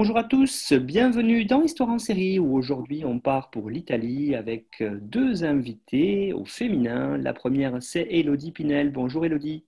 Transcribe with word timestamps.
Bonjour 0.00 0.16
à 0.16 0.24
tous, 0.24 0.72
bienvenue 0.72 1.44
dans 1.44 1.60
Histoire 1.60 1.90
en 1.90 1.98
série 1.98 2.38
où 2.38 2.56
aujourd'hui 2.56 3.04
on 3.04 3.20
part 3.20 3.50
pour 3.50 3.68
l'Italie 3.68 4.34
avec 4.34 4.80
euh, 4.80 4.98
deux 4.98 5.44
invités 5.44 6.32
au 6.32 6.46
féminin. 6.46 7.18
La 7.18 7.34
première 7.34 7.82
c'est 7.82 8.06
Elodie 8.08 8.50
Pinel. 8.50 8.92
Bonjour 8.92 9.26
Elodie. 9.26 9.66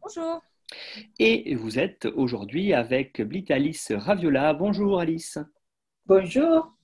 Bonjour. 0.00 0.40
Et 1.18 1.56
vous 1.56 1.80
êtes 1.80 2.06
aujourd'hui 2.14 2.72
avec 2.72 3.20
Blitalis 3.20 3.80
Raviola. 3.90 4.54
Bonjour 4.54 5.00
Alice. 5.00 5.40
Bonjour. 6.06 6.77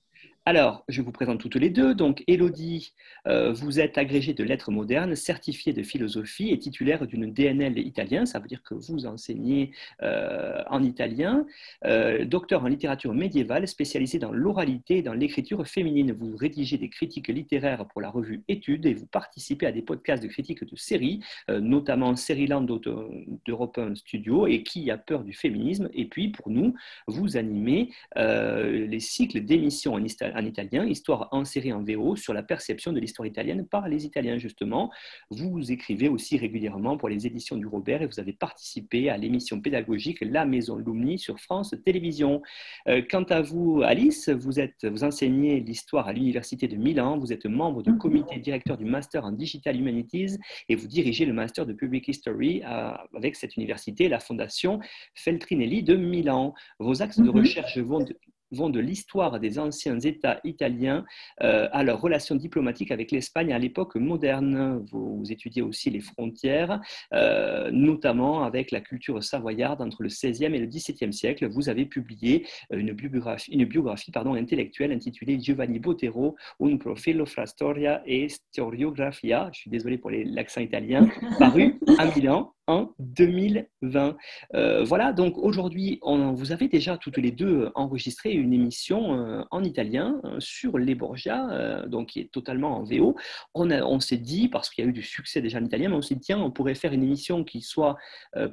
Alors, 0.47 0.83
je 0.87 1.01
vous 1.01 1.11
présente 1.11 1.39
toutes 1.39 1.55
les 1.55 1.71
deux. 1.71 1.95
Donc, 1.95 2.23
Elodie, 2.27 2.93
euh, 3.25 3.51
vous 3.51 3.79
êtes 3.79 3.97
agrégée 3.97 4.35
de 4.35 4.43
lettres 4.43 4.69
modernes, 4.69 5.15
certifiée 5.15 5.73
de 5.73 5.81
philosophie 5.81 6.51
et 6.51 6.59
titulaire 6.59 7.07
d'une 7.07 7.33
DNL 7.33 7.79
italien. 7.79 8.27
Ça 8.27 8.37
veut 8.37 8.47
dire 8.47 8.61
que 8.61 8.75
vous 8.75 9.07
enseignez 9.07 9.71
euh, 10.03 10.61
en 10.69 10.83
italien. 10.83 11.47
Euh, 11.85 12.25
docteur 12.25 12.63
en 12.63 12.67
littérature 12.67 13.15
médiévale, 13.15 13.67
spécialisée 13.67 14.19
dans 14.19 14.31
l'oralité 14.31 14.97
et 14.97 15.01
dans 15.01 15.15
l'écriture 15.15 15.65
féminine. 15.65 16.11
Vous 16.11 16.37
rédigez 16.37 16.77
des 16.77 16.89
critiques 16.89 17.29
littéraires 17.29 17.87
pour 17.87 17.99
la 17.99 18.11
revue 18.11 18.43
Études 18.47 18.85
et 18.85 18.93
vous 18.93 19.07
participez 19.07 19.65
à 19.65 19.71
des 19.71 19.81
podcasts 19.81 20.21
de 20.21 20.27
critiques 20.27 20.63
de 20.63 20.75
séries, 20.75 21.21
notamment 21.49 22.15
Seriland 22.15 22.61
d'Europe 22.61 23.79
1 23.79 23.95
Studio 23.95 24.45
et 24.45 24.61
Qui 24.61 24.91
a 24.91 24.99
peur 24.99 25.23
du 25.23 25.33
féminisme. 25.33 25.89
Et 25.95 26.05
puis, 26.05 26.29
pour 26.29 26.51
nous, 26.51 26.75
vous 27.07 27.35
animez 27.35 27.89
les 28.15 28.99
cycles 28.99 29.41
d'émissions 29.41 29.93
en 29.93 30.03
italien 30.03 30.34
en 30.35 30.45
italien, 30.45 30.85
Histoire 30.85 31.29
en 31.31 31.45
série 31.45 31.73
en 31.73 31.83
VO 31.83 32.15
sur 32.15 32.33
la 32.33 32.43
perception 32.43 32.91
de 32.91 32.99
l'histoire 32.99 33.25
italienne 33.25 33.65
par 33.67 33.87
les 33.87 34.05
Italiens, 34.05 34.37
justement. 34.37 34.91
Vous 35.29 35.71
écrivez 35.71 36.09
aussi 36.09 36.37
régulièrement 36.37 36.97
pour 36.97 37.09
les 37.09 37.25
éditions 37.25 37.57
du 37.57 37.65
Robert 37.65 38.01
et 38.01 38.07
vous 38.07 38.19
avez 38.19 38.33
participé 38.33 39.09
à 39.09 39.17
l'émission 39.17 39.61
pédagogique 39.61 40.19
La 40.21 40.45
Maison 40.45 40.75
Lumni 40.77 41.17
sur 41.17 41.39
France 41.39 41.75
Télévisions. 41.85 42.41
Euh, 42.87 43.01
quant 43.09 43.23
à 43.23 43.41
vous, 43.41 43.81
Alice, 43.83 44.29
vous, 44.29 44.59
êtes, 44.59 44.85
vous 44.85 45.03
enseignez 45.03 45.59
l'histoire 45.59 46.07
à 46.07 46.13
l'Université 46.13 46.67
de 46.67 46.75
Milan, 46.75 47.17
vous 47.17 47.33
êtes 47.33 47.45
membre 47.45 47.81
du 47.83 47.97
comité 47.97 48.37
directeur 48.39 48.77
du 48.77 48.85
Master 48.85 49.25
en 49.25 49.31
Digital 49.31 49.79
Humanities 49.79 50.37
et 50.69 50.75
vous 50.75 50.87
dirigez 50.87 51.25
le 51.25 51.33
Master 51.33 51.65
de 51.65 51.73
Public 51.73 52.07
History 52.07 52.61
avec 52.63 53.35
cette 53.35 53.55
université, 53.55 54.09
la 54.09 54.19
Fondation 54.19 54.79
Feltrinelli 55.15 55.83
de 55.83 55.95
Milan. 55.95 56.53
Vos 56.79 57.01
axes 57.01 57.19
de 57.19 57.29
mhm. 57.29 57.39
recherche 57.39 57.77
vont 57.77 57.99
de, 57.99 58.17
vont 58.51 58.69
de 58.69 58.79
l'histoire 58.79 59.39
des 59.39 59.59
anciens 59.59 59.99
États 59.99 60.39
italiens 60.43 61.05
euh, 61.41 61.67
à 61.71 61.83
leurs 61.83 62.01
relations 62.01 62.35
diplomatiques 62.35 62.91
avec 62.91 63.11
l'Espagne 63.11 63.53
à 63.53 63.59
l'époque 63.59 63.95
moderne. 63.95 64.85
Vous, 64.91 65.23
étudiez 65.29 65.61
aussi 65.61 65.89
les 65.89 66.01
frontières, 66.01 66.79
euh, 67.13 67.71
notamment 67.71 68.43
avec 68.43 68.71
la 68.71 68.81
culture 68.81 69.23
savoyarde 69.23 69.81
entre 69.81 70.03
le 70.03 70.09
XVIe 70.09 70.45
et 70.45 70.59
le 70.59 70.67
XVIIe 70.67 71.13
siècle. 71.13 71.47
Vous 71.47 71.69
avez 71.69 71.85
publié 71.85 72.45
une 72.71 72.91
biographie, 72.91 73.51
une 73.51 73.65
biographie 73.65 74.11
pardon, 74.11 74.35
intellectuelle 74.35 74.91
intitulée 74.91 75.39
Giovanni 75.39 75.79
Botero, 75.79 76.35
Un 76.61 76.77
profilo 76.77 77.25
fra 77.25 77.45
storia 77.45 78.03
e 78.07 78.27
storiografia, 78.29 79.49
je 79.53 79.61
suis 79.61 79.69
désolé 79.69 79.97
pour 79.97 80.11
l'accent 80.11 80.61
italien, 80.61 81.07
paru 81.39 81.79
à 81.97 82.05
Milan 82.15 82.53
en 82.67 82.89
2020. 82.99 84.17
Euh, 84.55 84.83
voilà, 84.83 85.13
donc 85.13 85.37
aujourd'hui, 85.37 85.99
vous 86.01 86.51
avez 86.51 86.67
déjà 86.67 86.97
toutes 86.97 87.17
les 87.17 87.31
deux 87.31 87.69
enregistré 87.75 88.33
une 88.35 88.53
émission 88.53 89.17
euh, 89.17 89.43
en 89.51 89.63
italien 89.63 90.19
euh, 90.23 90.39
sur 90.39 90.77
les 90.77 90.95
Borgia, 90.95 91.85
donc 91.87 92.09
qui 92.09 92.19
est 92.19 92.31
totalement 92.31 92.77
en 92.77 92.83
VO. 92.83 93.15
On, 93.53 93.71
on 93.71 93.99
s'est 93.99 94.17
dit, 94.17 94.47
parce 94.47 94.69
qu'il 94.69 94.83
y 94.83 94.87
a 94.87 94.89
eu 94.89 94.93
du 94.93 95.01
succès 95.01 95.41
déjà 95.41 95.59
en 95.59 95.65
italien, 95.65 95.89
mais 95.89 95.95
on 95.95 96.01
s'est 96.01 96.15
dit, 96.15 96.21
tiens, 96.21 96.39
on 96.39 96.51
pourrait 96.51 96.75
faire 96.75 96.93
une 96.93 97.03
émission 97.03 97.43
qui 97.43 97.61
soit 97.61 97.97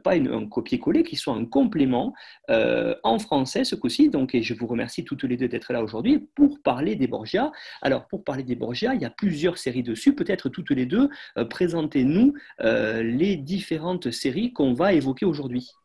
pas 0.02 0.14
un 0.14 0.46
copier-coller, 0.46 1.02
qui 1.02 1.16
soit 1.16 1.34
un 1.34 1.44
complément 1.44 2.14
en 2.48 3.18
français 3.18 3.64
ce 3.64 3.74
coup-ci. 3.74 4.08
Donc, 4.08 4.34
et 4.34 4.42
je 4.42 4.54
vous 4.54 4.66
remercie 4.66 5.04
toutes 5.04 5.24
les 5.24 5.36
deux 5.36 5.48
d'être 5.48 5.72
là 5.72 5.82
aujourd'hui 5.82 6.18
pour 6.34 6.60
parler 6.62 6.96
des 6.96 7.06
Borgia. 7.06 7.52
Alors, 7.80 8.06
pour 8.06 8.24
parler 8.24 8.42
des 8.42 8.56
Borgia, 8.56 8.94
il 8.94 9.02
y 9.02 9.04
a 9.04 9.10
plusieurs 9.10 9.58
séries 9.58 9.82
dessus. 9.82 10.14
Peut-être 10.14 10.48
toutes 10.48 10.70
les 10.70 10.86
deux, 10.86 11.08
présentez-nous 11.48 12.34
les 12.60 13.36
différentes 13.36 14.10
série 14.10 14.52
qu'on 14.52 14.72
va 14.72 14.92
évoquer 14.92 15.26
aujourd'hui 15.26 15.70
euh, 15.76 15.81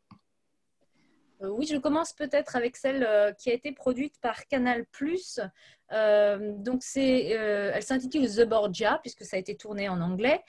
oui, 1.42 1.68
je 1.68 1.78
commence 1.78 2.14
peut-être 2.14 2.56
avec 2.56 2.78
celle 2.78 3.04
euh, 3.04 3.32
qui 3.32 3.50
a 3.50 3.54
été 3.54 3.72
produite 3.72 4.16
par 4.22 4.48
Canal+. 4.48 4.86
Euh, 5.94 6.52
donc 6.58 6.82
elle 6.96 7.84
s'intitule 7.84 8.28
The 8.28 8.42
Borgia 8.42 9.00
puisque 9.02 9.24
ça 9.24 9.38
a 9.38 9.40
été 9.40 9.56
tourné 9.56 9.88
en 9.88 10.02
anglais. 10.02 10.44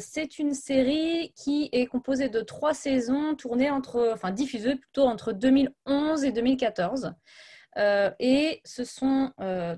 c'est 0.00 0.40
une 0.40 0.54
série 0.54 1.32
qui 1.36 1.68
est 1.70 1.86
composée 1.86 2.28
de 2.28 2.40
trois 2.40 2.74
saisons 2.74 3.36
tournées 3.36 3.70
entre, 3.70 4.10
enfin 4.12 4.32
diffusées 4.32 4.74
plutôt 4.74 5.04
entre 5.04 5.32
2011 5.32 6.24
et 6.24 6.32
2014. 6.32 7.12
et 8.18 8.60
ce 8.64 8.84
sont 8.84 9.30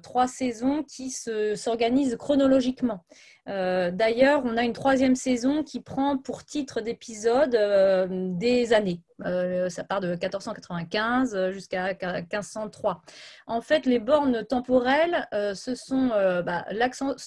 trois 0.02 0.26
saisons 0.26 0.82
qui 0.84 1.10
s'organisent 1.10 2.16
chronologiquement. 2.16 3.04
Euh, 3.48 3.90
d'ailleurs, 3.90 4.42
on 4.44 4.56
a 4.56 4.62
une 4.62 4.72
troisième 4.72 5.16
saison 5.16 5.62
qui 5.62 5.80
prend 5.80 6.16
pour 6.16 6.44
titre 6.44 6.80
d'épisode 6.80 7.54
euh, 7.54 8.06
des 8.10 8.72
années. 8.72 9.02
Euh, 9.24 9.68
ça 9.68 9.84
part 9.84 10.00
de 10.00 10.08
1495 10.08 11.50
jusqu'à 11.50 11.94
1503. 11.94 13.02
En 13.46 13.60
fait, 13.60 13.86
les 13.86 13.98
bornes 13.98 14.44
temporelles, 14.44 15.28
ce 15.54 15.74
sont 15.74 16.08
bah, 16.44 16.64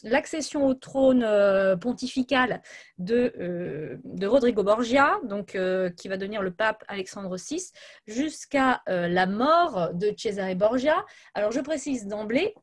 l'accession 0.04 0.66
au 0.66 0.74
trône 0.74 1.26
pontifical 1.80 2.62
de, 2.98 4.00
Rodrigo 4.26 4.64
Borgia, 4.64 5.20
qui 5.96 6.08
va 6.08 6.18
devenir 6.18 6.42
le 6.42 6.52
pape 6.52 6.84
Alexandre 6.88 7.36
VI, 7.38 7.72
jusqu'à 8.06 8.82
la 8.88 9.26
mort 9.26 9.94
de 9.94 10.14
Cesare 10.18 10.56
Borgia. 10.56 11.06
Alors, 11.34 11.52
je 11.52 11.62
précise 11.62 12.08
d'emblée 12.08 12.54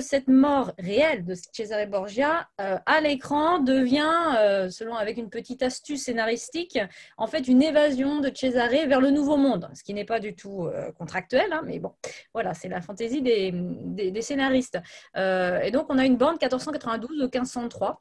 cette 0.00 0.28
mort 0.28 0.72
réelle 0.78 1.24
de 1.24 1.34
Cesare 1.34 1.86
Borgia 1.86 2.48
euh, 2.60 2.78
à 2.86 3.00
l'écran 3.00 3.58
devient, 3.58 4.36
euh, 4.38 4.70
selon 4.70 4.94
avec 4.94 5.16
une 5.16 5.30
petite 5.30 5.62
astuce 5.62 6.04
scénaristique, 6.04 6.78
en 7.16 7.26
fait 7.26 7.48
une 7.48 7.62
évasion 7.62 8.20
de 8.20 8.30
Cesare 8.34 8.86
vers 8.86 9.00
le 9.00 9.10
Nouveau 9.10 9.36
Monde, 9.36 9.70
ce 9.74 9.82
qui 9.82 9.94
n'est 9.94 10.04
pas 10.04 10.20
du 10.20 10.34
tout 10.34 10.66
euh, 10.66 10.92
contractuel, 10.92 11.52
hein, 11.52 11.62
mais 11.64 11.78
bon, 11.78 11.92
voilà, 12.32 12.54
c'est 12.54 12.68
la 12.68 12.80
fantaisie 12.80 13.22
des, 13.22 14.22
scénaristes. 14.22 14.78
et 15.16 15.70
donc 15.70 15.86
on 15.88 15.98
a 15.98 16.04
une 16.04 16.16
bande 16.16 16.40
1492 16.40 17.20
ou 17.20 17.24
1503 17.24 18.00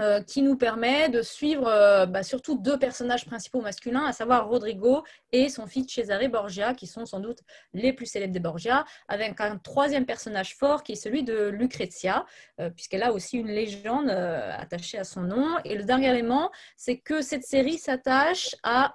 euh, 0.00 0.20
qui 0.22 0.42
nous 0.42 0.56
permet 0.56 1.08
de 1.08 1.22
suivre 1.22 1.68
euh, 1.68 2.04
bah, 2.04 2.24
surtout 2.24 2.58
deux 2.58 2.76
personnages 2.76 3.26
principaux 3.26 3.60
masculins, 3.60 4.04
à 4.04 4.12
savoir 4.12 4.48
Rodrigo 4.48 5.04
et 5.30 5.48
son 5.48 5.68
fils 5.68 5.88
Cesare 5.88 6.28
Borgia, 6.28 6.74
qui 6.74 6.88
sont 6.88 7.06
sans 7.06 7.20
doute 7.20 7.38
les 7.74 7.92
plus 7.92 8.06
célèbres 8.06 8.32
des 8.32 8.40
Borgia, 8.40 8.84
avec 9.06 9.40
un 9.40 9.56
troisième 9.56 10.04
personnage 10.04 10.56
fort 10.56 10.82
qui 10.82 10.92
est 10.92 10.96
celui 10.96 11.22
de 11.22 11.46
Lucrezia, 11.46 12.26
euh, 12.60 12.70
puisqu'elle 12.70 13.04
a 13.04 13.12
aussi 13.12 13.38
une 13.38 13.46
légende 13.46 14.10
attachée 14.10 14.98
à 14.98 15.04
son 15.04 15.20
nom. 15.20 15.58
Et 15.64 15.76
le 15.76 15.84
dernier 15.84 16.08
élément, 16.08 16.50
c'est 16.76 16.98
que 16.98 17.22
cette 17.22 17.44
série 17.44 17.78
s'attache 17.78 18.56
à 18.64 18.92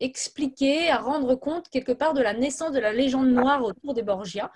expliquer, 0.00 0.90
à 0.90 0.98
rendre 0.98 1.34
compte 1.34 1.68
quelque 1.70 1.92
part 1.92 2.12
de 2.12 2.20
la 2.20 2.34
naissance 2.34 2.72
de 2.72 2.80
la 2.80 2.92
légende 2.92 3.28
noire 3.28 3.64
autour 3.64 3.94
des 3.94 4.02
Borgia, 4.02 4.50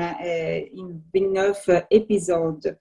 29 1.14 1.70
épisodes. 1.90 2.78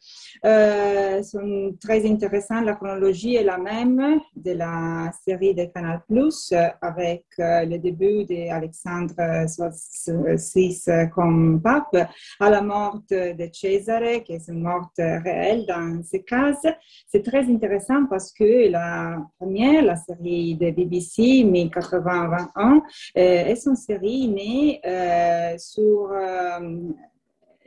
sont 1.23 1.75
très 1.81 2.09
intéressants. 2.09 2.61
La 2.61 2.75
chronologie 2.75 3.37
est 3.37 3.45
la 3.45 3.59
même 3.59 4.21
de 4.37 4.53
la 4.53 5.11
série 5.25 5.55
de 5.55 5.65
Canal 5.67 6.03
Plus 6.09 6.53
avec 6.81 7.25
le 7.39 7.77
début 7.79 8.25
d'Alexandre 8.25 9.15
VI 10.55 10.85
comme 11.15 11.61
pape 11.63 11.97
à 12.39 12.51
la 12.51 12.63
mort 12.63 13.01
de 13.11 13.49
Cesare, 13.53 14.23
qui 14.25 14.33
est 14.33 14.49
une 14.49 14.63
mort 14.63 14.91
réelle 14.99 15.67
dans 15.67 16.03
ce 16.03 16.19
cas. 16.19 16.53
C'est 17.09 17.25
très 17.25 17.45
intéressant 17.51 18.07
parce 18.07 18.33
que 18.33 18.71
la 18.71 19.19
première, 19.39 19.83
la 19.85 19.97
série 19.97 20.57
de 20.57 20.71
BBC 20.71 21.45
1081, 21.45 22.83
est 23.31 23.67
une 23.67 23.77
série 23.77 24.29
née 24.29 24.81
euh, 24.85 25.56
sur 25.59 26.11
euh, 26.12 26.59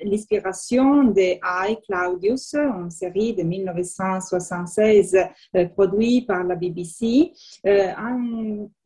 l'inspiration 0.04 1.06
de 1.06 1.38
I, 1.44 1.77
Claudius, 1.88 2.56
une 2.56 2.89
série 2.89 3.33
de 3.33 3.44
1976 3.44 5.18
euh, 5.56 5.68
produite 5.69 6.27
par 6.27 6.44
la 6.44 6.56
BBC. 6.56 7.31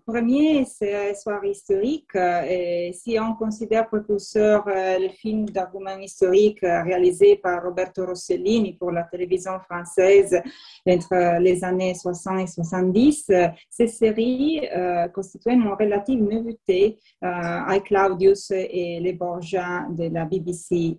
Premier, 0.08 0.64
c'est 0.64 1.10
l'histoire 1.10 1.44
historique. 1.44 2.16
Et 2.16 2.92
si 2.94 3.18
on 3.20 3.36
considère 3.36 3.90
précurseur 3.90 4.64
euh, 4.68 5.00
le 5.00 5.10
film 5.10 5.50
d'argument 5.50 5.98
historique 6.00 6.64
euh, 6.64 6.82
réalisé 6.84 7.36
par 7.36 7.62
Roberto 7.62 8.06
Rossellini 8.06 8.74
pour 8.74 8.92
la 8.92 9.04
télévision 9.04 9.60
française 9.60 10.42
entre 10.88 11.40
les 11.40 11.64
années 11.64 11.94
60 11.94 12.40
et 12.40 12.48
70, 12.48 13.32
cette 13.70 13.90
série 13.90 14.62
euh, 14.74 15.10
constituait 15.10 15.54
une 15.54 15.68
relative 15.68 16.24
nouveauté 16.24 16.98
avec 17.22 17.86
Claudius 17.86 18.52
et 18.52 19.00
les 19.02 19.14
Borgia 19.14 19.86
de 19.90 20.06
la 20.14 20.26
BBC 20.26 20.98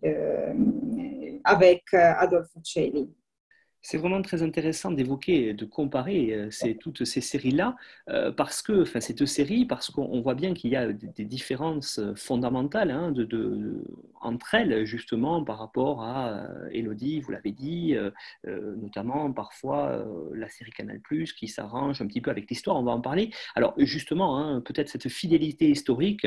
avec 1.45 1.83
Adolfo 1.95 2.61
Celli. 2.63 3.09
C'est 3.83 3.97
vraiment 3.97 4.23
très 4.23 4.43
intéressant 4.43 4.91
d'évoquer, 4.91 5.55
de 5.55 5.65
comparer 5.65 6.35
euh, 6.35 6.75
toutes 6.81 7.05
ces 7.05 7.21
séries-là, 7.21 7.77
euh, 8.09 8.33
parce 8.33 8.61
que, 8.61 8.83
enfin, 8.83 9.01
ces 9.01 9.15
deux 9.15 9.27
séries, 9.27 9.65
parce 9.65 9.91
qu'on 9.91 10.21
voit 10.21 10.35
bien 10.35 10.53
qu'il 10.53 10.71
y 10.71 10.77
a 10.77 10.93
des, 10.93 11.25
différences 11.25 12.01
fondamentales 12.17 12.91
hein, 12.91 13.13
de, 13.13 13.85
entre 14.21 14.55
elles, 14.55 14.85
justement, 14.85 15.43
par 15.45 15.59
rapport 15.59 16.03
à 16.03 16.47
Elodie, 16.73 17.21
vous 17.21 17.33
l'avez 17.33 17.53
dit, 17.53 17.95
euh, 17.97 18.11
notamment 18.77 19.33
parfois 19.33 20.05
la 20.35 20.49
série 20.49 20.71
Canal, 20.71 21.01
qui 21.37 21.49
s'arrange 21.49 22.01
un 22.03 22.07
petit 22.07 22.21
peu 22.21 22.31
avec 22.31 22.49
l'histoire, 22.51 22.77
on 22.77 22.83
va 22.83 22.93
en 22.93 23.01
parler. 23.01 23.31
Alors, 23.55 23.75
justement, 23.79 24.39
hein, 24.39 24.61
peut-être 24.61 24.89
cette 24.89 25.09
fidélité 25.09 25.71
historique, 25.71 26.27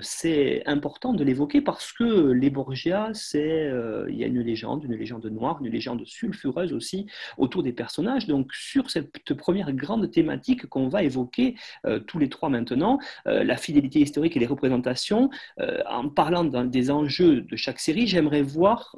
c'est 0.00 0.62
important 0.66 1.12
de 1.12 1.24
l'évoquer 1.24 1.60
parce 1.60 1.92
que 1.92 2.30
les 2.32 2.50
Borgia, 2.50 3.10
c'est, 3.12 3.70
il 4.08 4.16
y 4.16 4.24
a 4.24 4.26
une 4.26 4.40
légende, 4.40 4.84
une 4.84 4.94
légende 4.94 5.26
noire, 5.26 5.58
une 5.62 5.70
légende 5.70 6.04
sulfureuse 6.06 6.72
aussi 6.72 7.06
autour 7.36 7.62
des 7.62 7.72
personnages. 7.72 8.26
Donc 8.26 8.52
sur 8.54 8.90
cette 8.90 9.34
première 9.34 9.72
grande 9.72 10.10
thématique 10.10 10.66
qu'on 10.66 10.88
va 10.88 11.02
évoquer 11.02 11.56
euh, 11.86 11.98
tous 12.00 12.18
les 12.18 12.28
trois 12.28 12.48
maintenant, 12.48 12.98
euh, 13.26 13.44
la 13.44 13.56
fidélité 13.56 14.00
historique 14.00 14.36
et 14.36 14.40
les 14.40 14.46
représentations, 14.46 15.30
euh, 15.60 15.82
en 15.88 16.08
parlant 16.08 16.44
des 16.44 16.90
enjeux 16.98 17.42
de 17.42 17.56
chaque 17.56 17.80
série, 17.80 18.06
j'aimerais 18.06 18.42
voir 18.42 18.94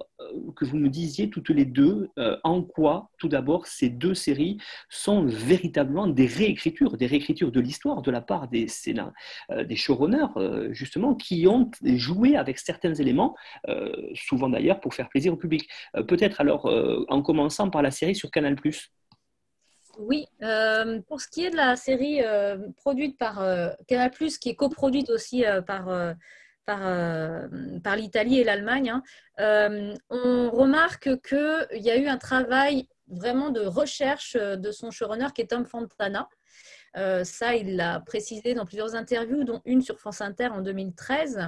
que 0.56 0.64
vous 0.64 0.76
me 0.76 0.88
disiez 0.88 1.30
toutes 1.30 1.50
les 1.50 1.64
deux 1.64 2.08
en 2.44 2.62
quoi, 2.62 3.10
tout 3.18 3.28
d'abord, 3.28 3.66
ces 3.66 3.88
deux 3.88 4.14
séries 4.14 4.58
sont 4.88 5.24
véritablement 5.24 6.06
des 6.06 6.26
réécritures, 6.26 6.96
des 6.96 7.06
réécritures 7.06 7.52
de 7.52 7.60
l'histoire 7.60 8.02
de 8.02 8.10
la 8.10 8.20
part 8.20 8.48
des, 8.48 8.66
des 9.64 9.76
showrunners, 9.76 10.72
justement, 10.72 11.14
qui 11.14 11.46
ont 11.46 11.70
joué 11.82 12.36
avec 12.36 12.58
certains 12.58 12.94
éléments, 12.94 13.34
souvent 14.14 14.48
d'ailleurs 14.48 14.80
pour 14.80 14.94
faire 14.94 15.08
plaisir 15.08 15.32
au 15.32 15.36
public. 15.36 15.68
Peut-être 16.08 16.40
alors, 16.40 16.66
en 17.08 17.22
commençant 17.22 17.70
par 17.70 17.82
la 17.82 17.90
série 17.90 18.14
sur 18.14 18.30
Canal+. 18.30 18.56
Oui, 19.98 20.26
euh, 20.42 21.00
pour 21.08 21.20
ce 21.20 21.28
qui 21.28 21.44
est 21.44 21.50
de 21.50 21.56
la 21.56 21.76
série 21.76 22.22
euh, 22.22 22.56
produite 22.76 23.18
par 23.18 23.42
euh, 23.42 23.70
Canal+, 23.86 24.10
qui 24.10 24.48
est 24.48 24.54
coproduite 24.54 25.10
aussi 25.10 25.44
par, 25.66 26.14
par, 26.70 27.48
par 27.82 27.96
l'Italie 27.96 28.38
et 28.40 28.44
l'Allemagne, 28.44 28.90
hein, 28.90 29.94
on 30.10 30.50
remarque 30.50 31.10
qu'il 31.22 31.82
y 31.82 31.90
a 31.90 31.96
eu 31.96 32.06
un 32.06 32.18
travail 32.18 32.88
vraiment 33.08 33.50
de 33.50 33.60
recherche 33.60 34.36
de 34.36 34.70
son 34.70 34.90
showrunner 34.90 35.28
qui 35.34 35.42
est 35.42 35.48
Tom 35.48 35.64
Fontana. 35.66 36.28
ça, 36.94 37.54
il 37.54 37.76
l'a 37.76 38.00
précisé 38.00 38.54
dans 38.54 38.66
plusieurs 38.66 38.94
interviews, 38.94 39.44
dont 39.44 39.62
une 39.64 39.82
sur 39.82 39.98
France 39.98 40.20
Inter 40.20 40.48
en 40.48 40.60
2013. 40.60 41.40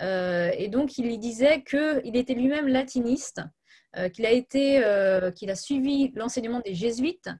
et 0.00 0.68
donc, 0.68 0.98
il 0.98 1.10
y 1.10 1.18
disait 1.18 1.62
qu'il 1.62 2.16
était 2.16 2.34
lui-même 2.34 2.68
latiniste 2.68 3.42
euh, 3.96 4.08
euh, 4.08 5.30
qu'il 5.30 5.50
a 5.50 5.54
suivi 5.54 6.12
l'enseignement 6.14 6.60
des 6.60 6.74
jésuites 6.74 7.30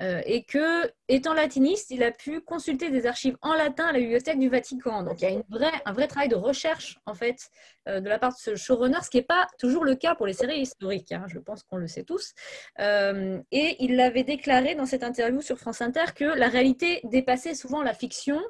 euh, 0.00 0.20
et 0.26 0.44
que, 0.44 0.90
étant 1.08 1.32
latiniste, 1.32 1.90
il 1.90 2.02
a 2.02 2.10
pu 2.10 2.40
consulter 2.40 2.90
des 2.90 3.06
archives 3.06 3.36
en 3.40 3.54
latin 3.54 3.86
à 3.86 3.92
la 3.92 3.98
bibliothèque 3.98 4.38
du 4.38 4.48
Vatican. 4.48 5.02
Donc, 5.02 5.20
il 5.20 5.24
y 5.24 5.26
a 5.26 5.30
une 5.30 5.44
vraie, 5.48 5.72
un 5.86 5.92
vrai 5.92 6.06
travail 6.06 6.28
de 6.28 6.34
recherche, 6.34 6.98
en 7.06 7.14
fait, 7.14 7.48
euh, 7.88 8.00
de 8.00 8.08
la 8.08 8.18
part 8.18 8.32
de 8.32 8.38
ce 8.38 8.56
showrunner, 8.56 8.98
ce 9.02 9.10
qui 9.10 9.16
n'est 9.18 9.22
pas 9.22 9.46
toujours 9.58 9.84
le 9.84 9.94
cas 9.94 10.14
pour 10.14 10.26
les 10.26 10.34
séries 10.34 10.60
historiques. 10.60 11.12
Hein, 11.12 11.24
je 11.28 11.38
pense 11.38 11.62
qu'on 11.62 11.78
le 11.78 11.86
sait 11.86 12.02
tous. 12.02 12.34
Euh, 12.78 13.40
et 13.52 13.76
il 13.82 13.96
l'avait 13.96 14.24
déclaré 14.24 14.74
dans 14.74 14.86
cette 14.86 15.02
interview 15.02 15.40
sur 15.40 15.58
France 15.58 15.80
Inter 15.80 16.04
que 16.14 16.24
la 16.24 16.48
réalité 16.48 17.00
dépassait 17.04 17.54
souvent 17.54 17.82
la 17.82 17.94
fiction 17.94 18.40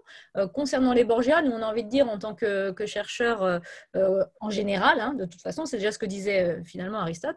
concernant 0.55 0.93
les 0.93 1.05
Borgia. 1.05 1.43
Nous, 1.43 1.53
on 1.53 1.63
a 1.63 1.67
envie 1.67 1.85
de 1.85 1.89
dire, 1.89 2.09
en 2.09 2.19
tant 2.19 2.35
que, 2.35 2.71
que 2.73 2.87
chercheur 2.87 3.61
en 4.41 4.51
général, 4.51 5.01
hein, 5.01 5.15
de 5.15 5.25
toute 5.25 5.41
façon, 5.41 5.67
c'est 5.67 5.79
déjà 5.79 5.93
ce 5.93 5.99
que 5.99 6.07
disait 6.07 6.63
finalement 6.65 6.99
Aristote 6.99 7.37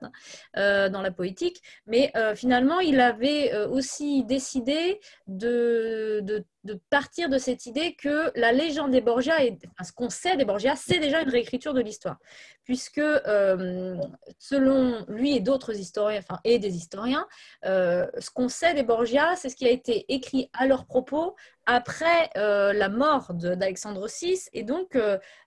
hein, 0.55 0.89
dans 0.89 1.01
la 1.01 1.11
poétique. 1.11 1.61
Mais 1.85 2.11
finalement, 2.35 2.79
il 2.79 2.99
avait 2.99 3.55
aussi 3.65 3.98
décidé 4.27 4.99
de, 5.27 6.21
de 6.23 6.45
de 6.63 6.79
partir 6.89 7.29
de 7.29 7.37
cette 7.37 7.65
idée 7.65 7.95
que 7.95 8.31
la 8.37 8.51
légende 8.51 8.91
des 8.91 9.01
Borgia, 9.01 9.43
et, 9.43 9.57
ce 9.81 9.91
qu'on 9.91 10.09
sait 10.09 10.35
des 10.35 10.45
Borgia, 10.45 10.75
c'est 10.75 10.99
déjà 10.99 11.21
une 11.21 11.29
réécriture 11.29 11.73
de 11.73 11.81
l'histoire. 11.81 12.17
Puisque, 12.65 12.99
euh, 12.99 13.95
selon 14.37 15.05
lui 15.07 15.35
et 15.35 15.39
d'autres 15.39 15.75
historiens, 15.75 16.19
enfin, 16.19 16.39
et 16.43 16.59
des 16.59 16.75
historiens, 16.75 17.25
euh, 17.65 18.05
ce 18.19 18.29
qu'on 18.29 18.49
sait 18.49 18.73
des 18.73 18.83
Borgia, 18.83 19.35
c'est 19.35 19.49
ce 19.49 19.55
qui 19.55 19.65
a 19.65 19.71
été 19.71 20.05
écrit 20.09 20.49
à 20.53 20.67
leur 20.67 20.85
propos 20.85 21.35
après 21.65 22.29
euh, 22.35 22.73
la 22.73 22.89
mort 22.89 23.33
d'Alexandre 23.33 24.07
VI. 24.07 24.39
Et 24.53 24.63
donc, 24.63 24.97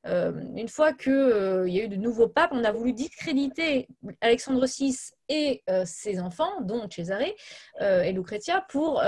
une 0.04 0.68
fois 0.68 0.92
qu'il 0.92 1.68
y 1.68 1.80
a 1.80 1.84
eu 1.84 1.88
de 1.88 1.96
nouveaux 1.96 2.28
papes, 2.28 2.50
on 2.52 2.64
a 2.64 2.72
voulu 2.72 2.92
discréditer 2.92 3.88
Alexandre 4.20 4.64
VI 4.66 4.96
et 5.28 5.64
ses 5.84 6.20
enfants, 6.20 6.60
dont 6.62 6.88
Cesare 6.88 7.22
et 7.80 8.12
Lucrezia, 8.12 8.64
pour, 8.68 9.02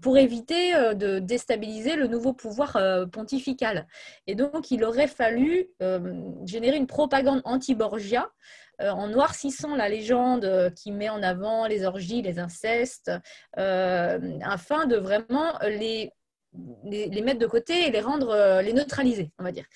pour 0.00 0.18
éviter 0.18 0.94
de 0.94 1.18
déstabiliser 1.44 1.96
le 1.96 2.06
nouveau 2.06 2.32
pouvoir 2.32 2.76
euh, 2.76 3.06
pontifical. 3.06 3.86
Et 4.26 4.34
donc, 4.34 4.70
il 4.70 4.82
aurait 4.82 5.08
fallu 5.08 5.68
euh, 5.82 6.22
générer 6.46 6.76
une 6.76 6.86
propagande 6.86 7.42
anti-Borgia 7.44 8.30
euh, 8.80 8.90
en 8.90 9.08
noircissant 9.08 9.76
la 9.76 9.88
légende 9.88 10.72
qui 10.74 10.90
met 10.90 11.10
en 11.10 11.22
avant 11.22 11.66
les 11.66 11.84
orgies, 11.84 12.22
les 12.22 12.38
incestes, 12.38 13.10
afin 13.56 14.86
de 14.86 14.96
vraiment 14.96 15.52
les 15.62 16.12
les, 16.84 17.22
mettre 17.22 17.40
de 17.40 17.46
côté 17.46 17.88
et 17.88 17.90
les 17.90 18.00
rendre, 18.00 18.60
les 18.62 18.72
neutraliser, 18.72 19.32
on 19.40 19.42
va 19.42 19.50
dire. 19.50 19.66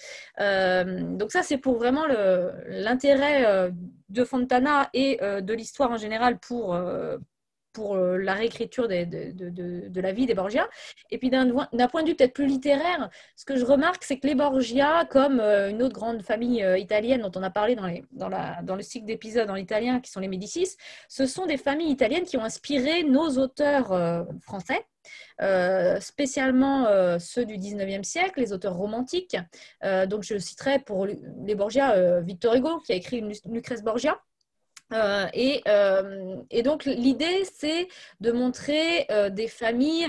donc 1.18 1.32
ça, 1.32 1.42
c'est 1.42 1.58
pour 1.58 1.76
vraiment 1.76 2.06
l'intérêt 2.68 3.72
de 4.08 4.24
Fontana 4.24 4.88
et 4.94 5.16
de 5.20 5.54
l'histoire 5.54 5.90
en 5.90 5.96
général 5.96 6.38
pour, 6.38 6.78
pour 7.72 7.96
la 7.96 8.34
réécriture 8.34 8.88
de, 8.88 10.00
la 10.00 10.12
vie 10.12 10.26
des 10.26 10.34
Borgia. 10.34 10.68
Et 11.10 11.18
puis 11.18 11.30
d'un 11.30 11.48
point 11.88 12.02
de 12.02 12.08
vue 12.08 12.14
peut-être 12.14 12.32
plus 12.32 12.46
littéraire, 12.46 13.10
ce 13.36 13.44
que 13.44 13.56
je 13.56 13.64
remarque, 13.64 14.04
c'est 14.04 14.18
que 14.18 14.26
les 14.26 14.34
Borgia, 14.34 15.04
comme 15.10 15.40
une 15.40 15.82
autre 15.82 15.94
grande 15.94 16.22
famille 16.22 16.64
italienne 16.78 17.22
dont 17.22 17.32
on 17.36 17.42
a 17.42 17.50
parlé 17.50 17.76
dans, 17.76 18.76
le 18.76 18.82
cycle 18.82 19.06
d'épisodes 19.06 19.50
en 19.50 19.56
italien, 19.56 20.00
qui 20.00 20.10
sont 20.10 20.20
les 20.20 20.28
Médicis, 20.28 20.76
ce 21.08 21.26
sont 21.26 21.46
des 21.46 21.56
familles 21.56 21.90
italiennes 21.90 22.24
qui 22.24 22.36
ont 22.36 22.44
inspiré 22.44 23.02
nos 23.04 23.38
auteurs 23.38 24.26
français. 24.40 24.84
Euh, 25.40 26.00
spécialement 26.00 26.86
euh, 26.86 27.18
ceux 27.18 27.44
du 27.44 27.56
19e 27.56 28.02
siècle, 28.02 28.40
les 28.40 28.52
auteurs 28.52 28.74
romantiques. 28.74 29.36
Euh, 29.84 30.06
donc 30.06 30.22
je 30.22 30.36
citerai 30.38 30.80
pour 30.80 31.06
les 31.06 31.54
Borgia 31.54 32.20
Victor 32.20 32.54
Hugo 32.54 32.80
qui 32.80 32.92
a 32.92 32.96
écrit 32.96 33.22
Lucrèce 33.46 33.82
Borgia. 33.82 34.20
Et, 35.34 35.62
et, 36.50 36.62
donc 36.62 36.84
l'idée, 36.84 37.44
c'est 37.44 37.88
de 38.20 38.32
montrer 38.32 39.06
des 39.30 39.48
familles 39.48 40.08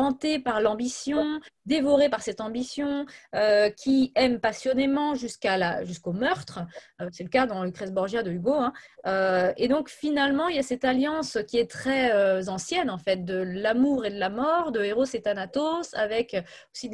hantées 0.00 0.38
par 0.38 0.60
l'ambition, 0.60 1.40
dévoré 1.66 2.08
par 2.08 2.22
cette 2.22 2.40
ambition, 2.40 3.06
euh, 3.34 3.70
qui 3.70 4.12
aime 4.14 4.40
passionnément 4.40 5.14
jusqu'à 5.14 5.84
jusqu'au 5.84 6.12
meurtre. 6.12 6.60
Euh, 7.00 7.08
c'est 7.12 7.22
le 7.22 7.28
cas 7.28 7.46
dans 7.46 7.64
Lucrèce 7.64 7.92
Borgia 7.92 8.22
de 8.22 8.30
Hugo. 8.30 8.54
Hein. 8.54 8.72
Euh, 9.06 9.52
et 9.56 9.68
donc 9.68 9.88
finalement, 9.88 10.48
il 10.48 10.56
y 10.56 10.58
a 10.58 10.62
cette 10.62 10.84
alliance 10.84 11.38
qui 11.46 11.58
est 11.58 11.70
très 11.70 12.48
ancienne, 12.48 12.90
en 12.90 12.98
fait, 12.98 13.24
de 13.24 13.36
l'amour 13.36 14.06
et 14.06 14.10
de 14.10 14.18
la 14.18 14.30
mort, 14.30 14.72
de 14.72 14.80
Héros 14.80 15.04
et 15.04 15.22
Thanatos, 15.22 15.94
avec 15.94 16.36
aussi 16.74 16.90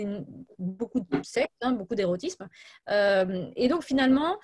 beaucoup 0.58 1.00
de 1.00 1.22
sexe, 1.22 1.54
hein, 1.62 1.72
beaucoup 1.72 1.94
d'érotisme. 1.94 2.48
et 2.88 3.68
donc 3.68 3.82
finalement, 3.82 4.36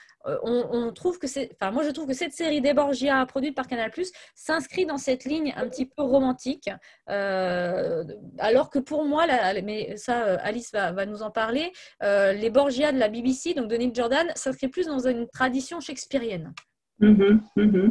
on, 0.43 0.93
trouve 0.93 1.19
que 1.19 1.26
c'est, 1.26 1.50
enfin 1.55 1.71
moi 1.71 1.83
je 1.85 1.91
trouve 1.91 2.07
que 2.07 2.14
cette 2.14 2.33
série 2.33 2.61
des 2.61 2.75
Borgia 2.75 3.25
produite 3.26 3.55
par 3.55 3.67
Canal+ 3.67 3.91
s'inscrit 4.35 4.87
dans 4.87 4.99
cette 4.99 5.25
ligne 5.25 5.52
un 5.57 5.69
petit 5.69 5.87
peu 5.87 6.02
romantique, 6.02 6.71
alors 7.07 8.71
que 8.71 8.79
pour 8.79 9.05
moi, 9.05 9.26
mais 9.64 9.97
ça 9.97 10.23
euh, 10.33 10.37
Alice 10.41 10.73
va, 10.73 11.07
nous 11.07 11.23
en 11.23 11.31
parler, 11.31 11.73
euh, 12.02 12.33
les 12.33 12.50
Borgia 12.50 12.93
de 12.93 12.99
la 12.99 13.09
BBC, 13.09 13.55
donc 13.55 13.69
de 13.69 13.76
Neil 13.76 13.93
Jordan, 13.95 14.26
s'inscrit 14.35 14.69
plus 14.69 14.87
dans 14.87 15.07
une 15.07 15.29
tradition 15.29 15.81
shakespearienne. 15.81 16.52
Mm-hmm, 17.00 17.41
mm-hmm. 17.57 17.91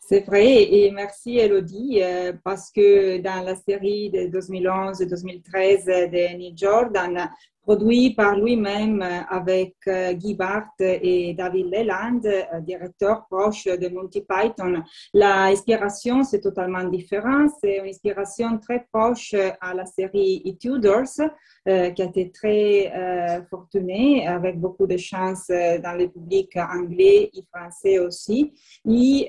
C'est 0.00 0.20
vrai, 0.20 0.62
et 0.62 0.90
merci 0.92 1.38
Elodie, 1.38 2.00
euh, 2.02 2.32
parce 2.44 2.70
que 2.70 3.18
dans 3.18 3.42
la 3.44 3.56
série 3.56 4.10
de 4.10 4.28
2011 4.28 5.00
et 5.02 5.06
2013 5.06 5.84
de 5.86 6.36
Neil 6.36 6.54
Jordan, 6.56 7.28
produit 7.66 8.14
par 8.14 8.36
lui-même 8.36 9.02
avec 9.28 9.74
Guy 10.12 10.34
Barth 10.34 10.80
et 10.80 11.34
David 11.34 11.66
Leland, 11.66 12.20
directeur 12.60 13.26
proche 13.28 13.64
de 13.64 13.88
Monty 13.88 14.22
Python. 14.22 14.82
L'inspiration, 15.12 16.22
c'est 16.22 16.40
totalement 16.40 16.84
différent. 16.84 17.46
C'est 17.60 17.78
une 17.78 17.88
inspiration 17.88 18.58
très 18.58 18.86
proche 18.92 19.34
à 19.60 19.74
la 19.74 19.84
série 19.84 20.42
E. 20.46 20.56
Tudors, 20.58 21.18
euh, 21.68 21.90
qui 21.90 22.02
a 22.02 22.04
été 22.04 22.30
très 22.30 22.92
euh, 22.94 23.42
fortunée, 23.50 24.26
avec 24.26 24.60
beaucoup 24.60 24.86
de 24.86 24.96
chance 24.96 25.46
euh, 25.50 25.78
dans 25.78 25.98
le 25.98 26.08
public 26.08 26.56
anglais 26.56 27.28
et 27.34 27.42
français 27.52 27.98
aussi. 27.98 28.52
Et 28.88 29.28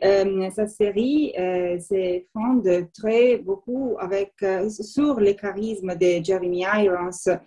cette 0.54 0.70
série 0.70 1.34
se 1.36 2.22
fonde 2.32 2.90
très 2.94 3.38
beaucoup 3.38 3.96
avec, 4.00 4.34
sur 4.70 5.20
le 5.20 5.34
charisme 5.34 5.96
de 5.96 6.24
Jeremy 6.24 6.64
Irons 6.76 7.40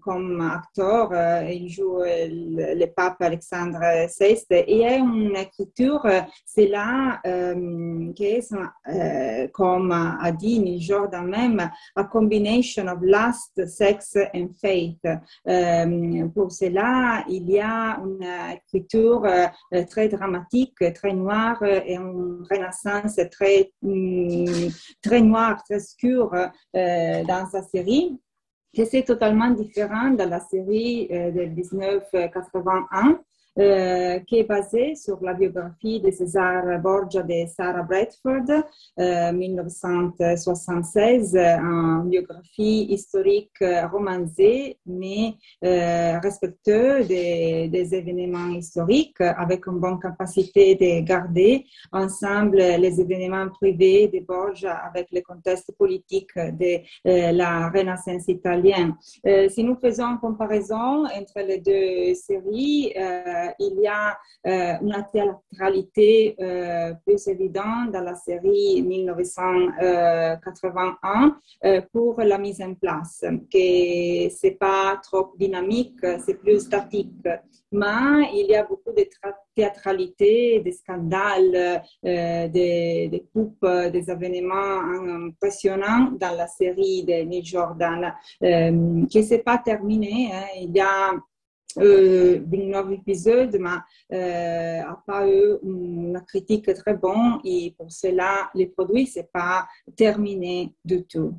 comme 0.00 0.40
acteur. 0.40 1.10
il 1.50 1.68
joue 1.68 1.98
le, 1.98 2.86
pape 2.86 3.20
Alexandre 3.20 3.80
VI 4.20 4.44
et 4.50 4.72
il 4.72 4.78
y 4.78 4.84
a 4.84 4.96
une 4.96 5.36
écriture, 5.36 6.06
c'est 6.44 6.68
là 6.68 7.20
est, 7.24 8.50
comme 9.52 9.92
a 9.92 10.32
dit 10.32 10.80
Jordan 10.80 11.26
même, 11.26 11.70
a 11.96 12.04
combination 12.04 12.88
of 12.88 12.98
lust, 13.02 13.66
sexe 13.66 14.16
and 14.34 14.48
faith. 14.60 15.00
Euh, 15.48 16.28
pour 16.28 16.52
cela, 16.52 17.24
il 17.28 17.50
y 17.50 17.60
a 17.60 17.98
une 17.98 18.26
écriture 18.56 19.24
euh, 19.24 19.84
très 19.84 20.08
dramatique, 20.08 20.76
très 20.94 21.12
noire 21.12 21.62
et 21.62 21.94
une 21.94 22.44
renaissance 22.50 23.18
très, 23.30 23.72
mm, 23.82 24.68
très 25.02 25.20
noire, 25.20 25.62
très 25.64 25.76
obscure 25.76 26.32
euh, 26.34 27.24
dans 27.24 27.46
sa 27.50 27.62
série. 27.62 28.18
C'est 28.74 29.04
totalement 29.04 29.50
différent 29.50 30.10
de 30.10 30.24
la 30.24 30.40
série 30.40 31.06
de 31.08 31.44
1981 31.46 33.20
qui 33.56 34.38
est 34.38 34.48
basé 34.48 34.94
sur 34.94 35.18
la 35.22 35.34
biographie 35.34 36.00
de 36.00 36.10
César 36.10 36.80
Borgia 36.80 37.22
de 37.22 37.46
Sarah 37.46 37.82
Bradford, 37.82 38.64
euh, 38.98 39.32
1976, 39.32 41.36
une 41.36 42.08
biographie 42.08 42.86
historique 42.90 43.62
romancée, 43.92 44.78
mais 44.86 45.34
euh, 45.64 46.18
respectueuse 46.20 47.08
des, 47.08 47.94
événements 47.94 48.54
historiques, 48.54 49.20
avec 49.20 49.66
une 49.66 49.78
bonne 49.78 49.98
capacité 49.98 50.74
de 50.74 51.04
garder 51.04 51.64
ensemble 51.92 52.56
les 52.56 53.00
événements 53.00 53.48
privés 53.48 54.08
de 54.08 54.20
Borgia 54.20 54.72
avec 54.72 55.08
le 55.12 55.20
contexte 55.20 55.72
politique 55.76 56.34
de 56.36 56.80
euh, 57.06 57.32
la 57.32 57.70
Renaissance 57.70 58.28
italienne. 58.28 58.94
Euh, 59.26 59.48
si 59.48 59.64
nous 59.64 59.76
faisons 59.76 60.06
une 60.06 60.18
comparaison 60.18 61.04
entre 61.06 61.40
les 61.46 61.58
deux 61.58 62.14
séries, 62.14 62.92
il 63.58 63.80
y 63.80 63.86
a 63.86 64.18
euh, 64.46 64.74
une 64.82 65.02
théâtralité 65.12 66.36
euh, 66.40 66.94
plus 67.06 67.26
évidente 67.28 67.92
dans 67.92 68.02
la 68.02 68.14
série 68.14 68.82
1981 68.82 71.38
pour 71.92 72.20
la 72.20 72.38
mise 72.38 72.62
en 72.62 72.74
place, 72.74 73.24
que 73.52 74.28
c'est 74.30 74.56
pas 74.58 74.98
trop 75.02 75.34
dynamique, 75.38 76.00
c'est 76.24 76.40
plus 76.40 76.60
statique. 76.60 77.10
Mais 77.72 78.30
il 78.34 78.46
y 78.48 78.54
a 78.54 78.62
beaucoup 78.62 78.92
de 78.92 79.04
théâtralité, 79.54 80.60
des 80.60 80.72
scandales, 80.72 81.82
des, 82.02 83.24
coupes, 83.32 83.66
des 83.92 84.10
événements 84.10 84.80
impressionnants 85.26 86.12
dans 86.18 86.36
la 86.36 86.46
série 86.46 87.04
de 87.04 87.24
Neil 87.24 87.44
Jordan, 87.44 88.14
euh, 88.42 89.06
qui 89.06 89.22
s'est 89.22 89.38
pas 89.38 89.58
terminé. 89.58 90.30
Hein. 90.32 90.46
Il 90.60 90.74
y 90.74 90.80
a 90.80 91.12
euh, 91.78 92.38
d'un 92.38 92.82
nouveau 92.82 92.92
épisode, 92.92 93.56
mais 93.60 94.80
a 94.80 95.02
pas 95.06 95.28
eu 95.28 95.58
une 95.62 96.22
critique 96.26 96.72
très 96.74 96.94
bonne 96.94 97.40
et 97.44 97.74
pour 97.76 97.90
cela, 97.90 98.50
les 98.54 98.66
produits, 98.66 99.06
c'est 99.06 99.30
pas 99.32 99.66
terminé 99.96 100.74
du 100.84 101.04
tout. 101.04 101.34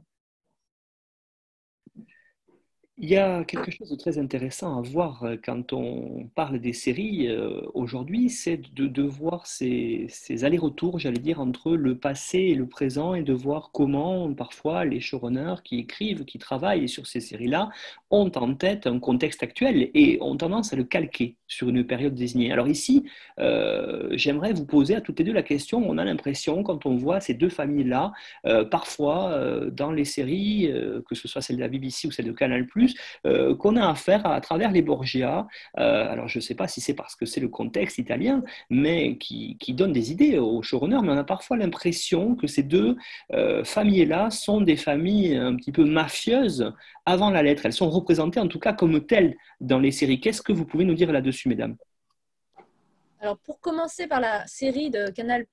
Il 2.98 3.10
y 3.10 3.18
a 3.18 3.44
quelque 3.44 3.72
chose 3.72 3.90
de 3.90 3.98
très 3.98 4.18
intéressant 4.20 4.78
à 4.78 4.82
voir 4.82 5.24
euh, 5.24 5.36
quand 5.44 5.74
on 5.74 6.30
parle 6.34 6.60
des 6.60 6.72
séries 6.72 7.28
euh, 7.28 7.60
aujourd'hui, 7.74 8.30
c'est 8.30 8.62
de, 8.74 9.02
voir 9.02 9.48
ces, 9.48 10.08
allers-retours, 10.44 10.98
j'allais 10.98 11.20
dire, 11.20 11.42
entre 11.42 11.76
le 11.76 11.98
passé 11.98 12.38
et 12.38 12.56
le 12.56 12.66
présent 12.68 13.14
et 13.14 13.22
de 13.22 13.34
voir 13.34 13.72
comment 13.74 14.34
parfois 14.34 14.86
les 14.86 15.02
showrunners 15.02 15.56
qui 15.66 15.80
écrivent, 15.80 16.24
qui 16.24 16.40
travaillent 16.40 16.88
sur 16.88 17.06
ces 17.06 17.20
séries-là 17.20 17.70
ont 18.12 18.32
en 18.36 18.56
tête 18.56 18.88
un 18.88 19.00
contexte 19.00 19.44
actuel 19.44 19.92
et 19.94 20.18
ont 20.22 20.38
tendance 20.38 20.72
à 20.72 20.78
le 20.78 20.86
calquer 20.86 21.36
sur 21.48 21.68
une 21.68 21.86
période 21.86 22.16
désignée. 22.16 22.54
Alors 22.54 22.70
ici, 22.70 23.04
euh, 23.40 24.08
j'aimerais 24.12 24.54
vous 24.54 24.66
poser 24.66 24.96
à 24.96 25.02
toutes 25.02 25.20
les 25.20 25.26
deux 25.26 25.34
la 25.34 25.44
question, 25.44 25.84
on 25.86 25.98
a 25.98 26.06
l'impression 26.06 26.64
quand 26.64 26.86
on 26.86 26.96
voit 26.96 27.20
ces 27.20 27.34
deux 27.34 27.50
familles-là, 27.50 28.14
parfois 28.72 29.38
dans 29.72 29.92
les 29.92 30.06
séries, 30.06 30.72
que 31.08 31.16
ce 31.16 31.28
soit 31.28 31.42
celle 31.42 31.58
de 31.58 31.62
la 31.62 31.68
BBC 31.68 32.08
ou 32.08 32.12
celle 32.12 32.28
de 32.28 32.32
Canal⁇ 32.32 32.64
euh, 33.26 33.56
qu'on 33.56 33.76
a 33.76 33.90
affaire 33.90 34.26
à, 34.26 34.40
travers 34.42 34.72
les 34.72 34.82
Borgia. 34.82 35.48
Euh, 35.78 36.12
alors 36.12 36.28
je 36.28 36.40
ne 36.40 36.42
sais 36.42 36.56
pas 36.56 36.68
si 36.68 36.82
c'est 36.82 36.94
parce 36.94 37.16
que 37.16 37.26
c'est 37.26 37.40
le 37.40 37.50
contexte 37.50 37.98
italien, 37.98 38.44
mais 38.70 39.18
qui, 39.18 39.58
donne 39.70 39.92
des 39.92 40.12
idées 40.12 40.38
aux 40.38 40.62
showrunners, 40.62 41.02
mais 41.04 41.10
on 41.10 41.18
a 41.18 41.24
parfois 41.24 41.58
l'impression 41.58 42.36
que 42.36 42.48
ces 42.48 42.64
deux 42.64 42.96
euh, 43.34 43.64
familles-là 43.66 44.30
sont 44.30 44.62
des 44.62 44.78
familles 44.78 45.36
un 45.36 45.56
petit 45.56 45.72
peu 45.74 45.84
mafieuses 45.84 46.72
avant 47.06 47.30
la 47.30 47.44
lettre. 47.44 47.66
Elles 47.66 47.74
sont 47.74 47.90
représentées 47.90 48.40
en 48.40 48.48
tout 48.48 48.60
cas 48.60 48.74
comme 48.74 49.06
telles 49.06 49.36
dans 49.60 49.80
les 49.80 49.92
séries. 49.92 50.22
Qu'est-ce 50.22 50.42
que 50.42 50.54
vous 50.54 50.66
pouvez 50.66 50.86
nous 50.86 50.94
dire 50.94 51.12
là-dessus, 51.12 51.50
mesdames? 51.50 51.76
Alors, 53.26 53.40
pour 53.40 53.60
commencer 53.60 54.08
par 54.08 54.20
la 54.20 54.46
série 54.48 54.90
de 54.90 55.10
Canal, 55.10 55.46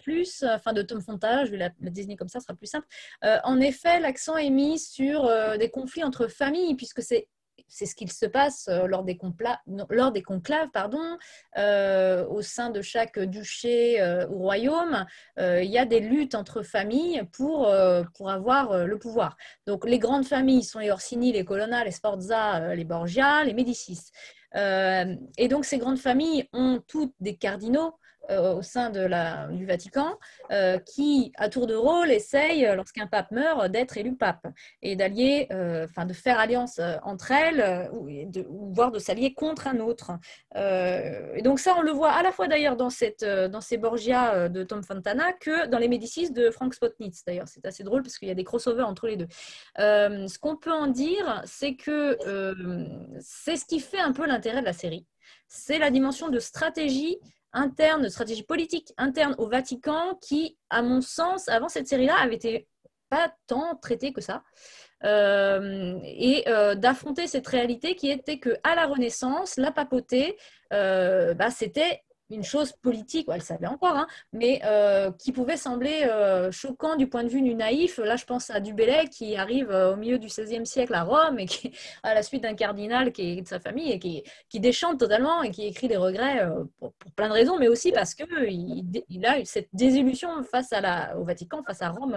enfin 0.45 0.73
de 0.73 0.83
Tom 0.83 1.01
Fontana, 1.01 1.45
je 1.45 1.51
vais 1.53 1.57
la, 1.57 1.71
désigner 1.81 2.17
comme 2.17 2.29
ça, 2.29 2.39
ce 2.39 2.45
sera 2.45 2.55
plus 2.55 2.67
simple. 2.67 2.87
en 3.23 3.61
effet, 3.61 3.99
l'accent 3.99 4.37
est 4.37 4.51
mis 4.51 4.79
sur 4.79 5.31
des 5.59 5.71
conflits 5.71 6.05
entre 6.05 6.29
familles, 6.29 6.75
puisque 6.75 7.03
c'est 7.03 7.29
c'est 7.73 7.87
ce 7.87 7.95
qu'il 7.95 8.13
se 8.13 8.27
passe 8.27 8.69
euh, 8.69 8.87
lors 8.87 9.03
des, 9.03 9.17
conclaves 9.17 10.69
pardon, 10.73 11.19
euh, 11.57 12.27
au 12.27 12.43
sein 12.43 12.69
de 12.69 12.83
chaque 12.83 13.19
duché 13.19 14.01
euh, 14.01 14.27
ou 14.29 14.41
royaume. 14.41 15.07
il 15.39 15.71
y 15.71 15.79
a 15.79 15.87
des 15.87 16.01
luttes 16.01 16.35
entre 16.35 16.63
familles 16.63 17.23
pour, 17.33 17.75
pour 18.15 18.31
avoir 18.31 18.87
le 18.87 18.99
pouvoir. 18.99 19.37
Donc 19.67 19.89
les 19.89 19.99
grandes 19.99 20.27
familles 20.27 20.63
sont 20.63 20.81
les 20.81 20.91
Orsini, 20.91 21.33
les 21.33 21.45
Colonna, 21.45 21.85
les 21.85 21.91
Sforza, 21.91 22.75
les 22.75 22.85
Borgia, 22.85 23.43
les 23.45 23.55
Médicis. 23.55 24.11
et 24.55 25.49
donc 25.49 25.65
ces 25.65 25.79
grandes 25.79 25.99
familles 25.99 26.49
ont 26.53 26.81
toutes 26.87 27.15
des 27.21 27.37
cardinaux 27.37 27.95
au 28.31 28.63
sein 28.63 28.91
de 28.91 29.01
la, 29.01 29.49
du 29.49 29.67
Vatican 29.67 30.19
qui, 30.87 31.33
à 31.37 31.49
tour 31.49 31.67
de 31.67 31.75
rôle, 31.75 32.11
essaye, 32.11 32.69
lorsqu'un 32.75 33.07
pape 33.07 33.31
meurt, 33.31 33.71
d'être 33.71 33.97
élu 33.97 34.17
pape 34.17 34.47
et 34.81 34.97
d'allier, 34.97 35.49
enfin 35.85 36.07
de 36.07 36.13
faire 36.13 36.39
alliance 36.39 36.81
entre 37.03 37.31
elles, 37.33 37.91
ou, 37.93 38.73
voire 38.73 38.91
de 38.91 38.99
s'allier 38.99 39.35
contre 39.35 39.67
un 39.67 39.81
autre. 39.81 40.13
et 40.55 41.43
donc 41.43 41.59
ça, 41.59 41.75
on 41.77 41.83
le 41.83 41.91
voit 41.91 42.13
à 42.13 42.23
la 42.23 42.33
fois 42.33 42.49
d'ailleurs 42.49 42.77
dans, 42.77 42.89
dans 43.51 43.61
ces 43.61 43.77
Borgia 43.77 44.49
de 44.49 44.63
Tom 44.63 44.83
Fontana 44.83 45.33
que 45.33 45.67
dans 45.67 45.79
les 45.79 45.89
Médicis 45.89 46.31
de 46.31 46.51
Frank 46.51 46.75
Spotnitz. 46.75 47.25
D'ailleurs, 47.27 47.49
c'est 47.49 47.67
assez 47.67 47.83
drôle 47.83 48.03
parce 48.03 48.19
qu'il 48.19 48.29
y 48.29 48.31
a 48.31 48.35
des 48.35 48.45
crossovers 48.45 48.87
entre 48.87 49.07
les 49.07 49.17
deux. 49.17 49.29
ce 49.77 50.39
qu'on 50.39 50.57
peut 50.57 50.73
en 50.73 50.87
dire, 50.87 51.43
c'est 51.45 51.75
que 51.75 52.19
c'est 53.21 53.57
ce 53.57 53.65
qui 53.65 53.81
fait 53.81 54.01
un 54.01 54.13
peu 54.13 54.27
l'intérêt 54.27 54.61
de 54.61 54.67
la 54.67 54.73
série. 54.73 55.07
C'est 55.49 55.79
la 55.79 55.91
dimension 55.91 56.29
de 56.29 56.39
stratégie 56.39 57.19
interne, 57.53 58.09
stratégie 58.09 58.43
politique 58.43 58.93
interne 58.97 59.35
au 59.39 59.49
Vatican 59.49 60.19
qui, 60.21 60.59
à 60.71 60.83
mon 60.83 61.01
sens, 61.01 61.49
avant 61.49 61.69
cette 61.69 61.89
série-là, 61.89 62.17
avait 62.21 62.37
été 62.37 62.69
pas 63.09 63.33
tant 63.47 63.77
traitée 63.77 64.13
que 64.13 64.23
ça. 64.23 64.43
Euh, 65.05 65.99
et 66.05 66.45
euh, 66.49 66.75
d'affronter 66.75 67.27
cette 67.27 67.47
réalité 67.47 67.97
qui 67.97 68.11
était 68.11 68.39
que 68.39 68.57
à 68.63 68.75
la 68.75 68.87
Renaissance, 68.87 69.57
la 69.57 69.73
papauté, 69.73 70.37
euh, 70.73 71.35
bah, 71.35 71.51
c'était 71.51 72.03
une 72.35 72.45
chose 72.45 72.73
politique, 72.73 73.29
elle 73.33 73.43
savait 73.43 73.67
encore, 73.67 73.97
hein, 73.97 74.07
mais 74.33 74.61
euh, 74.65 75.11
qui 75.13 75.33
pouvait 75.33 75.57
sembler 75.57 76.05
euh, 76.05 76.51
choquant 76.51 76.97
du 76.97 77.07
point 77.07 77.25
de 77.25 77.29
vue 77.29 77.43
du 77.43 77.55
naïf. 77.55 77.99
Là, 77.99 78.17
je 78.17 78.25
pense 78.25 78.51
à 78.51 78.61
Dubélé 78.61 79.09
qui 79.11 79.37
arrive 79.37 79.71
euh, 79.71 79.93
au 79.93 79.97
milieu 79.97 80.19
du 80.19 80.29
XVIe 80.29 80.67
siècle 80.67 80.95
à 80.95 81.03
Rome 81.03 81.39
et 81.39 81.47
qui, 81.47 81.73
à 82.03 82.15
la 82.15 82.23
suite 82.23 82.43
d'un 82.43 82.55
cardinal 82.55 83.13
qui 83.13 83.39
est 83.39 83.43
de 83.43 83.49
sa 83.49 83.61
famille 83.61 83.93
et 83.93 83.99
qui, 83.99 84.23
qui 84.49 84.61
déchante 84.61 84.99
totalement 84.99 85.43
et 85.43 85.51
qui 85.51 85.67
écrit 85.67 85.89
des 85.89 85.97
regrets 85.97 86.47
pour, 86.79 86.93
plein 87.17 87.29
de 87.29 87.35
raisons, 87.35 87.59
mais 87.59 87.69
aussi 87.69 87.93
parce 87.93 88.15
qu'il 88.15 89.05
il 89.09 89.27
a 89.27 89.39
eu 89.39 89.45
cette 89.45 89.69
désillusion 89.73 90.43
face 90.45 90.73
à 90.73 90.81
la, 90.81 91.17
au 91.19 91.25
Vatican, 91.25 91.63
face 91.63 91.83
à 91.83 91.91
Rome, 91.91 92.15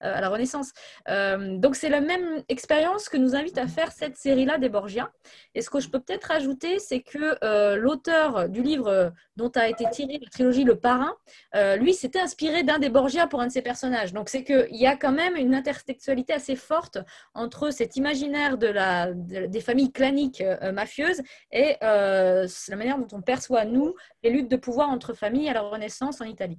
à 0.00 0.20
la 0.20 0.28
Renaissance. 0.28 0.72
donc, 1.06 1.76
c'est 1.76 1.88
la 1.88 2.00
même 2.00 2.42
expérience 2.48 3.08
que 3.08 3.16
nous 3.16 3.34
invite 3.34 3.58
à 3.58 3.66
faire 3.66 3.92
cette 3.92 4.16
série-là 4.16 4.58
des 4.58 4.68
Borgia. 4.68 5.10
Et 5.54 5.60
ce 5.60 5.70
que 5.70 5.80
je 5.80 5.88
peux 5.88 6.00
peut-être 6.00 6.30
ajouter, 6.30 6.78
c'est 6.78 7.00
que 7.00 7.76
l'auteur 7.76 8.48
du 8.48 8.62
livre 8.62 9.12
dont 9.36 9.41
a 9.50 9.68
été 9.68 9.84
tirée 9.90 10.18
la 10.20 10.28
trilogie 10.30 10.64
Le 10.64 10.76
Parrain, 10.76 11.14
euh, 11.54 11.76
lui 11.76 11.94
s'était 11.94 12.20
inspiré 12.20 12.62
d'un 12.62 12.78
des 12.78 12.88
Borgia 12.88 13.26
pour 13.26 13.40
un 13.40 13.46
de 13.46 13.52
ses 13.52 13.62
personnages. 13.62 14.12
Donc 14.12 14.28
c'est 14.28 14.44
qu'il 14.44 14.76
y 14.76 14.86
a 14.86 14.96
quand 14.96 15.12
même 15.12 15.36
une 15.36 15.54
intertextualité 15.54 16.32
assez 16.32 16.56
forte 16.56 16.98
entre 17.34 17.70
cet 17.70 17.96
imaginaire 17.96 18.58
de 18.58 18.66
la, 18.66 19.12
des 19.12 19.60
familles 19.60 19.92
claniques 19.92 20.40
euh, 20.40 20.72
mafieuses 20.72 21.22
et 21.50 21.76
euh, 21.82 22.46
la 22.68 22.76
manière 22.76 22.98
dont 22.98 23.16
on 23.16 23.22
perçoit, 23.22 23.64
nous, 23.64 23.94
les 24.22 24.30
luttes 24.30 24.50
de 24.50 24.56
pouvoir 24.56 24.90
entre 24.90 25.14
familles 25.14 25.48
à 25.48 25.54
la 25.54 25.62
Renaissance 25.62 26.20
en 26.20 26.24
Italie. 26.24 26.58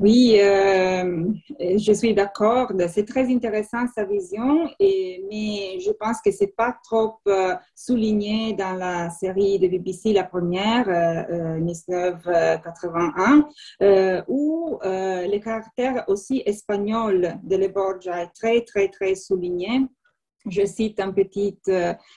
Oui, 0.00 0.38
euh, 0.40 1.26
je 1.60 1.92
suis 1.92 2.14
d'accord. 2.14 2.72
C'est 2.88 3.04
très 3.04 3.30
intéressant 3.30 3.86
sa 3.94 4.04
vision, 4.06 4.70
mais 4.80 5.78
je 5.78 5.90
pense 5.90 6.22
que 6.22 6.30
c'est 6.30 6.56
pas 6.56 6.74
trop 6.82 7.16
euh, 7.28 7.54
souligné 7.74 8.54
dans 8.54 8.72
la 8.76 9.10
série 9.10 9.58
de 9.58 9.68
BBC, 9.68 10.14
la 10.14 10.24
première, 10.24 10.88
euh, 10.88 11.58
1981, 11.58 13.46
euh, 13.82 14.22
où 14.26 14.78
le 14.82 15.38
caractère 15.38 16.04
aussi 16.08 16.42
espagnol 16.46 17.34
de 17.42 17.56
Le 17.56 17.68
Borgia 17.68 18.22
est 18.22 18.32
très, 18.34 18.62
très, 18.62 18.88
très 18.88 19.14
souligné 19.14 19.86
je 20.46 20.64
cite 20.64 20.98
un 21.00 21.12
petit, 21.12 21.58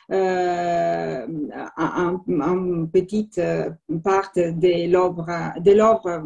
un, 0.10 1.28
petite 2.94 3.42
part 4.02 4.32
de 4.34 4.90
l'œuvre, 4.90 5.26
de 5.60 5.72
l'œuvre 5.74 6.24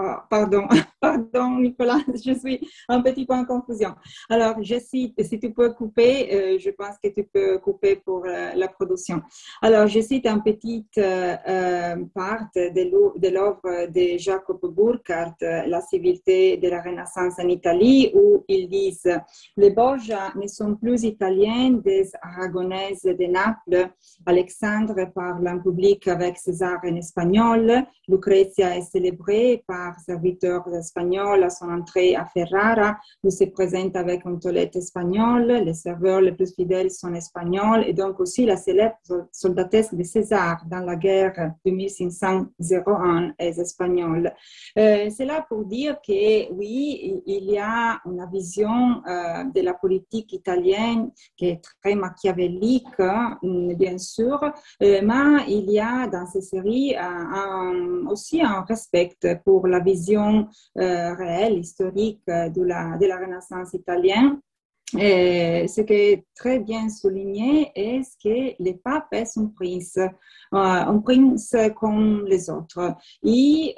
ah, 0.00 0.26
pardon, 0.30 0.66
pardon 1.00 1.58
Nicolas, 1.58 1.98
je 2.24 2.32
suis 2.34 2.60
un 2.88 3.00
petit 3.02 3.26
peu 3.26 3.34
en 3.34 3.44
confusion. 3.44 3.94
Alors, 4.30 4.62
je 4.62 4.78
cite, 4.78 5.20
si 5.24 5.38
tu 5.40 5.52
peux 5.52 5.72
couper, 5.72 6.28
euh, 6.32 6.58
je 6.58 6.70
pense 6.70 6.96
que 7.02 7.08
tu 7.08 7.24
peux 7.24 7.58
couper 7.58 7.96
pour 7.96 8.24
euh, 8.24 8.52
la 8.54 8.68
production. 8.68 9.20
Alors, 9.60 9.86
je 9.88 10.00
cite 10.00 10.26
un 10.26 10.38
petit 10.38 10.86
euh, 10.98 11.96
part 12.14 12.46
de 12.54 13.28
l'œuvre 13.30 13.90
de 13.90 14.18
Jacob 14.18 14.60
Burckhardt, 14.62 15.36
La 15.40 15.80
civilité 15.80 16.56
de 16.56 16.68
la 16.68 16.80
Renaissance 16.80 17.34
en 17.38 17.48
Italie, 17.48 18.12
où 18.14 18.44
ils 18.48 18.68
disent 18.68 19.18
Les 19.56 19.70
Borgia 19.70 20.32
ne 20.40 20.46
sont 20.46 20.76
plus 20.76 21.02
italiens 21.02 21.70
des 21.70 22.08
Aragonaises 22.22 23.02
de 23.02 23.26
Naples. 23.26 23.90
Alexandre 24.26 25.10
parle 25.12 25.48
en 25.48 25.58
public 25.58 26.06
avec 26.08 26.38
César 26.38 26.78
en 26.84 26.94
espagnol. 26.94 27.84
Lucrezia 28.06 28.76
est 28.76 28.82
célébrée 28.82 29.64
par 29.66 29.87
serviteur 30.04 30.66
espagnol 30.74 31.42
à 31.42 31.50
son 31.50 31.70
entrée 31.70 32.16
à 32.16 32.24
Ferrara, 32.24 32.96
où 33.22 33.30
se 33.30 33.44
présente 33.44 33.96
avec 33.96 34.24
une 34.24 34.38
toilette 34.38 34.76
espagnole. 34.76 35.46
Les 35.64 35.74
serveurs 35.74 36.20
les 36.20 36.32
plus 36.32 36.54
fidèles 36.54 36.90
sont 36.90 37.14
espagnols 37.14 37.84
et 37.86 37.92
donc 37.92 38.20
aussi 38.20 38.46
la 38.46 38.56
célèbre 38.56 38.96
soldatesse 39.32 39.94
de 39.94 40.02
César 40.02 40.64
dans 40.66 40.80
la 40.80 40.96
guerre 40.96 41.52
de 41.64 41.70
1501 41.70 43.32
est 43.38 43.58
espagnole. 43.58 44.32
Euh, 44.78 45.08
c'est 45.10 45.24
là 45.24 45.44
pour 45.48 45.64
dire 45.64 45.96
que 46.06 46.52
oui, 46.52 47.22
il 47.26 47.44
y 47.50 47.58
a 47.58 48.00
une 48.04 48.26
vision 48.32 49.02
euh, 49.06 49.44
de 49.54 49.60
la 49.60 49.74
politique 49.74 50.32
italienne 50.32 51.10
qui 51.36 51.46
est 51.46 51.62
très 51.82 51.94
machiavélique, 51.94 52.86
hein, 52.98 53.38
bien 53.42 53.98
sûr, 53.98 54.42
euh, 54.82 55.00
mais 55.02 55.44
il 55.48 55.70
y 55.70 55.80
a 55.80 56.06
dans 56.06 56.26
ces 56.26 56.40
séries 56.40 56.94
aussi 58.08 58.42
un 58.42 58.62
respect 58.62 59.16
pour 59.44 59.66
la 59.68 59.80
vision 59.80 60.48
euh, 60.78 61.14
réelle, 61.14 61.58
historique 61.58 62.22
euh, 62.28 62.48
de 62.48 62.62
la, 62.62 62.96
de 62.96 63.06
la 63.06 63.18
Renaissance 63.18 63.74
italienne. 63.74 64.40
Ce 64.92 65.80
qui 65.82 65.92
est 65.92 66.24
très 66.34 66.60
bien 66.60 66.88
souligné 66.88 67.70
est 67.74 68.02
que 68.22 68.54
le 68.58 68.72
pape 68.72 69.12
est 69.12 69.36
un 69.36 69.52
prince, 69.54 69.98
euh, 69.98 70.08
un 70.52 70.98
prince 71.00 71.54
comme 71.78 72.24
les 72.26 72.48
autres. 72.48 72.94
Et 73.22 73.74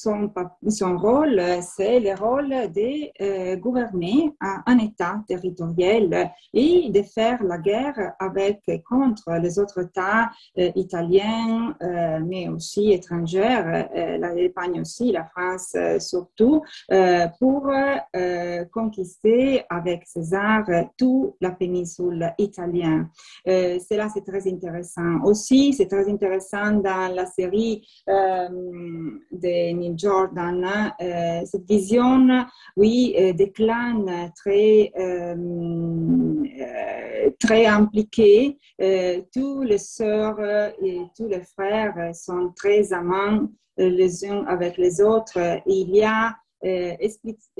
son, 0.00 0.32
son 0.68 0.96
rôle, 0.96 1.40
c'est 1.62 1.98
le 2.00 2.14
rôle 2.14 2.50
de 2.72 3.10
euh, 3.20 3.56
gouverner 3.56 4.32
un, 4.40 4.78
État 4.78 5.20
territorial 5.26 6.30
et 6.54 6.88
de 6.90 7.02
faire 7.02 7.42
la 7.42 7.58
guerre 7.58 8.14
avec, 8.20 8.60
contre 8.88 9.32
les 9.42 9.58
autres 9.58 9.80
États 9.86 10.30
euh, 10.58 10.70
italiens, 10.76 11.74
euh, 11.82 12.20
mais 12.24 12.48
aussi 12.48 12.92
étrangers, 12.92 13.88
l'Espagne 14.34 14.80
aussi, 14.80 15.10
la 15.10 15.24
France 15.24 15.76
surtout, 15.98 16.62
pour 17.40 17.70
conquister 18.72 19.62
avec 19.68 20.06
César 20.06 20.64
toute 20.96 21.34
la 21.40 21.50
péninsule 21.50 22.32
italienne. 22.38 23.08
cela, 23.44 24.08
c'est 24.12 24.24
très 24.24 24.46
intéressant. 24.48 25.22
Aussi, 25.24 25.72
c'est 25.72 25.86
très 25.86 26.08
intéressant 26.08 26.72
dans 26.72 27.14
la 27.14 27.26
série 27.26 27.86
de 28.06 29.87
Jordan, 29.96 30.92
euh, 31.00 31.40
cette 31.44 31.66
vision, 31.68 32.46
oui, 32.76 33.14
euh, 33.18 33.32
des 33.32 33.50
clans 33.50 34.04
très, 34.36 34.92
euh, 34.98 36.44
très 37.38 37.66
impliqués. 37.66 38.58
tous 39.32 39.62
les 39.62 39.78
sœurs 39.78 40.40
et 40.82 41.00
tous 41.16 41.28
les 41.28 41.42
frères 41.42 42.14
sont 42.14 42.52
très 42.54 42.92
amants 42.92 43.48
les 43.76 44.24
uns 44.24 44.44
avec 44.46 44.76
les 44.76 45.00
autres. 45.00 45.38
Il 45.66 45.94
y 45.94 46.02
a 46.02 46.34
euh, 46.64 46.96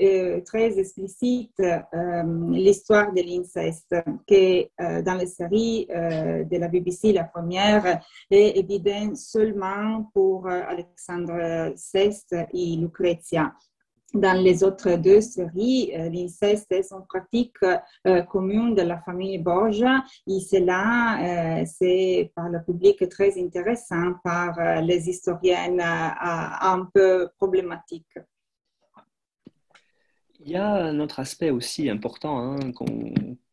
euh, 0.01 0.41
très 0.41 0.77
explicite 0.77 1.57
euh, 1.61 2.23
l'histoire 2.51 3.13
de 3.13 3.21
l'inceste, 3.21 3.95
qui 4.27 4.69
dans 4.77 5.15
la 5.15 5.25
série 5.25 5.87
de 5.89 6.57
la 6.57 6.67
BBC, 6.67 7.13
la 7.13 7.23
première, 7.23 8.01
est 8.29 8.57
évidente 8.57 9.15
seulement 9.15 10.09
pour 10.13 10.47
Alexandre 10.47 11.73
VI 11.93 12.45
et 12.53 12.75
Lucrezia. 12.75 13.53
Dans 14.13 14.41
les 14.41 14.63
autres 14.63 14.95
deux 14.95 15.21
séries, 15.21 15.91
l'inceste 16.11 16.71
est 16.71 16.91
une 16.91 17.05
pratique 17.07 17.57
commune 18.27 18.73
de 18.73 18.81
la 18.81 18.99
famille 18.99 19.37
Borgia 19.37 20.03
et 20.27 20.39
cela, 20.39 21.63
c'est 21.65 22.31
par 22.35 22.49
le 22.49 22.63
public 22.63 23.07
très 23.07 23.39
intéressant, 23.39 24.13
par 24.23 24.81
les 24.81 25.09
historiennes 25.09 25.81
un 25.81 26.87
peu 26.93 27.29
problématiques. 27.37 28.17
Il 30.41 30.51
y 30.51 30.55
a 30.55 30.73
un 30.85 30.99
autre 30.99 31.19
aspect 31.19 31.49
aussi 31.49 31.89
important 31.89 32.39
hein, 32.39 32.71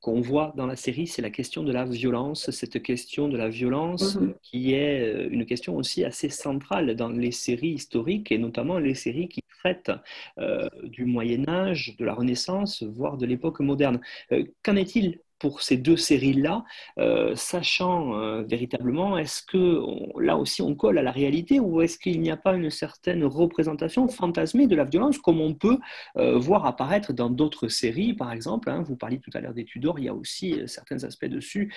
qu'on 0.00 0.20
voit 0.20 0.52
dans 0.56 0.66
la 0.66 0.76
série, 0.76 1.08
c'est 1.08 1.20
la 1.20 1.30
question 1.30 1.64
de 1.64 1.72
la 1.72 1.84
violence, 1.84 2.50
cette 2.52 2.80
question 2.80 3.28
de 3.28 3.36
la 3.36 3.48
violence 3.48 4.14
mhm. 4.14 4.34
qui 4.40 4.72
est 4.72 5.00
euh, 5.02 5.28
une 5.30 5.46
question 5.46 5.76
aussi 5.76 6.04
assez 6.04 6.28
centrale 6.28 6.94
dans 6.94 7.08
les 7.08 7.32
séries 7.32 7.72
historiques 7.72 8.30
et 8.30 8.38
notamment 8.38 8.78
les 8.78 8.94
séries 8.94 9.28
qui 9.28 9.40
traitent 9.58 9.90
euh, 10.38 10.68
du 10.84 11.06
Moyen 11.06 11.48
Âge, 11.48 11.96
de 11.98 12.04
la 12.04 12.14
Renaissance, 12.14 12.84
voire 12.84 13.16
de 13.16 13.26
l'époque 13.26 13.58
moderne. 13.58 14.00
Euh, 14.30 14.44
qu'en 14.62 14.76
est-il 14.76 15.18
pour 15.38 15.62
ces 15.62 15.76
deux 15.76 15.96
séries-là, 15.96 16.64
euh, 16.98 17.34
sachant 17.34 18.18
euh, 18.18 18.42
véritablement, 18.42 19.18
est-ce 19.18 19.42
que 19.42 19.80
là 20.20 20.36
aussi 20.36 20.62
on 20.62 20.74
colle 20.74 20.98
à 20.98 21.02
la 21.02 21.10
réalité 21.10 21.60
ou 21.60 21.80
est-ce 21.82 21.98
qu'il 21.98 22.20
n'y 22.20 22.30
a 22.30 22.36
pas 22.36 22.54
une 22.54 22.70
certaine 22.70 23.24
représentation 23.24 24.08
fantasmée 24.08 24.66
de 24.66 24.76
la 24.76 24.84
violence 24.84 25.18
comme 25.18 25.40
on 25.40 25.54
peut 25.54 25.78
euh, 26.16 26.38
voir 26.38 26.66
apparaître 26.66 27.12
dans 27.12 27.30
d'autres 27.30 27.68
séries, 27.68 28.14
par 28.14 28.32
exemple 28.32 28.70
hein, 28.70 28.82
Vous 28.82 28.96
parliez 28.96 29.18
tout 29.18 29.30
à 29.34 29.40
l'heure 29.40 29.54
des 29.54 29.64
Tudors, 29.64 29.98
il 29.98 30.06
y 30.06 30.08
a 30.08 30.14
aussi 30.14 30.60
certains 30.66 31.04
aspects 31.04 31.26
dessus 31.26 31.72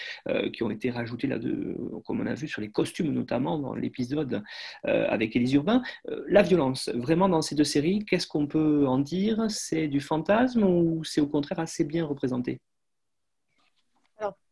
qui 0.54 0.64
ont 0.64 0.70
été 0.70 0.92
rajoutés 0.92 1.28
là, 1.28 1.38
comme 2.06 2.22
on 2.22 2.26
a 2.26 2.34
vu 2.34 2.48
sur 2.48 2.62
les 2.62 2.70
costumes 2.70 3.12
notamment 3.12 3.58
dans 3.58 3.74
l'épisode 3.74 4.44
avec 4.84 5.36
Élise 5.36 5.54
Urbain. 5.54 5.82
la 6.28 6.42
violence, 6.42 6.90
vraiment 6.94 7.30
dans 7.30 7.42
ces 7.42 7.56
deux 7.56 7.64
séries, 7.64 8.06
qu'est-ce 8.06 8.28
qu'on 8.28 8.48
peut 8.48 8.88
en 8.88 9.00
dire? 9.00 9.46
C'est 9.50 9.88
du 9.88 10.00
fantasme 10.00 10.64
ou 10.64 11.04
c'est 11.04 11.22
au 11.22 11.28
contraire 11.28 11.60
assez 11.60 11.84
bien 11.84 12.06
représenté? 12.06 12.62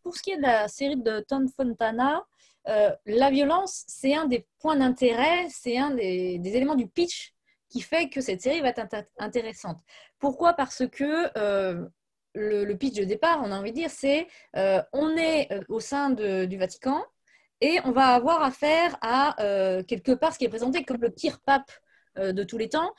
Pour 0.07 0.15
ce 0.15 0.21
qui 0.21 0.31
est 0.31 0.37
de 0.37 0.41
la 0.41 0.69
série 0.69 0.95
de 0.95 1.19
Tom 1.19 1.49
Fontana, 1.49 2.23
euh, 2.69 2.91
la 3.05 3.29
violence, 3.29 3.83
c'est 3.87 4.15
un 4.15 4.23
des 4.23 4.47
points 4.61 4.77
d'intérêt, 4.77 5.47
c'est 5.49 5.77
un 5.77 5.91
des, 5.91 6.39
éléments 6.45 6.75
du 6.75 6.87
pitch 6.87 7.33
qui 7.67 7.81
fait 7.81 8.07
que 8.07 8.21
cette 8.21 8.41
série 8.41 8.61
va 8.61 8.69
être 8.69 8.87
intéressante. 9.17 9.81
Pourquoi? 10.17 10.53
Parce 10.53 10.87
que 10.87 11.29
euh, 11.37 11.85
le, 12.35 12.73
pitch 12.75 12.95
de 12.95 13.03
départ, 13.03 13.41
on 13.43 13.51
a 13.51 13.59
envie 13.59 13.71
de 13.71 13.75
dire, 13.75 13.89
c'est 13.89 14.27
euh, 14.55 14.81
on 14.93 15.17
est 15.17 15.49
au 15.67 15.81
sein 15.81 16.11
du 16.11 16.57
Vatican 16.57 17.03
et 17.59 17.79
on 17.83 17.91
va 17.91 18.15
avoir 18.15 18.43
affaire 18.43 18.97
à 19.01 19.35
quelque 19.89 20.13
part 20.13 20.31
ce 20.31 20.39
qui 20.39 20.45
est 20.45 20.49
présenté 20.49 20.85
comme 20.85 21.01
le 21.01 21.09
pire 21.09 21.41
pape 21.41 21.69
de 22.15 22.43
tous 22.43 22.57
les 22.57 22.69
temps, 22.69 22.93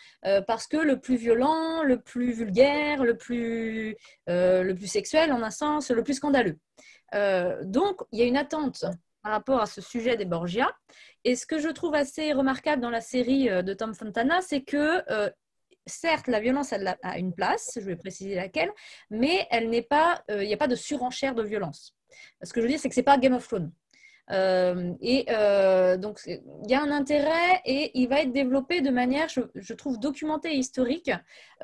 parce 0.47 0.67
que 0.67 0.77
le 0.77 1.01
plus 1.01 1.17
violent, 1.17 1.83
le 1.83 2.01
plus 2.01 2.33
vulgaire, 2.33 3.03
le 3.03 3.17
plus, 3.17 3.97
le 4.27 4.73
plus 4.75 4.87
sexuel 4.87 5.33
en 5.33 5.43
un 5.43 5.51
sens, 5.51 5.91
le 5.91 6.05
plus 6.05 6.15
scandaleux. 6.15 6.59
Donc, 7.13 8.01
il 8.13 8.19
y 8.19 8.23
a 8.23 8.27
une 8.27 8.37
attente 8.37 8.85
par 9.23 9.33
rapport 9.33 9.61
à 9.61 9.67
ce 9.67 9.81
sujet 9.81 10.17
des 10.17 10.25
Borgia. 10.25 10.71
Et 11.25 11.37
ce 11.37 11.47
que 11.47 11.59
je 11.59 11.69
trouve 11.69 11.95
assez 11.95 12.33
remarquable 12.33 12.81
dans 12.81 12.91
la 12.91 13.01
série 13.01 13.49
de 13.49 13.75
Tom 13.75 13.95
Fontana, 13.95 14.41
c'est 14.41 14.63
que 14.63 15.03
certes, 15.87 16.29
la 16.29 16.41
violence 16.41 16.73
a 16.73 17.19
une 17.19 17.35
place, 17.35 17.73
je 17.81 17.87
vais 17.87 17.97
préciser 17.97 18.35
laquelle, 18.35 18.71
mais 19.11 19.47
elle 19.51 19.71
n'est 19.71 19.83
pas, 19.83 20.23
il 20.29 20.47
n'y 20.47 20.55
a 20.55 20.59
pas 20.59 20.69
de 20.69 20.77
surenchère 20.77 21.35
de 21.35 21.43
violence. 21.43 21.97
Ce 22.43 22.53
que 22.53 22.61
je 22.61 22.67
veux 22.67 22.71
dire, 22.71 22.79
c'est 22.79 22.89
que 22.89 22.95
ce 22.95 23.01
n'est 23.01 23.05
pas 23.05 23.19
Game 23.19 23.35
of 23.35 23.47
Thrones. 23.47 23.73
Euh, 24.31 24.93
et 25.01 25.27
euh, 25.31 25.97
donc, 25.97 26.21
il 26.27 26.71
y 26.71 26.75
a 26.75 26.83
un 26.83 26.91
intérêt 26.91 27.61
et 27.65 27.91
il 27.99 28.09
va 28.09 28.21
être 28.21 28.33
développé 28.33 28.81
de 28.81 28.91
manière, 28.91 29.29
je, 29.29 29.75
trouve, 29.75 29.99
documentée 29.99 30.53
et 30.53 30.57
historique. 30.57 31.11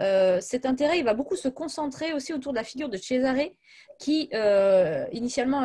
Euh, 0.01 0.41
cet 0.41 0.67
intérêt, 0.67 0.99
il 0.99 1.05
va 1.05 1.15
beaucoup 1.15 1.37
se 1.37 1.49
concentrer 1.49 2.13
aussi 2.13 2.33
autour 2.33 2.53
de 2.53 2.59
la 2.59 2.65
figure 2.65 2.89
de 2.89 2.97
Cesare, 2.97 3.51
qui 3.99 4.29
initialement 5.13 5.65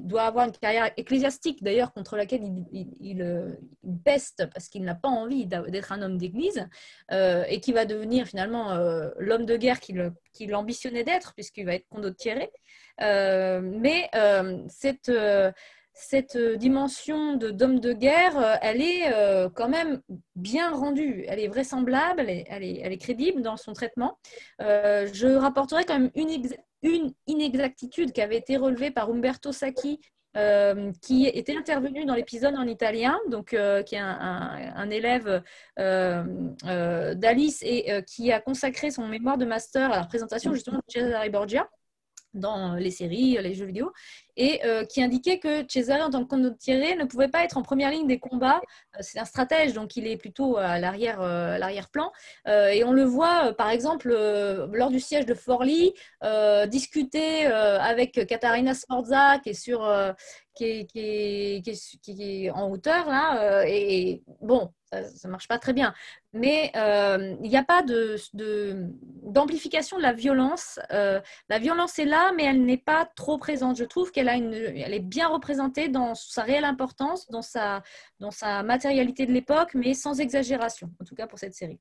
doit 0.00 0.22
avoir 0.22 0.46
une 0.46 0.52
carrière 0.52 0.90
ecclésiastique, 0.96 1.62
d'ailleurs, 1.62 1.92
contre 1.92 2.16
laquelle 2.16 2.42
il, 2.72 2.88
il, 3.00 3.58
peste 4.04 4.46
parce 4.52 4.68
qu'il 4.68 4.82
n'a 4.84 4.94
pas 4.94 5.08
envie 5.08 5.46
d'être 5.46 5.92
un 5.92 6.02
homme 6.02 6.16
d'église, 6.16 6.66
et 7.10 7.60
qui 7.60 7.72
va 7.72 7.84
devenir 7.84 8.26
finalement 8.26 8.74
l'homme 9.18 9.44
de 9.44 9.56
guerre 9.56 9.80
qu'il 9.80 10.54
ambitionnait 10.54 11.04
d'être, 11.04 11.34
puisqu'il 11.34 11.66
va 11.66 11.74
être 11.74 11.86
condottiere. 11.88 12.50
Mais 13.00 14.10
cette 14.68 15.10
cette 15.98 16.36
euh, 16.36 16.56
dimension 16.56 17.34
d'homme 17.36 17.80
de, 17.80 17.92
guerre, 17.92 18.38
euh, 18.38 18.54
elle 18.62 18.80
est 18.80 19.12
euh, 19.12 19.48
quand 19.52 19.68
même 19.68 20.00
bien 20.36 20.70
rendue. 20.70 21.24
Elle 21.26 21.40
est 21.40 21.48
vraisemblable, 21.48 22.26
elle 22.28 22.62
est, 22.62 22.98
crédible 22.98 23.42
dans 23.42 23.56
son 23.56 23.72
traitement. 23.72 24.18
je 24.60 25.36
rapporterai 25.36 25.84
quand 25.84 25.98
même 25.98 26.10
une, 26.14 27.12
inexactitude 27.26 28.12
qui 28.12 28.22
avait 28.22 28.36
été 28.36 28.56
relevée 28.56 28.92
par 28.92 29.10
Umberto 29.10 29.50
Sacchi, 29.50 30.00
qui 31.02 31.26
était 31.26 31.56
intervenu 31.56 32.04
dans 32.04 32.14
l'épisode 32.14 32.54
en 32.54 32.66
italien, 32.66 33.18
donc 33.28 33.48
qui 33.48 33.94
est 33.94 33.98
un, 33.98 34.90
élève 34.90 35.42
d'Alice 35.76 37.62
et 37.62 38.04
qui 38.06 38.32
a 38.32 38.40
consacré 38.40 38.90
son 38.90 39.08
mémoire 39.08 39.38
de 39.38 39.44
master 39.44 39.92
à 39.92 39.96
la 39.98 40.06
présentation 40.06 40.52
justement 40.52 40.78
de 40.78 40.92
Cesare 40.92 41.28
Borgia 41.30 41.68
dans 42.38 42.74
les 42.74 42.90
séries, 42.90 43.38
les 43.40 43.54
jeux 43.54 43.66
vidéo, 43.66 43.92
et 44.38 44.64
euh, 44.64 44.84
qui 44.84 45.02
indiquait 45.02 45.40
que 45.40 45.64
Cesare, 45.68 46.06
en 46.06 46.10
tant 46.10 46.22
que 46.22 46.28
condottiere, 46.28 46.96
ne 46.96 47.04
pouvait 47.04 47.28
pas 47.28 47.42
être 47.42 47.56
en 47.56 47.62
première 47.62 47.90
ligne 47.90 48.06
des 48.06 48.20
combats. 48.20 48.60
Euh, 48.94 48.98
c'est 49.00 49.18
un 49.18 49.24
stratège, 49.24 49.72
donc 49.72 49.96
il 49.96 50.06
est 50.06 50.16
plutôt 50.16 50.56
à 50.56 50.76
euh, 50.76 51.58
l'arrière-plan. 51.58 52.12
et 52.46 52.84
on 52.84 52.92
le 52.92 53.04
voit, 53.04 53.52
par 53.54 53.70
exemple, 53.70 54.10
lors 54.72 54.90
du 54.90 55.00
siège 55.00 55.26
de 55.26 55.34
Forlì, 55.34 55.92
discuter 56.68 57.46
avec 57.46 58.24
Katharina 58.26 58.74
Sforza, 58.74 59.40
qui 59.40 59.50
est 59.50 59.54
sur, 59.54 59.80
qui 60.54 60.86
qui, 60.86 61.62
qui, 62.02 62.46
est, 62.46 62.50
en 62.50 62.70
hauteur 62.70 63.08
là. 63.08 63.64
et 63.66 64.22
bon, 64.40 64.72
ça 64.90 65.02
ne 65.24 65.30
marche 65.30 65.48
pas 65.48 65.58
très 65.58 65.72
bien. 65.72 65.94
Mais 66.32 66.70
il 66.74 67.48
n'y 67.48 67.56
a 67.56 67.64
pas 67.64 67.82
d'amplification 67.82 69.96
de, 69.96 70.02
de, 70.02 70.06
la 70.06 70.12
violence. 70.12 70.78
La 70.90 71.58
violence 71.58 71.98
est 71.98 72.04
là, 72.04 72.32
mais 72.36 72.44
elle 72.44 72.64
n'est 72.64 72.76
pas 72.76 73.08
trop 73.16 73.38
présente. 73.38 73.76
Je 73.76 73.84
trouve 73.84 74.12
qu'elle 74.12 74.27
elle 74.28 74.94
est 74.94 75.00
bien 75.00 75.28
représentée 75.28 75.88
dans 75.88 76.14
sa 76.14 76.42
réelle 76.42 76.64
importance, 76.64 77.28
dans 77.30 77.42
sa, 77.42 77.82
matérialité 78.62 79.26
de 79.26 79.32
l'époque, 79.32 79.74
mais 79.74 79.94
sans 79.94 80.20
exagération, 80.20 80.90
en 81.00 81.04
tout 81.04 81.14
cas 81.14 81.26
pour 81.26 81.38
cette 81.38 81.54
série. 81.54 81.80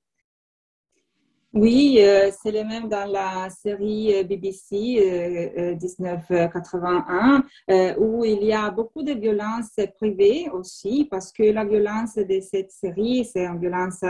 Oui, 1.59 1.97
euh, 2.01 2.29
c'est 2.39 2.51
le 2.51 2.63
même 2.63 2.87
dans 2.87 3.11
la 3.11 3.49
série 3.49 4.13
euh, 4.13 4.23
BBC 4.23 5.75
1981, 5.81 7.43
euh, 7.71 7.95
où 7.97 8.23
il 8.23 8.43
y 8.43 8.53
a 8.53 8.69
beaucoup 8.69 9.01
de 9.01 9.13
violences 9.13 9.75
privées 9.95 10.49
aussi, 10.53 11.07
parce 11.09 11.31
que 11.31 11.41
la 11.51 11.65
violence 11.65 12.13
de 12.13 12.39
cette 12.41 12.69
série, 12.69 13.25
c'est 13.25 13.45
une 13.45 13.59
violence 13.59 14.01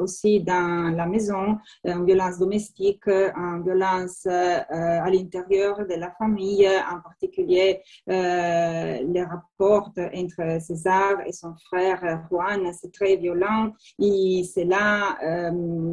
aussi 0.00 0.40
dans 0.40 0.92
la 0.96 1.06
maison, 1.06 1.58
une 1.84 2.04
violence 2.04 2.38
domestique, 2.38 3.06
une 3.06 3.62
violence 3.64 4.26
à 4.26 5.08
l'intérieur 5.10 5.86
de 5.86 5.94
la 5.94 6.10
famille, 6.18 6.68
en 6.68 7.00
particulier 7.02 7.82
les 8.08 9.22
rapports 9.22 9.92
entre 10.14 10.60
César 10.60 11.20
et 11.24 11.32
son 11.32 11.54
frère 11.66 12.26
Juan, 12.28 12.72
c'est 12.72 12.92
très 12.92 13.14
violent, 13.16 13.72
et 14.00 14.42
c'est 14.52 14.64
là, 14.64 15.18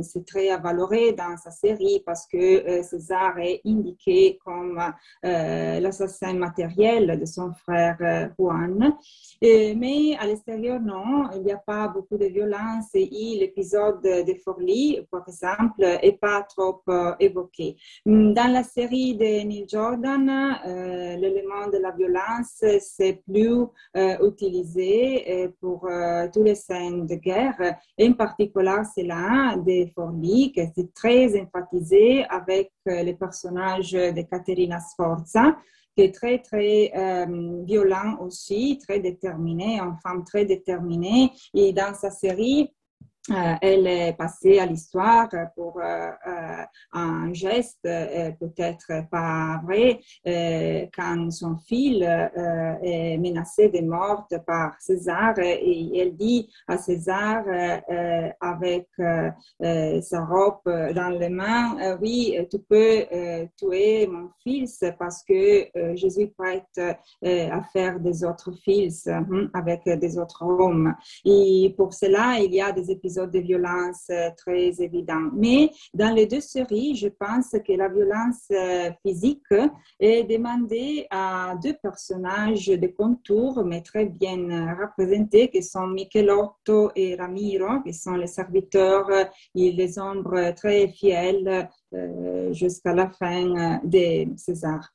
c'est 0.02 0.26
très 0.26 0.50
dans 0.88 1.36
sa 1.38 1.52
série 1.52 2.02
parce 2.06 2.26
que 2.28 2.38
euh, 2.38 2.84
César 2.84 3.38
est 3.39 3.62
indiqué 3.65 4.39
comme 4.43 4.80
euh, 5.26 5.80
l'assassin 5.80 6.34
matériel 6.34 7.19
de 7.19 7.26
son 7.26 7.54
frère 7.54 7.97
euh, 8.02 8.28
Juan. 8.38 8.95
mais 9.41 10.15
à 10.17 10.26
l'extérieur, 10.26 10.80
non, 10.80 11.30
il 11.36 11.43
n'y 11.43 11.52
a 11.52 11.58
pas 11.58 11.88
beaucoup 11.89 12.17
de 12.17 12.26
violence 12.26 12.89
et 12.93 13.10
l'épisode 13.39 14.02
de 14.02 14.34
Forlì, 14.43 15.00
par 15.12 15.28
exemple, 15.28 15.82
n'est 15.82 16.17
pas 16.19 16.43
trop 16.43 16.82
évoqué. 17.19 17.76
Dans 18.06 18.52
la 18.52 18.63
série 18.63 19.15
de 19.15 19.43
Neil 19.45 19.65
Jordan, 19.67 20.26
l'élément 21.19 21.67
de 21.71 21.78
la 21.78 21.91
violence, 21.91 22.63
c'est 22.80 23.21
plus 23.28 23.65
utilisé 24.21 25.50
pour 25.60 25.88
tous 26.34 26.43
les 26.43 26.56
scènes 26.56 27.06
de 27.06 27.15
guerre. 27.15 27.78
En 28.02 28.13
particulier, 28.13 28.82
c'est 28.93 29.04
là 29.04 29.56
de 29.58 29.88
Forlì, 29.93 30.52
que 30.52 30.62
c'est 30.76 30.94
très 30.94 31.40
empathisé 31.40 32.26
avec 32.26 32.72
euh, 32.88 33.04
les 33.04 33.14
personnages 33.14 33.92
de 33.92 34.22
Caterina 34.22 34.80
Sforza, 34.80 35.56
qui 35.96 36.04
est 36.04 36.14
très, 36.14 36.40
très 36.40 36.92
euh, 36.96 37.64
violent 37.64 38.18
aussi, 38.22 38.78
très 38.78 39.00
déterminée, 39.00 39.80
une 39.80 39.98
femme 40.04 40.24
très 40.24 40.46
déterminée. 40.46 41.32
Et 41.54 41.74
dans 41.74 41.94
sa 41.96 42.12
série, 42.12 42.72
euh, 43.30 43.56
elle 43.62 43.88
est 43.88 44.13
passée 44.13 44.60
à 44.60 44.66
l'histoire 44.66 45.28
pour 45.56 45.80
euh, 45.80 46.12
euh, 46.28 46.63
un 46.94 47.34
geste 47.34 47.80
peut-être 48.40 49.10
pas 49.12 49.62
vrai 49.66 50.00
quand 50.96 51.30
son 51.32 51.58
fils 51.58 52.04
est 52.04 53.18
menacé 53.18 53.70
de 53.70 53.82
mort 53.82 54.28
par 54.46 54.80
César. 54.80 55.38
Et 55.40 56.00
elle 56.00 56.16
dit 56.16 56.50
à 56.68 56.78
César 56.78 57.44
avec 58.40 58.88
sa 58.98 60.26
robe 60.26 60.94
dans 60.94 61.18
les 61.20 61.30
mains 61.30 61.98
oui 62.02 62.38
tu 62.50 62.60
peux 62.60 63.06
tuer 63.58 64.08
mon 64.08 64.30
fils 64.42 64.84
parce 64.98 65.24
que 65.24 65.68
je 65.96 66.08
suis 66.08 66.28
prête 66.28 66.80
à 67.24 67.62
faire 67.74 68.00
des 68.00 68.24
autres 68.24 68.52
fils 68.63 69.08
hein, 69.08 69.50
avec 69.54 69.84
des 69.86 70.18
autres 70.18 70.44
hommes 70.44 70.96
et 71.26 71.74
pour 71.78 71.94
cela 71.94 72.40
il 72.40 72.54
y 72.54 72.62
a 72.62 72.72
des 72.72 72.92
épisodes 72.92 73.17
de 73.26 73.40
violence 73.40 74.06
euh, 74.10 74.30
très 74.38 74.82
évidents. 74.82 75.30
Mais 75.34 75.72
dans 75.94 76.14
les 76.14 76.28
deux 76.28 76.42
séries, 76.42 76.96
je 76.96 77.08
pense 77.08 77.52
que 77.66 77.74
la 77.74 77.90
violence 77.90 78.46
euh, 78.52 78.92
physique 79.02 79.54
est 80.00 80.24
demandée 80.24 81.08
à 81.10 81.56
deux 81.64 81.76
personnages 81.82 82.68
de 82.68 82.88
contour, 82.88 83.64
mais 83.66 83.82
très 83.82 84.06
bien 84.06 84.76
représentés, 84.76 85.50
qui 85.50 85.64
sont 85.64 85.88
Michelotto 85.88 86.92
et 86.96 87.16
Ramiro, 87.16 87.82
qui 87.84 87.94
sont 87.94 88.16
les 88.16 88.28
serviteurs 88.28 89.10
et 89.56 89.72
les 89.72 90.00
ombres 90.00 90.54
très 90.56 90.92
euh, 91.94 92.54
jusqu'à 92.54 92.94
la 92.94 93.10
fin 93.10 93.80
de 93.84 94.38
César. 94.38 94.94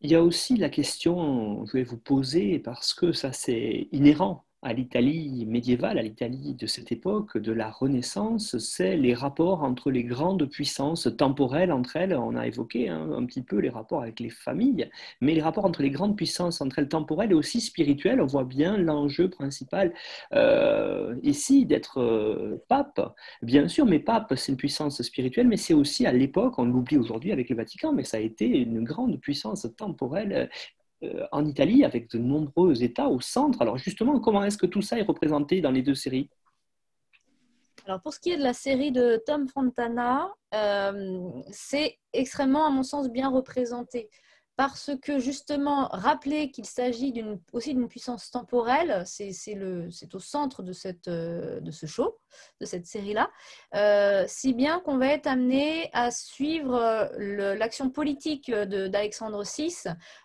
Il 0.00 0.10
y 0.10 0.16
a 0.16 0.22
aussi 0.22 0.56
la 0.56 0.68
question, 0.68 1.64
je 1.66 1.74
vais 1.74 1.84
vous 1.84 1.96
poser, 1.96 2.58
parce 2.58 2.92
que 2.92 3.12
ça 3.12 3.32
c'est 3.32 3.86
inhérent 3.92 4.44
à 4.62 4.72
l'Italie 4.72 5.44
médiévale, 5.46 5.98
à 5.98 6.02
l'Italie 6.02 6.54
de 6.54 6.66
cette 6.66 6.92
époque, 6.92 7.36
de 7.36 7.50
la 7.50 7.68
Renaissance, 7.68 8.56
c'est 8.58 8.96
les 8.96 9.12
rapports 9.12 9.64
entre 9.64 9.90
les 9.90 10.04
grandes 10.04 10.46
puissances 10.48 11.08
temporelles 11.16 11.72
entre 11.72 11.96
elles. 11.96 12.14
On 12.14 12.36
a 12.36 12.46
évoqué 12.46 12.88
hein, 12.88 13.10
un 13.12 13.26
petit 13.26 13.42
peu 13.42 13.58
les 13.58 13.70
rapports 13.70 14.02
avec 14.02 14.20
les 14.20 14.30
familles, 14.30 14.88
mais 15.20 15.34
les 15.34 15.42
rapports 15.42 15.64
entre 15.64 15.82
les 15.82 15.90
grandes 15.90 16.16
puissances 16.16 16.60
entre 16.60 16.78
elles 16.78 16.88
temporelles 16.88 17.32
et 17.32 17.34
aussi 17.34 17.60
spirituelles. 17.60 18.20
On 18.20 18.26
voit 18.26 18.44
bien 18.44 18.76
l'enjeu 18.76 19.28
principal 19.28 19.92
euh, 20.32 21.16
ici 21.24 21.66
d'être 21.66 22.00
euh, 22.00 22.62
pape, 22.68 23.14
bien 23.42 23.66
sûr, 23.66 23.84
mais 23.84 23.98
pape, 23.98 24.32
c'est 24.36 24.52
une 24.52 24.58
puissance 24.58 25.02
spirituelle, 25.02 25.48
mais 25.48 25.56
c'est 25.56 25.74
aussi 25.74 26.06
à 26.06 26.12
l'époque, 26.12 26.58
on 26.58 26.66
l'oublie 26.66 26.98
aujourd'hui 26.98 27.32
avec 27.32 27.50
le 27.50 27.56
Vatican, 27.56 27.92
mais 27.92 28.04
ça 28.04 28.18
a 28.18 28.20
été 28.20 28.46
une 28.46 28.84
grande 28.84 29.20
puissance 29.20 29.66
temporelle 29.76 30.48
en 31.32 31.44
Italie 31.44 31.84
avec 31.84 32.10
de 32.10 32.18
nombreux 32.18 32.82
États 32.82 33.08
au 33.08 33.20
centre. 33.20 33.60
Alors 33.62 33.76
justement, 33.76 34.20
comment 34.20 34.44
est-ce 34.44 34.58
que 34.58 34.66
tout 34.66 34.82
ça 34.82 34.98
est 34.98 35.02
représenté 35.02 35.60
dans 35.60 35.70
les 35.70 35.82
deux 35.82 35.94
séries? 35.94 36.30
Alors 37.86 38.00
pour 38.00 38.12
ce 38.12 38.20
qui 38.20 38.30
est 38.30 38.36
de 38.36 38.42
la 38.42 38.52
série 38.52 38.92
de 38.92 39.20
Tom 39.26 39.48
Fontana, 39.48 40.32
euh, 40.54 41.30
c'est 41.50 41.98
extrêmement, 42.12 42.64
à 42.66 42.70
mon 42.70 42.84
sens, 42.84 43.10
bien 43.10 43.28
représenté 43.28 44.08
parce 44.56 44.90
que 45.00 45.18
justement, 45.18 45.88
rappeler 45.90 46.50
qu'il 46.50 46.66
s'agit 46.66 47.14
aussi 47.52 47.74
d'une 47.74 47.88
puissance 47.88 48.30
temporelle, 48.30 49.02
c'est 49.06 49.32
au 50.12 50.18
centre 50.18 50.62
euh, 51.08 51.60
de 51.60 51.70
ce 51.70 51.86
show, 51.86 52.18
de 52.60 52.66
cette 52.66 52.86
série-là, 52.86 53.30
euh, 53.74 54.24
si 54.26 54.52
bien 54.52 54.80
qu'on 54.80 54.98
va 54.98 55.08
être 55.08 55.26
amené 55.26 55.88
à 55.94 56.10
suivre 56.10 56.74
euh, 56.74 57.54
l'action 57.54 57.88
politique 57.88 58.50
d'Alexandre 58.50 59.42
VI, 59.42 59.74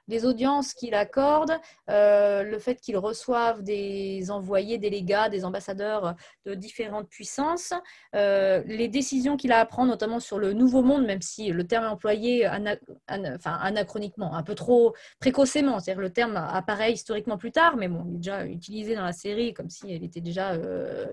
les 0.10 0.26
audiences 0.26 0.74
qu'il 0.74 0.94
accorde, 0.94 1.58
le 1.88 2.58
fait 2.60 2.76
qu'il 2.82 2.98
reçoive 2.98 3.64
des 3.64 4.30
envoyés 4.30 4.78
délégats, 4.78 5.30
des 5.30 5.46
ambassadeurs 5.46 6.16
de 6.46 6.54
différentes 6.54 7.10
puissances, 7.10 7.74
les 8.14 8.88
décisions 8.88 9.38
qu'il 9.38 9.52
a 9.52 9.60
à 9.60 9.66
prendre, 9.66 9.90
notamment 9.90 10.20
sur 10.20 10.40
le 10.40 10.54
nouveau 10.54 10.82
monde, 10.82 11.06
même 11.06 11.22
si 11.22 11.50
le 11.50 11.68
terme 11.68 11.86
est 11.86 11.90
employé 11.90 12.48
enfin, 12.48 13.58
anachroniquement 13.62 14.17
un 14.20 14.44
peu 14.44 14.56
trop 14.56 14.96
précocement. 15.20 15.80
C'est-à-dire 15.80 16.02
le 16.02 16.12
terme 16.12 16.38
apparaît 16.38 16.92
historiquement 16.92 17.38
plus 17.38 17.52
tard, 17.52 17.78
mais 17.78 17.88
bon, 17.88 18.04
il 18.08 18.16
est 18.16 18.18
déjà 18.18 18.46
utilisé 18.46 18.96
dans 18.96 19.04
la 19.04 19.14
série 19.14 19.54
comme 19.54 19.70
si 19.70 19.92
elle 19.92 20.04
était 20.04 20.22
déjà 20.22 20.52
euh, 20.52 21.06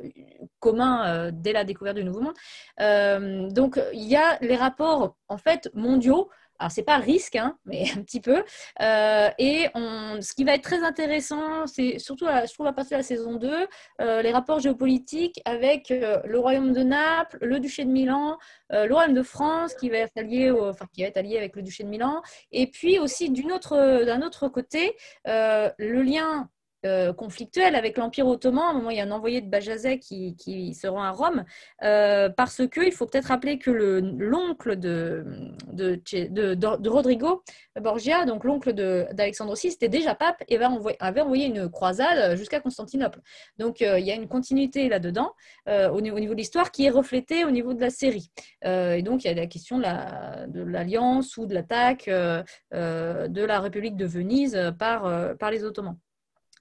commun 0.61 1.07
euh, 1.07 1.31
dès 1.33 1.53
la 1.53 1.65
découverte 1.65 1.97
du 1.97 2.05
Nouveau 2.05 2.21
Monde. 2.21 2.35
Euh, 2.81 3.49
donc 3.51 3.81
il 3.93 4.05
y 4.05 4.17
a 4.17 4.39
les 4.41 4.57
rapports 4.57 5.17
en 5.29 5.37
fait 5.37 5.71
mondiaux 5.75 6.31
alors, 6.59 6.71
c'est 6.71 6.83
pas 6.85 6.99
risque, 6.99 7.37
hein, 7.37 7.59
mais 7.65 7.85
un 7.97 8.03
petit 8.03 8.21
peu. 8.21 8.45
Euh, 8.81 9.31
et 9.39 9.69
ce 9.75 10.35
qui 10.35 10.45
va 10.45 10.55
être 10.55 10.63
très 10.63 10.83
intéressant, 10.83 11.67
c'est 11.67 11.99
surtout, 11.99 12.27
je 12.27 12.53
trouve, 12.53 12.67
à 12.67 12.73
partir 12.73 12.97
de 12.97 13.03
la 13.03 13.07
saison 13.07 13.37
2, 13.37 13.67
euh, 14.01 14.23
les 14.23 14.33
rapports 14.33 14.61
géopolitiques 14.61 15.41
avec 15.45 15.91
euh, 15.91 16.21
le 16.25 16.39
royaume 16.39 16.73
de 16.73 16.83
Naples, 16.83 17.39
le 17.41 17.59
duché 17.61 17.85
de 17.85 17.91
Milan, 17.91 18.39
le 18.71 18.93
royaume 18.93 19.15
de 19.15 19.23
France, 19.23 19.75
qui 19.75 19.89
va 19.89 19.99
être 19.99 20.17
allié, 20.17 20.51
enfin, 20.51 20.87
qui 20.93 21.03
va 21.03 21.09
être 21.09 21.17
allié 21.17 21.37
avec 21.39 21.55
le 21.55 21.63
duché 21.63 21.85
de 21.85 21.89
Milan. 21.89 22.23
Et 22.51 22.67
puis 22.67 22.99
aussi, 22.99 23.31
d'un 23.31 24.23
autre 24.23 24.49
côté, 24.49 24.97
le 25.25 26.03
lien 26.03 26.49
euh, 26.85 27.15
conflictuel 27.15 27.77
avec 27.77 27.97
l'Empire 27.97 28.27
ottoman. 28.27 28.65
À 28.65 28.71
un 28.71 28.75
moment, 28.75 28.91
il 28.91 28.99
y 28.99 29.01
a 29.01 29.05
un 29.05 29.11
envoyé 29.11 29.41
de 29.41 29.49
Bajazet 29.49 29.99
qui, 29.99 30.75
se 30.75 30.87
rend 30.87 31.03
à 31.03 31.11
Rome, 31.13 31.45
euh, 31.83 32.29
parce 32.29 32.61
qu'il 32.69 32.93
faut 32.93 33.07
peut-être 33.07 33.27
rappeler 33.27 33.59
que 33.59 33.71
l'oncle 33.71 34.77
de, 34.77 35.25
de, 35.73 36.89
Rodrigo 36.89 37.43
Borgia, 37.81 38.27
donc 38.27 38.45
l'oncle 38.45 38.73
d'Alexandre 38.75 39.55
VI, 39.55 39.69
était 39.69 39.89
déjà 39.89 40.15
pape 40.15 40.43
et 40.49 40.59
avait 41.01 41.21
envoyé 41.23 41.47
une 41.47 41.71
croisade 41.71 42.37
jusqu'à 42.37 42.61
Constantinople. 42.61 43.21
Donc 43.59 43.81
euh, 43.81 43.99
il 43.99 44.05
y 44.05 44.11
a 44.11 44.15
une 44.15 44.29
continuité 44.29 44.89
là-dedans, 44.91 45.33
au, 45.67 46.01
niveau 46.03 46.19
de 46.19 46.35
l'histoire, 46.35 46.71
qui 46.71 46.85
est 46.85 46.91
reflétée 46.91 47.45
au 47.45 47.51
niveau 47.51 47.73
de 47.73 47.81
la 47.81 47.91
série. 47.91 48.31
et 48.63 49.03
donc 49.03 49.25
il 49.25 49.29
y 49.29 49.31
a 49.31 49.35
la 49.35 49.47
question 49.47 49.79
de 49.79 50.63
l'alliance 50.63 51.37
ou 51.39 51.47
de 51.47 51.55
l'attaque 51.55 52.09
de 52.09 53.45
la 53.45 53.61
République 53.61 53.97
de 53.97 54.07
Venise 54.07 54.75
par 54.79 55.51
les 55.51 55.65
Ottomans. 55.65 55.97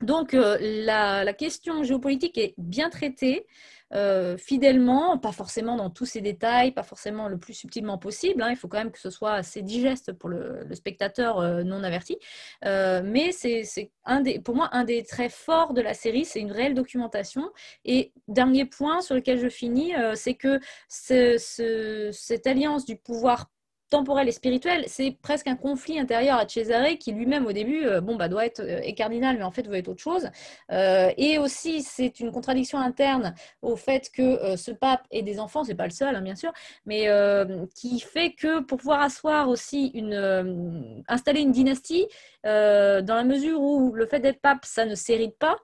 Donc 0.02 0.34
euh, 0.34 0.58
la, 0.60 1.34
question 1.34 1.84
géopolitique 1.84 2.38
est 2.38 2.54
bien 2.58 2.90
traitée, 2.90 3.46
euh, 3.94 4.38
fidèlement, 4.38 5.18
pas 5.18 5.32
forcément 5.32 5.76
dans 5.78 5.90
tous 5.90 6.06
ses 6.06 6.22
détails, 6.22 6.72
pas 6.72 6.84
forcément 6.84 7.28
le 7.28 7.38
plus 7.38 7.54
subtilement 7.54 7.98
possible. 7.98 8.42
Hein. 8.42 8.50
il 8.50 8.56
faut 8.56 8.68
quand 8.68 8.80
même 8.80 8.92
que 8.92 9.00
ce 9.00 9.10
soit 9.10 9.34
assez 9.34 9.62
digeste 9.62 10.14
pour 10.14 10.30
le, 10.30 10.68
spectateur 10.74 11.40
euh, 11.40 11.64
non 11.64 11.84
averti. 11.84 12.18
mais 12.64 13.32
c'est 13.32 13.92
pour 14.44 14.56
moi 14.56 14.70
un 14.72 14.84
des 14.84 15.04
traits 15.04 15.32
forts 15.32 15.74
de 15.74 15.82
la 15.82 15.94
série, 15.94 16.26
c'est 16.26 16.40
une 16.40 16.52
réelle 16.52 16.74
documentation. 16.74 17.52
Et 17.86 18.12
dernier 18.28 18.66
point 18.66 19.02
sur 19.02 19.16
lequel 19.16 19.40
je 19.40 19.50
finis, 19.50 19.94
c'est 20.16 20.36
que 20.36 20.60
cette 20.90 22.48
alliance 22.48 22.86
du 22.86 22.98
pouvoir 22.98 23.50
temporel 23.94 24.28
et 24.28 24.32
spirituel, 24.32 24.86
c'est 24.88 25.16
presque 25.22 25.46
un 25.46 25.56
conflit 25.56 26.00
intérieur 26.00 26.40
à 26.40 26.48
Cesare 26.48 26.98
qui 27.00 27.12
lui-même 27.12 27.46
au 27.46 27.52
début, 27.52 27.86
euh, 27.86 28.02
bon, 28.02 28.16
bah, 28.16 28.28
doit 28.28 28.44
être 28.44 28.60
euh, 28.60 28.92
cardinal, 28.94 29.38
mais 29.38 29.44
en 29.44 29.52
fait 29.52 29.68
veut 29.68 29.76
être 29.76 29.88
autre 29.88 30.02
chose. 30.02 30.32
Euh, 30.72 31.12
et 31.16 31.38
aussi, 31.38 31.84
c'est 31.84 32.20
une 32.20 32.32
contradiction 32.32 32.80
interne 32.80 33.36
au 33.62 33.76
fait 33.76 34.10
que 34.12 34.56
ce 34.58 34.72
pape 34.72 35.04
ait 35.12 35.22
des 35.22 35.40
enfants, 35.40 35.64
c'est 35.64 35.76
pas 35.76 35.86
le 35.86 35.92
seul, 35.92 36.16
hein, 36.16 36.22
bien 36.22 36.36
sûr, 36.36 36.52
mais 36.88 37.08
qui 37.76 38.00
fait 38.00 38.32
que 38.32 38.62
pour 38.62 38.80
pouvoir 38.80 39.02
asseoir 39.02 39.48
aussi 39.48 39.88
une, 39.94 41.04
installer 41.08 41.42
une 41.42 41.52
dynastie, 41.52 42.08
dans 42.44 43.16
la 43.16 43.24
mesure 43.24 43.62
où 43.62 43.94
le 43.94 44.08
fait 44.08 44.20
d'être 44.20 44.42
pape, 44.42 44.66
ça 44.66 44.86
ne 44.86 44.96
s'hérite 44.96 45.38
pas, 45.38 45.58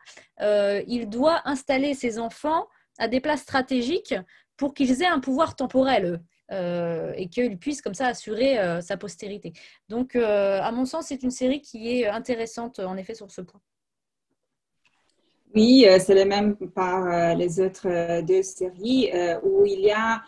il 0.87 1.09
doit 1.09 1.41
installer 1.45 1.95
ses 1.95 2.19
enfants 2.19 2.67
à 2.99 3.07
des 3.07 3.21
places 3.21 3.41
stratégiques 3.41 4.15
pour 4.55 4.73
qu'ils 4.73 5.01
aient 5.01 5.07
un 5.07 5.19
pouvoir 5.19 5.55
temporel. 5.55 6.21
Euh, 6.51 7.13
et 7.15 7.29
qu'il 7.29 7.59
puisse 7.59 7.81
comme 7.81 7.93
ça 7.93 8.07
assurer 8.07 8.57
euh, 8.57 8.81
sa 8.81 8.97
postérité. 8.97 9.53
Donc, 9.87 10.15
euh, 10.15 10.59
à 10.61 10.71
mon 10.71 10.85
sens, 10.85 11.05
c'est 11.07 11.21
une 11.21 11.29
série 11.29 11.61
qui 11.61 11.91
est 11.91 12.07
intéressante 12.07 12.79
en 12.79 12.97
effet 12.97 13.13
sur 13.13 13.29
ce 13.29 13.41
point. 13.41 13.61
Oui, 15.55 15.83
euh, 15.87 15.97
c'est 15.99 16.13
le 16.13 16.25
même 16.25 16.55
par 16.75 17.07
euh, 17.07 17.33
les 17.33 17.59
autres 17.59 17.87
euh, 17.87 18.21
deux 18.21 18.43
séries 18.43 19.09
où 19.41 19.65
il 19.65 19.79
y 19.79 19.91
a, 19.91 20.21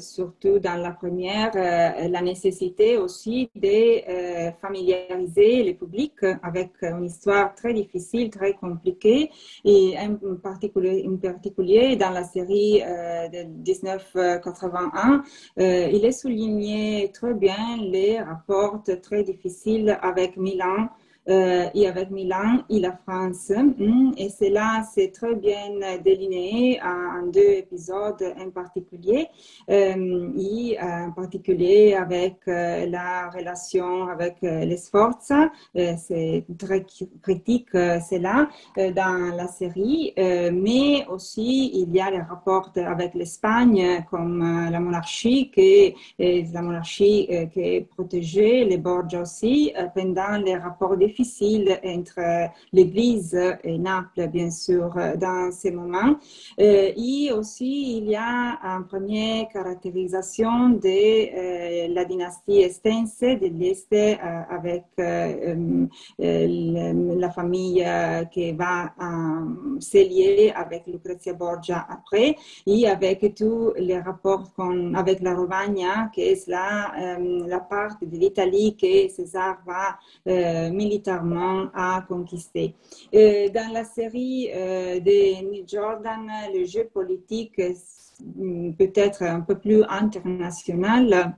surtout 0.00 0.58
dans 0.58 0.76
la 0.80 0.92
première, 0.92 1.52
la 1.54 2.22
nécessité 2.22 2.96
aussi 2.96 3.50
de 3.54 4.50
familiariser 4.60 5.62
le 5.64 5.74
public 5.74 6.12
avec 6.42 6.70
une 6.82 7.04
histoire 7.04 7.54
très 7.54 7.74
difficile, 7.74 8.30
très 8.30 8.54
compliquée. 8.54 9.30
Et 9.64 9.94
en 9.98 10.36
particulier, 10.36 11.06
particulier 11.22 11.96
dans 11.96 12.10
la 12.10 12.24
série 12.24 12.80
de 12.80 13.44
1981, 13.44 15.22
il 15.56 16.04
est 16.04 16.12
souligné 16.12 17.10
très 17.12 17.34
bien 17.34 17.76
les 17.80 18.20
rapports 18.20 18.82
très 19.02 19.22
difficiles 19.22 19.98
avec 20.02 20.36
Milan 20.36 20.88
et 21.26 21.88
avec 21.88 22.10
Milan 22.10 22.62
et 22.68 22.80
la 22.80 22.92
France. 22.92 23.50
Mm, 23.50 24.12
et 24.16 24.28
cela, 24.28 24.82
c'est 24.94 25.10
très 25.12 25.34
bien 25.34 25.98
déliminé 26.04 26.80
en 26.82 27.26
deux 27.26 27.40
épisodes 27.40 28.22
en 28.38 28.50
particulier, 28.50 29.28
euh, 29.70 30.30
et 30.36 30.78
en 30.80 31.12
particulier 31.12 31.94
avec 31.94 32.36
euh, 32.48 32.86
la 32.86 33.30
relation 33.30 34.08
avec 34.08 34.36
les 34.42 34.76
Sforza. 34.76 35.50
c'est 35.74 36.44
très 36.58 36.84
critique 37.22 37.70
cela 37.72 38.48
dans 38.76 39.34
la 39.36 39.46
série, 39.48 40.12
mais 40.16 41.06
aussi 41.08 41.70
il 41.74 41.94
y 41.94 42.00
a 42.00 42.10
les 42.10 42.20
rapports 42.20 42.70
avec 42.76 43.14
l'Espagne 43.14 44.04
comme 44.10 44.68
la 44.70 44.80
monarchie, 44.80 45.50
qui 45.50 45.94
la 46.18 46.62
monarchie 46.62 47.28
qui 47.52 47.60
est 47.60 47.88
protégée, 47.88 48.64
les 48.64 48.78
Borgia 48.78 49.22
aussi, 49.22 49.72
pendant 49.94 50.36
les 50.44 50.56
rapports 50.56 50.96
des 50.96 51.08
difficile 51.14 51.78
entre 51.84 52.50
l'Église 52.72 53.38
et 53.62 53.78
Naples, 53.78 54.28
bien 54.28 54.50
sûr, 54.50 54.92
dans 55.16 55.52
ces 55.52 55.70
moments. 55.70 56.16
Euh, 56.60 56.90
et 56.96 57.30
aussi, 57.32 57.98
il 57.98 58.10
y 58.10 58.16
a 58.16 58.58
une 58.62 58.84
première 58.86 59.48
caractérisation 59.48 60.70
de 60.70 60.88
euh, 60.88 61.88
la 61.88 62.04
dynastie 62.04 62.60
estense 62.62 63.20
de 63.20 63.46
l'Est 63.46 63.92
euh, 63.92 64.16
avec 64.50 64.84
la 66.18 67.30
famille 67.30 67.86
qui 68.32 68.52
va 68.52 68.92
s'allier 69.78 70.52
avec 70.54 70.86
Lucrezia 70.86 71.32
Borgia 71.32 71.86
après, 71.88 72.36
et 72.66 72.88
avec 72.88 73.34
tous 73.34 73.72
les 73.76 73.98
rapports 74.00 74.52
avec 74.94 75.20
la 75.20 75.34
Romagna, 75.34 76.10
qui 76.12 76.22
est 76.22 76.46
la, 76.48 77.18
la 77.18 77.60
part 77.60 77.96
de 78.00 78.16
l'Italie 78.16 78.76
que 78.76 79.08
César 79.08 79.58
va 79.66 79.98
à 81.08 82.04
conquister. 82.08 82.74
Euh, 83.14 83.48
dans 83.48 83.72
la 83.72 83.84
série 83.84 84.50
euh, 84.54 85.00
de 85.00 85.66
Jordan, 85.66 86.28
le 86.52 86.64
jeu 86.64 86.84
politique 86.92 87.56
peut 87.56 88.92
être 88.94 89.22
un 89.22 89.40
peu 89.40 89.58
plus 89.58 89.82
international 89.88 91.36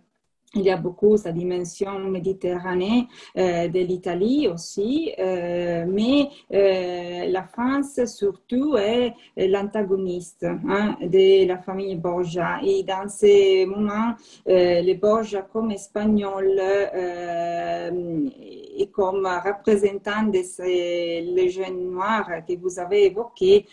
il 0.56 0.62
y 0.62 0.70
a 0.70 0.76
beaucoup 0.76 1.16
sa 1.16 1.32
dimension 1.32 1.98
méditerranée 2.08 3.06
euh, 3.36 3.68
de 3.68 3.80
l'Italie 3.80 4.48
aussi, 4.48 5.12
euh, 5.18 5.84
mais 5.86 6.28
euh, 6.52 7.28
la 7.30 7.44
France 7.44 8.00
surtout 8.06 8.76
est 8.76 9.12
l'antagoniste 9.36 10.44
hein, 10.44 10.96
de 11.02 11.46
la 11.46 11.58
famille 11.58 11.94
Borgia. 11.96 12.60
Et 12.64 12.82
dans 12.82 13.08
ces 13.08 13.66
moments, 13.66 14.14
les 14.46 14.94
Borgia 14.94 15.42
comme 15.42 15.70
espagnols 15.70 16.60
et 18.78 18.88
comme 18.90 19.26
représentants 19.26 20.24
de 20.24 20.42
ces 20.42 21.20
légendes 21.20 21.90
noires 21.92 22.30
que 22.46 22.56
vous 22.56 22.78
avez 22.78 23.06
évoquées 23.06 23.66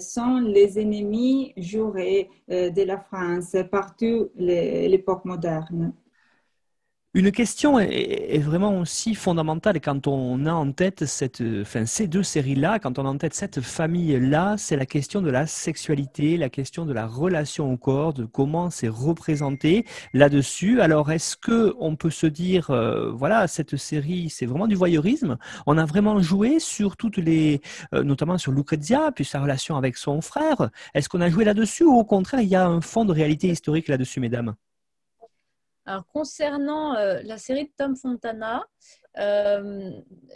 sont 0.00 0.40
les 0.44 0.78
ennemis 0.78 1.52
jurés 1.56 2.28
de 2.48 2.82
la 2.82 2.98
France 2.98 3.56
partout 3.70 4.30
l'époque 4.36 5.24
moderne. 5.24 5.92
Une 7.12 7.32
question 7.32 7.80
est, 7.80 8.38
vraiment 8.38 8.78
aussi 8.78 9.16
fondamentale 9.16 9.80
quand 9.80 10.06
on 10.06 10.46
a 10.46 10.52
en 10.52 10.70
tête 10.70 11.06
cette, 11.06 11.42
enfin, 11.62 11.84
ces 11.84 12.06
deux 12.06 12.22
séries-là, 12.22 12.78
quand 12.78 13.00
on 13.00 13.04
a 13.04 13.08
en 13.08 13.18
tête 13.18 13.34
cette 13.34 13.60
famille-là, 13.60 14.54
c'est 14.56 14.76
la 14.76 14.86
question 14.86 15.20
de 15.20 15.28
la 15.28 15.48
sexualité, 15.48 16.36
la 16.36 16.48
question 16.50 16.86
de 16.86 16.92
la 16.92 17.08
relation 17.08 17.72
au 17.72 17.76
corps, 17.76 18.12
de 18.12 18.24
comment 18.24 18.70
c'est 18.70 18.86
représenté 18.86 19.86
là-dessus. 20.14 20.80
Alors, 20.80 21.10
est-ce 21.10 21.36
que 21.36 21.74
on 21.80 21.96
peut 21.96 22.10
se 22.10 22.28
dire, 22.28 22.70
euh, 22.70 23.10
voilà, 23.10 23.48
cette 23.48 23.76
série, 23.76 24.30
c'est 24.30 24.46
vraiment 24.46 24.68
du 24.68 24.76
voyeurisme? 24.76 25.36
On 25.66 25.78
a 25.78 25.86
vraiment 25.86 26.22
joué 26.22 26.60
sur 26.60 26.96
toutes 26.96 27.16
les, 27.18 27.60
euh, 27.92 28.04
notamment 28.04 28.38
sur 28.38 28.52
Lucrezia, 28.52 29.10
puis 29.12 29.24
sa 29.24 29.40
relation 29.40 29.76
avec 29.76 29.96
son 29.96 30.20
frère. 30.20 30.70
Est-ce 30.94 31.08
qu'on 31.08 31.20
a 31.20 31.28
joué 31.28 31.44
là-dessus 31.44 31.82
ou 31.82 31.96
au 31.98 32.04
contraire, 32.04 32.40
il 32.40 32.48
y 32.48 32.54
a 32.54 32.64
un 32.64 32.80
fond 32.80 33.04
de 33.04 33.12
réalité 33.12 33.48
historique 33.48 33.88
là-dessus, 33.88 34.20
mesdames? 34.20 34.54
Alors, 35.86 36.06
concernant 36.08 36.94
euh, 36.96 37.20
la 37.24 37.38
série 37.38 37.64
de 37.64 37.72
Tom 37.76 37.96
Fontana, 37.96 38.66
euh, 39.18 39.90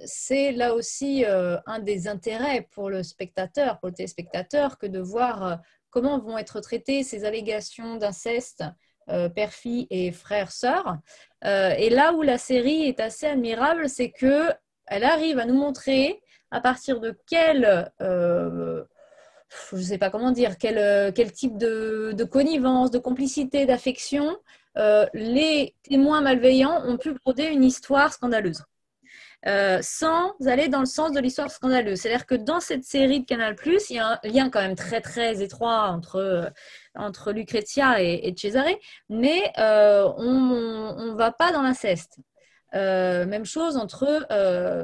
c'est 0.04 0.52
là 0.52 0.74
aussi 0.74 1.24
euh, 1.24 1.58
un 1.66 1.78
des 1.80 2.08
intérêts 2.08 2.66
pour 2.72 2.90
le 2.90 3.02
spectateur, 3.02 3.78
pour 3.78 3.88
le 3.88 3.94
téléspectateur, 3.94 4.78
que 4.78 4.86
de 4.86 5.00
voir 5.00 5.60
comment 5.90 6.18
vont 6.18 6.38
être 6.38 6.60
traitées 6.60 7.02
ces 7.02 7.24
allégations 7.24 7.96
d'inceste 7.96 8.64
père-fille 9.34 9.86
et 9.90 10.12
frère-sœur. 10.12 10.96
et 11.42 11.90
là 11.90 12.14
où 12.14 12.22
la 12.22 12.38
série 12.38 12.84
est 12.84 13.00
assez 13.00 13.26
admirable, 13.26 13.86
c'est 13.88 14.10
que 14.10 14.50
elle 14.86 15.04
arrive 15.04 15.38
à 15.38 15.44
nous 15.44 15.54
montrer 15.54 16.22
à 16.50 16.60
partir 16.62 17.00
de 17.00 17.14
quel 17.26 17.92
je 18.00 19.76
ne 19.76 19.82
sais 19.82 19.98
pas 19.98 20.10
comment 20.10 20.32
dire, 20.32 20.56
quel, 20.56 21.12
quel 21.12 21.30
type 21.32 21.58
de, 21.58 22.12
de, 22.12 22.24
connivence, 22.24 22.90
de 22.90 22.98
complicité, 22.98 23.66
d'affection 23.66 24.38
euh, 24.76 25.06
les 25.14 25.74
témoins 25.82 26.20
malveillants 26.20 26.84
ont 26.86 26.96
pu 26.96 27.14
broder 27.24 27.46
une 27.46 27.64
histoire 27.64 28.12
scandaleuse. 28.12 28.62
Euh, 29.46 29.80
sans 29.82 30.32
aller 30.46 30.68
dans 30.68 30.80
le 30.80 30.86
sens 30.86 31.12
de 31.12 31.20
l'histoire 31.20 31.50
scandaleuse. 31.50 32.00
C'est-à-dire 32.00 32.24
que 32.24 32.34
dans 32.34 32.60
cette 32.60 32.84
série 32.84 33.20
de 33.20 33.26
Canal+, 33.26 33.54
il 33.90 33.96
y 33.96 33.98
a 33.98 34.18
un 34.24 34.28
lien 34.28 34.48
quand 34.48 34.62
même 34.62 34.74
très 34.74 35.02
très 35.02 35.42
étroit 35.42 35.88
entre, 35.88 36.16
euh, 36.16 36.48
entre 36.94 37.30
Lucrezia 37.30 38.00
et, 38.00 38.34
Cesare, 38.38 38.64
mais 39.10 39.52
on 39.58 41.10
ne 41.10 41.14
va 41.14 41.30
pas 41.30 41.52
dans 41.52 41.60
l'inceste. 41.60 42.18
même 42.72 43.44
chose 43.44 43.76
entre 43.76 44.26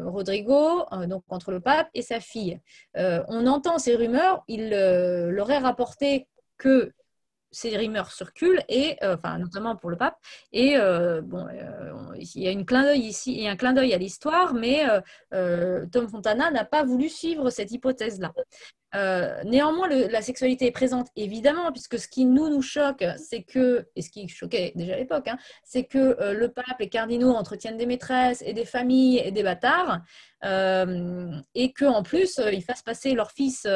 Rodrigo, 0.07 0.85
donc 1.07 1.25
entre 1.31 1.53
le 1.53 1.61
pape 1.61 1.89
et 1.95 2.03
sa 2.03 2.21
fille. 2.21 2.61
on 2.95 3.47
entend 3.47 3.79
ces 3.79 3.97
rumeurs, 3.97 4.45
il 4.47 4.69
leur 4.69 5.51
est 5.51 5.59
rapporté 5.59 6.29
que 6.59 6.93
ces 7.53 7.77
rumeurs 7.77 8.13
circulent, 8.13 8.63
et, 8.69 8.97
euh, 9.03 9.17
enfin, 9.17 9.39
notamment 9.39 9.77
pour 9.77 9.91
le 9.91 9.97
pape. 9.97 10.17
Et 10.53 10.77
euh, 10.77 11.21
bon, 11.23 11.47
euh, 11.49 11.93
il 12.17 12.43
y 12.43 12.49
a 12.49 12.51
une 12.51 12.65
clin 12.65 12.83
d'œil 12.83 13.01
ici, 13.01 13.41
et 13.41 13.49
un 13.49 13.57
clin 13.57 13.73
d'œil 13.73 13.93
à 13.95 13.99
l'histoire, 13.99 14.55
mais 14.55 14.85
Tom 15.93 16.09
Fontana 16.09 16.51
n'a 16.51 16.65
pas 16.65 16.85
voulu 16.85 17.09
suivre 17.09 17.51
cette 17.51 17.73
hypothèse-là. 17.73 18.33
néanmoins, 19.45 19.89
la 19.89 20.23
sexualité 20.23 20.67
est 20.67 20.73
présente, 20.73 21.09
évidemment, 21.17 21.73
puisque 21.73 21.99
ce 21.99 22.09
qui 22.09 22.25
nous, 22.25 22.49
nous 22.49 22.63
choque, 22.63 23.05
c'est 23.17 23.43
que, 23.43 23.87
et 23.97 24.03
ce 24.03 24.11
qui 24.11 24.29
choquait 24.29 24.73
déjà 24.75 24.95
à 24.95 24.97
l'époque, 24.97 25.29
hein, 25.29 25.39
c'est 25.65 25.85
que 25.85 26.33
le 26.33 26.49
pape, 26.49 26.79
les 26.79 26.89
cardinaux 26.89 27.35
entretiennent 27.35 27.77
des 27.77 27.87
maîtresses 27.87 28.43
et 28.47 28.53
des 28.53 28.65
familles 28.65 29.19
et 29.19 29.33
des 29.33 29.43
bâtards, 29.43 30.01
et 30.45 31.73
qu'en 31.73 32.03
plus, 32.03 32.41
ils 32.53 32.63
fassent 32.63 32.83
passer 32.83 33.13
leur 33.13 33.31
fils 33.33 33.67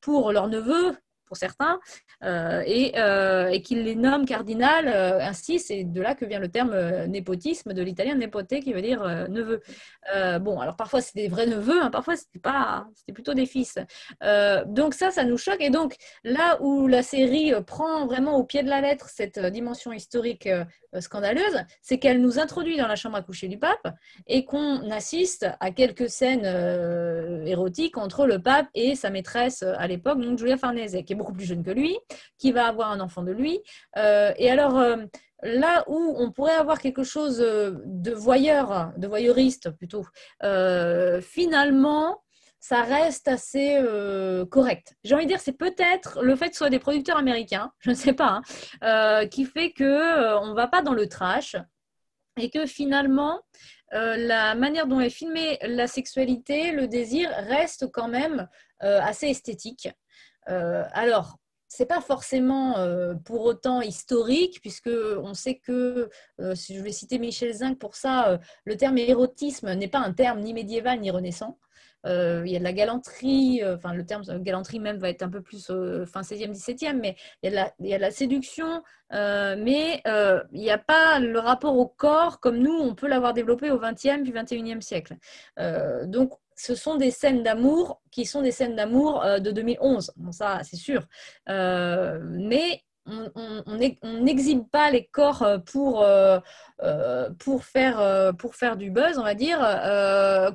pour 0.00 0.32
leur 0.32 0.48
neveu, 0.48 0.96
pour 1.26 1.36
certains, 1.36 1.80
euh, 2.24 2.62
et, 2.66 2.92
euh, 2.96 3.48
et 3.48 3.60
qu'il 3.60 3.82
les 3.82 3.94
nomme 3.94 4.24
cardinal 4.24 4.88
euh, 4.88 5.20
ainsi. 5.20 5.58
C'est 5.58 5.84
de 5.84 6.00
là 6.00 6.14
que 6.14 6.24
vient 6.24 6.38
le 6.38 6.48
terme 6.48 6.74
népotisme, 7.06 7.72
de 7.72 7.82
l'italien 7.82 8.14
népoté, 8.14 8.60
qui 8.60 8.72
veut 8.72 8.82
dire 8.82 9.04
neveu. 9.28 9.60
bon, 10.40 10.60
alors 10.60 10.76
parfois 10.76 11.00
c'était 11.00 11.22
des 11.22 11.28
vrais 11.28 11.46
neveux, 11.46 11.82
hein, 11.82 11.90
parfois 11.90 12.16
c'était 12.16 12.38
pas, 12.38 12.86
c'était 12.94 13.12
plutôt 13.12 13.34
des 13.34 13.46
fils. 13.46 13.78
donc 14.66 14.94
ça, 14.94 15.10
ça 15.10 15.24
nous 15.24 15.36
choque. 15.36 15.60
Et 15.60 15.70
donc 15.70 15.96
là 16.24 16.58
où 16.60 16.86
la 16.86 17.02
série 17.02 17.52
prend 17.66 18.06
vraiment 18.06 18.36
au 18.36 18.44
pied 18.44 18.62
de 18.62 18.68
la 18.68 18.80
lettre 18.80 19.08
cette 19.08 19.38
dimension 19.38 19.92
historique 19.92 20.48
scandaleuse, 21.00 21.64
c'est 21.82 21.98
qu'elle 21.98 22.20
nous 22.20 22.38
introduit 22.38 22.76
dans 22.76 22.86
la 22.86 22.96
chambre 22.96 23.16
à 23.16 23.22
coucher 23.22 23.48
du 23.48 23.58
pape 23.58 23.88
et 24.26 24.44
qu'on 24.44 24.90
assiste 24.90 25.46
à 25.60 25.70
quelques 25.70 26.08
scènes 26.08 26.46
érotiques 27.46 27.98
entre 27.98 28.26
le 28.26 28.40
pape 28.40 28.68
et 28.74 28.94
sa 28.94 29.10
maîtresse 29.10 29.62
à 29.62 29.86
l'époque, 29.86 30.20
donc 30.20 30.38
Giulia 30.38 30.56
Farnese, 30.56 30.96
qui 31.06 31.15
beaucoup 31.16 31.32
plus 31.32 31.44
jeune 31.44 31.62
que 31.62 31.70
lui, 31.70 31.98
qui 32.38 32.52
va 32.52 32.66
avoir 32.66 32.90
un 32.90 33.00
enfant 33.00 33.22
de 33.22 33.32
lui. 33.32 33.60
Euh, 33.96 34.32
et 34.36 34.50
alors, 34.50 34.78
euh, 34.78 34.96
là 35.42 35.84
où 35.88 36.14
on 36.18 36.30
pourrait 36.30 36.54
avoir 36.54 36.80
quelque 36.80 37.04
chose 37.04 37.40
euh, 37.40 37.72
de 37.84 38.12
voyeur, 38.12 38.92
de 38.96 39.06
voyeuriste 39.06 39.70
plutôt, 39.70 40.06
finalement, 41.20 42.22
ça 42.58 42.82
reste 42.82 43.28
assez 43.28 43.80
correct. 44.50 44.94
J'ai 45.04 45.14
envie 45.14 45.24
de 45.24 45.30
dire, 45.30 45.40
c'est 45.40 45.52
peut-être 45.52 46.22
le 46.22 46.34
fait 46.36 46.46
que 46.46 46.52
ce 46.52 46.58
soit 46.58 46.70
des 46.70 46.78
producteurs 46.78 47.16
américains, 47.16 47.72
je 47.80 47.90
ne 47.90 47.94
sais 47.94 48.12
pas, 48.12 48.40
hein, 48.80 49.26
qui 49.26 49.44
fait 49.44 49.72
que 49.72 50.36
on 50.38 50.54
va 50.54 50.66
pas 50.66 50.82
dans 50.82 50.94
le 50.94 51.08
trash 51.08 51.56
et 52.38 52.50
que 52.50 52.66
finalement, 52.66 53.40
la 53.92 54.54
manière 54.54 54.86
dont 54.86 55.00
est 55.00 55.10
filmée 55.10 55.58
la 55.62 55.86
sexualité, 55.86 56.72
le 56.72 56.88
désir 56.88 57.30
reste 57.30 57.90
quand 57.92 58.08
même 58.08 58.48
assez 58.80 59.28
esthétique. 59.28 59.88
Euh, 60.48 60.84
alors, 60.92 61.38
c'est 61.68 61.86
pas 61.86 62.00
forcément 62.00 62.78
euh, 62.78 63.14
pour 63.14 63.42
autant 63.42 63.80
historique, 63.80 64.60
puisque 64.60 64.88
on 64.88 65.34
sait 65.34 65.56
que, 65.56 66.08
euh, 66.40 66.54
si 66.54 66.76
je 66.76 66.82
vais 66.82 66.92
citer 66.92 67.18
Michel 67.18 67.52
Zinc 67.52 67.78
pour 67.78 67.96
ça, 67.96 68.38
le 68.64 68.76
terme 68.76 68.98
érotisme 68.98 69.72
n'est 69.74 69.88
pas 69.88 69.98
un 69.98 70.12
terme 70.12 70.40
ni 70.40 70.54
médiéval 70.54 71.00
ni 71.00 71.10
renaissant. 71.10 71.58
il 72.04 72.46
y 72.46 72.56
a 72.56 72.58
de 72.60 72.64
la 72.64 72.72
galanterie, 72.72 73.62
enfin 73.64 73.92
le 73.92 74.06
terme 74.06 74.22
galanterie 74.42 74.78
même 74.78 74.98
va 74.98 75.08
être 75.10 75.22
un 75.22 75.28
peu 75.28 75.42
plus 75.42 75.66
fin 76.06 76.22
16e, 76.22 76.52
17e, 76.52 77.00
mais 77.00 77.16
il 77.42 77.52
y 77.52 77.56
a 77.58 77.68
de 77.68 77.90
la, 77.90 77.98
la 77.98 78.10
séduction, 78.12 78.82
mais 79.10 80.02
il 80.06 80.60
n'y 80.60 80.70
a 80.70 80.78
pas 80.78 81.18
le 81.18 81.38
rapport 81.40 81.76
au 81.76 81.88
corps 81.88 82.38
comme 82.38 82.58
nous, 82.58 82.78
on 82.78 82.94
peut 82.94 83.08
l'avoir 83.08 83.34
développé 83.34 83.72
au 83.72 83.80
20e 83.80 84.22
puis 84.22 84.32
21e 84.32 84.80
siècle. 84.80 85.16
donc 86.06 86.38
ce 86.56 86.74
sont 86.74 86.96
des 86.96 87.10
scènes 87.10 87.42
d'amour 87.42 88.00
qui 88.10 88.24
sont 88.24 88.42
des 88.42 88.50
scènes 88.50 88.74
d'amour 88.74 89.22
euh, 89.22 89.38
de 89.38 89.50
2011. 89.52 90.12
Bon, 90.16 90.32
ça, 90.32 90.60
c'est 90.64 90.76
sûr. 90.76 91.06
Euh, 91.48 92.18
mais 92.24 92.82
on 93.08 93.76
n'exhibe 94.24 94.68
pas 94.68 94.90
les 94.90 95.06
corps 95.06 95.44
euh, 95.44 95.58
pour, 95.58 96.04
pour, 97.38 97.64
faire, 97.64 98.34
pour 98.36 98.56
faire 98.56 98.76
du 98.76 98.90
buzz, 98.90 99.16
on 99.18 99.22
va 99.22 99.34
dire, 99.34 99.58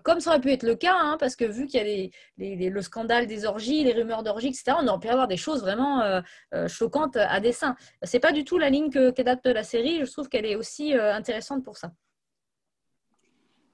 comme 0.04 0.20
ça 0.20 0.32
aurait 0.32 0.42
pu 0.42 0.52
être 0.52 0.64
le 0.64 0.76
cas, 0.76 0.98
hein, 1.00 1.16
parce 1.18 1.38
que 1.38 1.46
vu 1.46 1.66
qu'il 1.66 2.12
y 2.40 2.68
a 2.68 2.70
le 2.70 2.82
scandale 2.82 3.26
des 3.26 3.46
orgies, 3.46 3.86
les 3.86 3.94
rumeurs 3.94 4.24
d'orgies, 4.24 4.50
etc., 4.50 4.74
on 4.82 4.88
aurait 4.90 5.00
pu 5.00 5.08
avoir 5.08 5.30
des 5.30 5.38
choses 5.38 5.62
vraiment 5.62 6.22
choquantes 6.68 7.16
à 7.16 7.40
dessein. 7.40 7.78
C'est 8.04 8.20
pas 8.20 8.34
du 8.34 8.44
tout 8.44 8.58
la 8.58 8.70
ligne 8.70 8.90
date 8.90 9.46
de 9.46 9.52
la 9.52 9.64
série, 9.64 10.06
je 10.06 10.12
trouve 10.12 10.28
qu'elle 10.28 10.46
est 10.46 10.58
aussi 10.58 10.94
intéressante 10.94 11.64
pour 11.64 11.78
ça. 11.78 11.94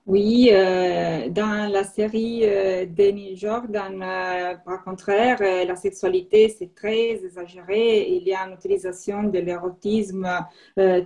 Oui, 0.08 0.50
euh, 0.54 1.28
dans 1.30 1.70
la 1.70 1.84
série 1.84 2.46
euh, 2.46 2.86
Jordan, 3.36 4.02
euh, 4.02 4.56
par 4.66 4.82
contraire, 4.86 5.38
euh, 5.42 5.66
la 5.66 5.76
sexualité, 5.76 6.48
c'est 6.48 6.74
très 6.74 7.22
exagéré. 7.26 8.08
Il 8.12 8.26
y 8.26 8.34
a 8.34 8.48
une 8.48 8.54
utilisation 8.54 9.24
de 9.24 9.40
l'érotisme 9.40 10.26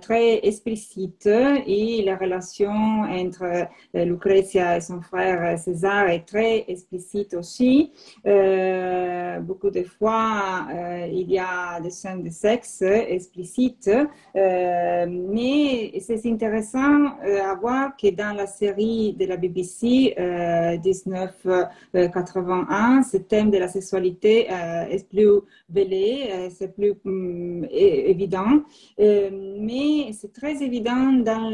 très 0.00 0.46
explicite 0.46 1.26
et 1.26 2.02
la 2.04 2.16
relation 2.16 2.70
entre 2.70 3.66
Lucrezia 3.94 4.76
et 4.76 4.80
son 4.80 5.00
frère 5.00 5.58
César 5.58 6.08
est 6.08 6.24
très 6.26 6.64
explicite 6.68 7.34
aussi. 7.34 7.90
beaucoup 8.24 9.70
de 9.70 9.82
fois, 9.82 10.66
il 11.10 11.30
y 11.30 11.38
a 11.38 11.80
des 11.80 11.90
scènes 11.90 12.22
de 12.22 12.30
sexe 12.30 12.82
explicites, 12.82 13.90
mais 14.34 15.92
c'est 16.00 16.26
intéressant 16.26 17.06
à 17.50 17.54
voir 17.60 17.96
que 17.96 18.10
dans 18.10 18.36
la 18.36 18.46
série, 18.46 18.91
de 19.18 19.26
la 19.26 19.36
BBC 19.36 20.14
1981. 20.16 23.02
Ce 23.02 23.18
thème 23.18 23.50
de 23.50 23.58
la 23.58 23.68
sexualité 23.68 24.46
est 24.48 25.06
plus 25.08 25.42
velé, 25.68 26.48
c'est 26.50 26.74
plus 26.74 26.94
hum, 27.04 27.66
évident, 27.70 28.62
mais 28.98 30.10
c'est 30.12 30.32
très 30.32 30.62
évident 30.62 31.12
dans 31.12 31.50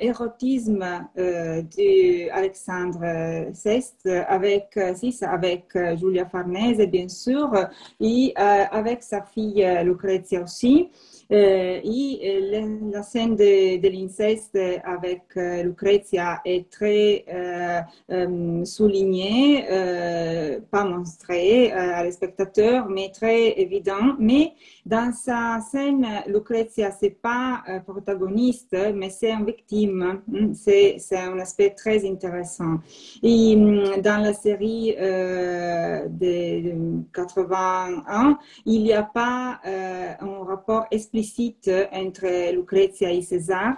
l'érotisme 0.00 0.84
d'Alexandre 1.16 3.00
VI 3.52 3.82
avec, 4.28 4.78
avec 5.22 5.64
Julia 5.98 6.26
Farnese, 6.26 6.86
bien 6.88 7.08
sûr, 7.08 7.50
et 8.00 8.34
avec 8.36 9.02
sa 9.02 9.22
fille 9.22 9.66
Lucrezia 9.84 10.42
aussi. 10.42 10.90
Euh, 11.32 11.80
et 11.84 12.20
euh, 12.24 12.90
la 12.92 13.04
scène 13.04 13.36
de, 13.36 13.88
l'inceste 13.88 14.58
avec 14.82 15.22
euh, 15.36 15.62
Lucrezia 15.62 16.29
est 16.44 16.70
très 16.70 17.24
soulignée, 18.64 19.64
pas 20.70 20.84
montrée 20.84 21.72
à 21.72 22.04
les 22.04 22.12
spectateurs, 22.12 22.88
mais 22.88 23.10
très 23.10 23.60
évident. 23.60 24.16
Mais 24.18 24.52
dans 24.86 25.12
sa 25.12 25.60
scène, 25.60 26.06
Lucrezia, 26.26 26.90
c'est 26.90 27.10
pas 27.10 27.62
protagoniste, 27.86 28.76
mais 28.94 29.10
c'est 29.10 29.32
une 29.32 29.44
victime. 29.44 30.20
Hmm, 30.26 30.52
c'est, 30.54 30.98
un 31.12 31.38
aspect 31.38 31.70
très 31.70 32.08
intéressant. 32.08 32.78
Et 33.22 33.56
hmm, 33.56 34.00
dans 34.02 34.22
la 34.22 34.32
série 34.32 34.94
de 34.96 36.72
81, 37.12 38.38
il 38.66 38.82
n'y 38.82 38.92
a 38.92 39.02
pas 39.02 39.60
un 39.64 40.44
rapport 40.44 40.86
explicite 40.90 41.70
entre 41.92 42.52
Lucrezia 42.52 43.10
et 43.10 43.22
César. 43.22 43.74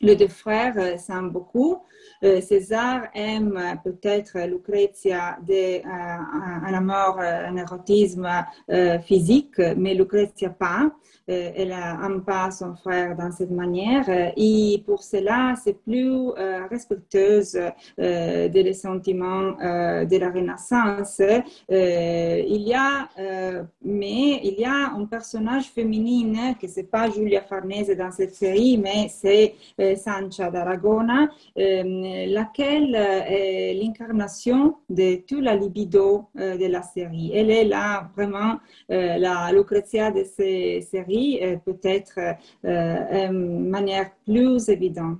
Les 0.00 0.16
deux 0.16 0.28
frères 0.28 0.98
s'aiment 0.98 1.30
beaucoup. 1.30 1.82
Euh, 2.24 2.40
César 2.40 3.08
aime 3.14 3.78
peut-être 3.84 4.38
Lucrezia 4.46 5.38
de, 5.46 5.78
euh, 5.78 5.82
un 5.84 6.74
amour, 6.74 7.20
un 7.20 7.56
érotisme 7.56 8.28
euh, 8.70 8.98
physique, 9.00 9.58
mais 9.76 9.94
Lucrezia 9.94 10.50
pas. 10.50 10.90
elle 11.28 11.70
n'aime 11.70 12.22
pas 12.24 12.50
son 12.52 12.74
frère 12.76 13.16
dans 13.16 13.32
cette 13.32 13.50
manière 13.50 14.04
et 14.36 14.82
pour 14.86 15.02
cela, 15.02 15.54
c'est 15.62 15.82
plus 15.82 16.30
respectueuse 16.70 17.58
des 17.98 18.72
sentiments 18.72 19.50
de 20.12 20.16
la 20.18 20.30
Renaissance. 20.30 21.20
il 21.68 22.62
y 22.62 22.74
a, 22.74 23.08
mais 23.82 24.40
il 24.44 24.56
y 24.60 24.64
a 24.64 24.92
un 24.94 25.04
personnage 25.06 25.66
féminin 25.70 26.54
que 26.54 26.68
c'est 26.68 26.90
pas 26.96 27.10
Giulia 27.10 27.42
Farnese 27.42 27.90
dans 27.96 28.12
cette 28.12 28.34
série, 28.36 28.78
mais 28.78 29.08
c'est 29.08 29.54
Sancha 29.94 30.50
d'Aragona 30.50 31.28
laquelle 31.56 32.94
est 32.94 33.74
l'incarnation 33.74 34.76
de 34.88 35.16
toute 35.26 35.42
la 35.42 35.54
libido 35.54 36.28
euh, 36.38 36.56
de 36.56 36.66
la 36.66 36.82
série. 36.82 37.32
Elle 37.34 37.50
est 37.50 37.64
là 37.64 38.10
vraiment 38.16 38.58
euh, 38.90 39.18
la 39.18 39.50
Lucrezia 39.52 40.10
de 40.10 40.24
ces 40.24 40.80
séries, 40.82 41.40
peut-être 41.64 42.18
euh, 42.64 43.28
une 43.28 43.68
manière 43.68 44.10
plus 44.24 44.68
évidente. 44.68 45.18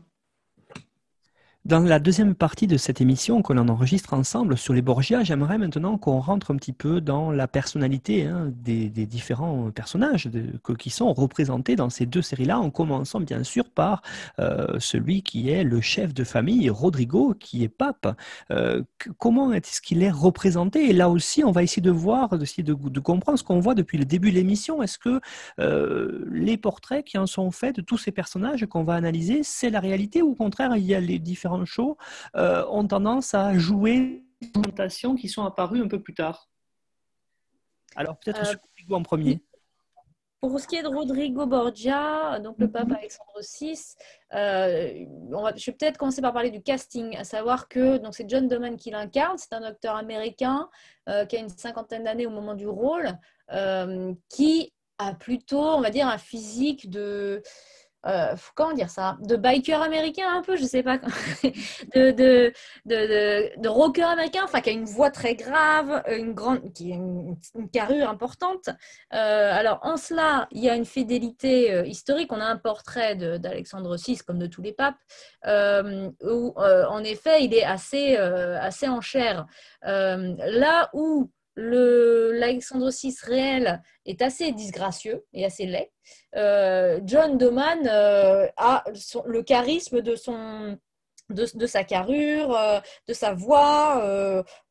Dans 1.66 1.80
la 1.80 1.98
deuxième 1.98 2.36
partie 2.36 2.68
de 2.68 2.76
cette 2.76 3.00
émission 3.00 3.42
qu'on 3.42 3.58
en 3.58 3.68
enregistre 3.68 4.14
ensemble 4.14 4.56
sur 4.56 4.72
les 4.72 4.82
Borgia, 4.82 5.24
j'aimerais 5.24 5.58
maintenant 5.58 5.98
qu'on 5.98 6.20
rentre 6.20 6.52
un 6.52 6.56
petit 6.56 6.72
peu 6.72 7.00
dans 7.00 7.32
la 7.32 7.48
personnalité 7.48 8.24
hein, 8.24 8.52
des, 8.54 8.88
différents 8.88 9.72
personnages 9.72 10.30
qui 10.78 10.90
sont 10.90 11.12
représentés 11.12 11.74
dans 11.74 11.90
ces 11.90 12.06
deux 12.06 12.22
séries-là, 12.22 12.60
en 12.60 12.70
commençant 12.70 13.18
bien 13.18 13.42
sûr 13.42 13.68
par 13.68 14.02
euh, 14.38 14.78
celui 14.78 15.22
qui 15.22 15.50
est 15.50 15.64
le 15.64 15.80
chef 15.80 16.14
de 16.14 16.22
famille, 16.22 16.70
Rodrigo, 16.70 17.34
qui 17.34 17.64
est 17.64 17.68
pape. 17.68 18.16
Euh, 18.52 18.84
comment 19.18 19.52
est-ce 19.52 19.80
qu'il 19.80 20.04
est 20.04 20.10
représenté? 20.12 20.88
Et 20.88 20.92
là 20.92 21.10
aussi, 21.10 21.42
on 21.42 21.50
va 21.50 21.64
essayer 21.64 21.82
de 21.82 21.90
voir, 21.90 22.38
d'essayer 22.38 22.62
de, 22.62 22.74
comprendre 23.00 23.40
ce 23.40 23.42
qu'on 23.42 23.58
voit 23.58 23.74
depuis 23.74 23.98
le 23.98 24.04
début 24.04 24.30
de 24.30 24.36
l'émission. 24.36 24.84
Est-ce 24.84 24.98
que 24.98 25.20
euh, 25.58 26.24
les 26.30 26.58
portraits 26.58 27.04
qui 27.04 27.18
en 27.18 27.26
sont 27.26 27.50
faits 27.50 27.74
de 27.74 27.80
tous 27.82 27.98
ces 27.98 28.12
personnages 28.12 28.64
qu'on 28.66 28.84
va 28.84 28.94
analyser, 28.94 29.40
c'est 29.42 29.70
la 29.70 29.80
réalité 29.80 30.22
ou 30.22 30.30
au 30.30 30.34
contraire, 30.36 30.76
il 30.76 30.84
y 30.84 30.94
a 30.94 31.00
les 31.00 31.18
différents 31.18 31.55
show 31.64 31.96
euh, 32.36 32.64
ont 32.68 32.86
tendance 32.86 33.34
à 33.34 33.57
jouer 33.57 34.24
des 34.40 34.48
présentations 34.48 35.14
qui 35.16 35.28
sont 35.28 35.44
apparues 35.44 35.80
un 35.80 35.88
peu 35.88 36.02
plus 36.02 36.14
tard. 36.14 36.48
Alors 37.94 38.18
peut-être 38.18 38.40
euh, 38.40 38.54
Rodrigo 38.62 38.94
en 38.94 39.02
premier. 39.02 39.40
Pour 40.40 40.61
ce 40.61 40.68
qui 40.68 40.76
est 40.76 40.82
de 40.82 40.88
Rodrigo 40.88 41.46
Borgia, 41.46 42.38
donc 42.40 42.57
le 42.59 42.70
pape 42.70 42.92
Alexandre 42.92 43.40
VI, 43.40 43.80
euh, 44.34 45.07
on 45.32 45.42
va, 45.42 45.57
je 45.57 45.70
vais 45.70 45.76
peut-être 45.76 45.96
commencer 45.96 46.20
par 46.20 46.34
parler 46.34 46.50
du 46.50 46.62
casting, 46.62 47.16
à 47.16 47.24
savoir 47.24 47.68
que 47.68 47.96
donc 47.96 48.14
c'est 48.14 48.28
John 48.28 48.46
Doman 48.46 48.76
qui 48.76 48.90
l'incarne, 48.90 49.38
c'est 49.38 49.54
un 49.54 49.61
docteur 49.61 49.96
américain 49.96 50.68
qui 51.28 51.36
a 51.36 51.38
une 51.38 51.48
cinquantaine 51.48 52.04
d'années 52.04 52.26
au 52.26 52.30
moment 52.30 52.54
du 52.54 52.68
rôle, 52.68 53.16
qui 54.28 54.72
a 54.98 55.14
plutôt, 55.14 55.61
on 55.61 55.80
va 55.80 55.90
dire, 55.90 56.07
un 56.07 56.18
physique 56.18 56.90
de 56.90 57.42
euh, 58.07 58.36
comment 58.55 58.72
dire 58.72 58.90
ça, 58.90 59.16
de 59.20 59.36
biker 59.36 59.82
américain 59.82 60.28
un 60.32 60.42
peu, 60.42 60.57
je 60.57 60.64
sais 60.64 60.82
pas, 60.82 60.99
de, 61.94 62.11
de, 62.12 62.53
de, 62.84 63.61
de, 63.61 63.68
rocker 63.68 64.05
américain, 64.05 64.42
enfin 64.44 64.61
qui 64.61 64.70
a 64.70 64.72
une 64.72 64.84
voix 64.84 65.11
très 65.11 65.34
grave, 65.34 66.03
une 66.09 66.32
grande, 66.32 66.72
qui 66.72 66.92
a 66.92 66.97
une, 66.97 67.36
carrure 67.72 68.09
importante. 68.09 68.68
Euh, 69.12 69.53
alors 69.53 69.80
en 69.82 69.97
cela, 69.97 70.47
il 70.53 70.62
y 70.62 70.70
a 70.70 70.76
une 70.76 70.84
fidélité 70.84 71.72
euh, 71.72 71.84
historique. 71.84 72.32
On 72.32 72.40
a 72.40 72.44
un 72.44 72.59
portrait 72.59 73.16
d'Alexandre 73.16 73.97
VI 73.97 74.18
comme 74.18 74.38
de 74.38 74.47
tous 74.47 74.62
les 74.62 74.72
papes, 74.72 74.99
où 75.44 76.55
en 76.57 77.05
effet 77.05 77.44
il 77.44 77.55
est 77.55 77.64
assez, 77.64 78.16
assez 78.16 78.88
en 78.88 79.01
chair. 79.01 79.47
là 79.82 80.90
où 80.92 81.30
l'Alexandre 81.57 82.90
VI 82.90 83.14
réel 83.22 83.82
est 84.04 84.22
assez 84.22 84.52
disgracieux 84.52 85.24
et 85.32 85.44
assez 85.44 85.66
laid. 85.66 85.90
Euh, 86.36 87.00
John 87.04 87.38
Doman 87.38 87.88
euh, 87.88 88.46
a 88.57 88.84
le 89.24 89.42
charisme 89.42 90.02
de 90.02 90.16
son 90.16 90.78
de, 91.28 91.66
sa 91.66 91.82
carrure, 91.82 92.57
euh, 92.57 92.78
de 93.09 93.12
sa 93.12 93.32
voix. 93.32 94.00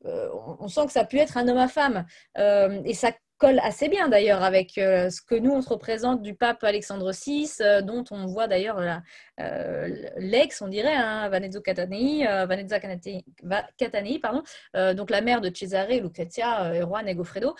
on, 0.03 0.67
sent 0.69 0.85
que 0.85 0.91
ça 0.93 1.01
a 1.01 1.05
pu 1.05 1.17
être 1.17 1.35
un 1.35 1.47
homme 1.49 1.57
à 1.57 1.67
femme. 1.67 2.05
et 2.37 2.93
ça 2.93 3.11
colle 3.37 3.59
assez 3.59 3.89
bien 3.89 4.07
d'ailleurs 4.07 4.43
avec 4.43 4.77
euh, 4.77 5.09
ce 5.09 5.21
que 5.21 5.35
nous 5.35 5.51
on 5.51 5.61
se 5.61 5.69
représente 5.69 6.21
du 6.21 6.35
pape 6.35 6.63
Alexandre 6.63 7.11
VI, 7.11 7.51
euh, 7.61 7.81
dont 7.81 8.03
on 8.11 8.25
voit 8.27 8.47
d'ailleurs 8.47 8.79
euh, 9.39 9.87
l'ex, 10.17 10.61
on 10.61 10.67
dirait, 10.67 10.95
hein, 10.95 11.27
Vanezzo 11.29 11.61
Catanei, 11.61 12.25
Vanezza 12.25 12.79
Catanei, 12.79 14.19
pardon, 14.19 14.43
donc 14.93 15.09
la 15.09 15.21
mère 15.21 15.41
de 15.41 15.51
Cesare, 15.53 15.89
Lucrezia, 16.01 16.73
et 16.73 16.81
Juan 16.81 17.07
et 17.07 17.15
Goffredo, 17.15 17.55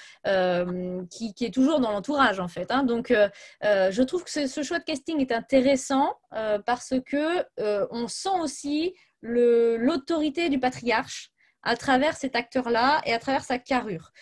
qui, 1.09 1.34
est 1.41 1.53
toujours 1.53 1.80
dans 1.82 1.91
l'entourage 1.91 2.39
en 2.39 2.47
fait. 2.47 2.71
Hein. 2.71 2.84
donc 2.84 3.13
je 3.61 4.01
trouve 4.03 4.23
que 4.23 4.32
ce, 4.32 4.47
ce, 4.47 4.63
choix 4.63 4.80
de 4.80 4.86
casting 4.86 5.19
est 5.19 5.34
intéressant 5.34 6.13
parce 6.65 6.93
que 7.05 7.45
on 7.91 8.07
sent 8.07 8.39
aussi 8.39 8.95
l'autorité 9.21 10.47
du 10.47 10.59
patriarche 10.59 11.32
à 11.63 11.76
travers 11.76 12.15
cet 12.15 12.36
acteur-là 12.36 13.01
et 13.05 13.13
à 13.13 13.19
travers 13.19 13.43
sa 13.43 13.59
carrure 13.59 14.13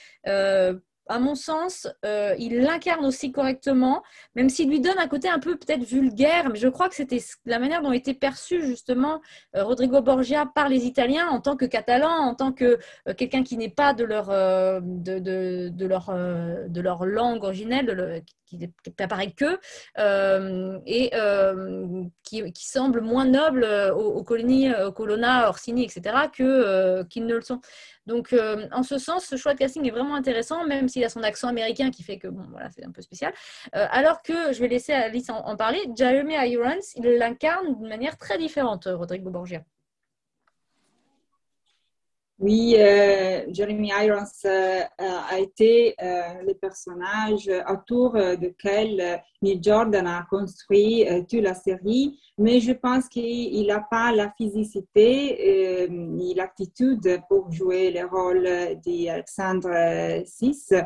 à 1.08 1.20
mon 1.20 1.36
sens, 1.36 1.88
euh, 2.06 2.34
il 2.40 2.60
l'incarne 2.60 3.06
aussi 3.06 3.32
correctement, 3.32 4.04
même 4.36 4.50
s'il 4.50 4.70
lui 4.70 4.80
donne 4.80 4.98
un 4.98 5.08
côté 5.08 5.30
un 5.30 5.40
peu 5.40 5.58
peut-être 5.58 5.84
vulgaire, 5.84 6.50
mais 6.50 6.58
je 6.58 6.68
crois 6.68 6.90
que 6.90 6.96
c'était 6.96 7.22
la 7.46 7.60
manière 7.60 7.82
dont 7.82 7.92
était 7.92 8.14
perçu 8.14 8.62
justement 8.62 9.22
euh, 9.56 9.64
Rodrigo 9.64 10.02
Borgia 10.02 10.46
par 10.46 10.70
les 10.70 10.86
Italiens 10.86 11.28
en 11.28 11.42
tant 11.42 11.56
que 11.58 11.66
catalan, 11.66 12.10
en 12.10 12.36
tant 12.36 12.54
que 12.54 12.80
euh, 13.08 13.14
quelqu'un 13.14 13.44
qui 13.44 13.58
n'est 13.58 13.70
pas 13.70 13.94
de 13.94 14.04
leur, 14.04 14.28
de, 14.28 15.86
leur, 15.86 16.06
de 16.70 16.82
leur 16.82 17.06
langue 17.06 17.44
originelle, 17.44 18.24
qui 18.58 18.94
n'apparaît 19.00 19.32
que, 19.32 19.60
et 20.86 21.12
qui, 22.24 22.52
qui, 22.52 22.68
semble 22.68 23.02
moins 23.02 23.26
noble 23.26 23.66
aux, 23.96 24.14
aux 24.14 24.24
colonies, 24.24 24.74
aux 24.74 24.92
colonna, 24.92 25.50
Orsini, 25.50 25.84
etc., 25.84 26.16
que, 26.36 27.04
qu'ils 27.04 27.26
ne 27.26 27.36
le 27.36 27.42
sont. 27.42 27.62
Donc, 28.06 28.34
euh, 28.34 28.68
en 28.72 28.84
ce 28.84 28.98
sens, 28.98 29.26
ce 29.26 29.38
choix 29.38 29.54
de 29.54 29.60
casting 29.60 29.86
est 29.88 29.92
vraiment 29.92 30.16
intéressant, 30.16 30.66
même 30.66 30.90
s'il 30.90 31.04
a 31.04 31.10
son 31.10 31.24
accent 31.24 31.48
américain 31.48 31.90
qui 31.90 32.04
fait 32.04 32.18
que, 32.18 32.28
bon, 32.28 32.46
voilà, 32.52 32.70
c'est 32.72 32.86
un 32.86 32.92
peu 32.92 33.02
spécial. 33.02 33.34
Euh, 33.76 33.86
alors 33.92 34.22
que, 34.22 34.52
je 34.52 34.60
vais 34.60 34.68
laisser 34.68 34.94
Alice 34.94 35.30
en, 35.30 35.56
parler, 35.56 35.80
Jeremy 35.96 36.36
Irons, 36.50 36.80
il 36.96 37.04
l'incarne 37.18 37.76
d'une 37.76 37.88
manière 37.88 38.18
très 38.18 38.38
différente, 38.38 38.88
Rodrigo 38.92 39.30
Borgia. 39.30 39.64
Oui, 42.46 42.76
euh, 42.78 43.46
Jeremy 43.54 43.92
Irons 44.04 44.26
euh, 44.44 44.82
a 45.00 45.40
été 45.40 45.96
euh, 46.04 46.44
le 46.46 46.54
personnage 46.56 47.50
autour 47.70 48.18
duquel 48.38 49.22
Neil 49.42 49.62
Jordan 49.64 50.06
a 50.06 50.28
construit 50.30 51.06
toute 51.30 51.42
la 51.42 51.54
série, 51.54 52.20
mais 52.38 52.60
je 52.60 52.74
pense 52.74 53.08
qu'il 53.08 53.66
n'a 53.66 53.80
pas 53.80 54.12
la 54.12 54.30
physicité 54.36 55.88
ni 55.90 56.34
l'attitude 56.34 57.22
pour 57.30 57.50
jouer 57.50 57.92
le 57.92 58.06
rôle 58.06 58.44
d'Alexandre 58.86 59.70
VI. 60.42 60.82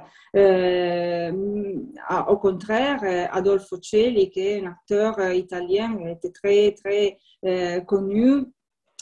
au 2.29 2.37
contraire, 2.37 3.29
Adolfo 3.31 3.77
Celli, 3.81 4.29
qui 4.29 4.41
est 4.41 4.63
un 4.63 4.67
acteur 4.67 5.19
italien, 5.33 5.97
était 6.05 6.31
très, 6.31 6.71
très 6.73 7.17
connu 7.87 8.45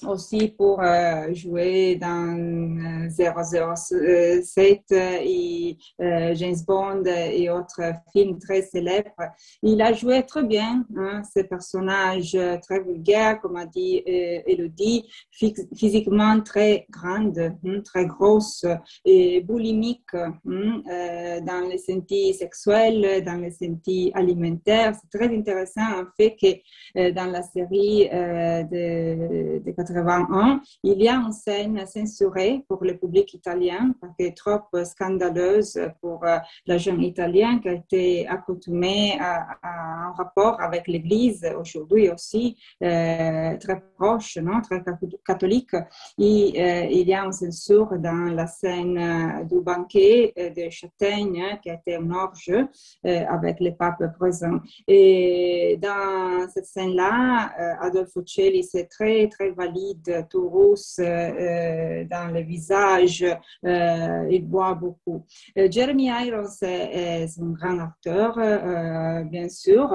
aussi 0.03 0.49
pour 0.49 0.81
euh, 0.81 1.33
jouer 1.33 1.95
dans 1.95 3.09
007 3.09 4.81
euh, 4.91 5.19
et 5.21 5.77
euh, 6.01 6.35
James 6.35 6.55
Bond 6.67 7.03
et 7.05 7.49
autres 7.49 7.81
films 8.11 8.37
très 8.39 8.61
célèbres. 8.61 9.31
Il 9.63 9.81
a 9.81 9.93
joué 9.93 10.23
très 10.25 10.43
bien 10.43 10.85
hein, 10.97 11.21
ce 11.23 11.41
personnage 11.41 12.37
très 12.61 12.81
vulgaire, 12.81 13.39
comme 13.39 13.55
a 13.55 13.65
dit 13.65 14.03
Elodie, 14.05 15.09
physiquement 15.31 16.41
très 16.41 16.87
grande, 16.89 17.53
hein, 17.65 17.81
très 17.83 18.05
grosse 18.05 18.65
et 19.05 19.41
boulimique 19.41 20.13
hein, 20.13 21.41
dans 21.41 21.69
les 21.69 21.77
sentiers 21.77 22.33
sexuels, 22.33 23.23
dans 23.23 23.41
les 23.41 23.51
sentiers 23.51 24.11
alimentaires. 24.13 24.93
C'est 24.95 25.17
très 25.17 25.33
intéressant 25.35 26.01
en 26.01 26.05
fait 26.17 26.35
que 26.35 27.11
dans 27.11 27.31
la 27.31 27.43
série 27.43 28.09
de, 28.09 29.59
de 29.59 29.71
il 30.83 31.01
y 31.01 31.07
a 31.07 31.15
une 31.15 31.31
scène 31.31 31.85
censurée 31.85 32.63
pour 32.67 32.83
le 32.83 32.97
public 32.97 33.33
italien 33.33 33.93
parce 34.01 34.13
est 34.19 34.37
trop 34.37 34.59
scandaleuse 34.83 35.79
pour 36.01 36.23
euh, 36.25 36.37
la 36.65 36.77
jeune 36.77 37.01
italienne 37.01 37.59
qui 37.61 37.69
a 37.69 37.73
été 37.73 38.27
accoutumée 38.27 39.17
à, 39.19 39.45
un 39.63 40.11
rapport 40.13 40.59
avec 40.61 40.87
l'Église 40.87 41.45
aujourd'hui 41.59 42.09
aussi 42.09 42.57
euh, 42.83 43.57
très 43.57 43.81
proche, 43.97 44.37
très 44.63 44.83
catholique. 45.25 45.75
Et, 46.17 46.53
euh, 46.57 46.87
il 46.89 47.07
y 47.07 47.13
a 47.13 47.23
une 47.23 47.31
censure 47.31 47.97
dans 47.99 48.33
la 48.33 48.47
scène 48.47 49.45
du 49.47 49.59
banquet 49.61 50.33
de 50.35 50.69
Châtaigne 50.69 51.59
qui 51.61 51.69
a 51.69 51.75
été 51.75 51.95
un 51.95 52.09
orge 52.11 52.51
avec 53.03 53.59
le 53.59 53.71
pape 53.71 54.03
présent. 54.17 54.59
Et 54.87 55.77
dans 55.81 56.47
cette 56.49 56.65
scène-là, 56.65 57.77
Adolfo 57.81 58.21
Celli, 58.25 58.63
c'est 58.63 58.85
très, 58.85 59.27
très 59.27 59.51
valide 59.51 59.74
tout 60.29 60.49
rousse 60.49 60.99
euh, 60.99 62.05
dans 62.05 62.33
le 62.33 62.41
visage, 62.41 63.25
euh, 63.65 64.27
il 64.29 64.47
boit 64.47 64.75
beaucoup. 64.75 65.25
Euh, 65.57 65.67
Jeremy 65.69 66.07
Irons 66.07 66.57
est, 66.61 67.39
un 67.39 67.51
grand 67.51 67.79
acteur, 67.79 68.35
bien 69.25 69.49
sûr. 69.49 69.89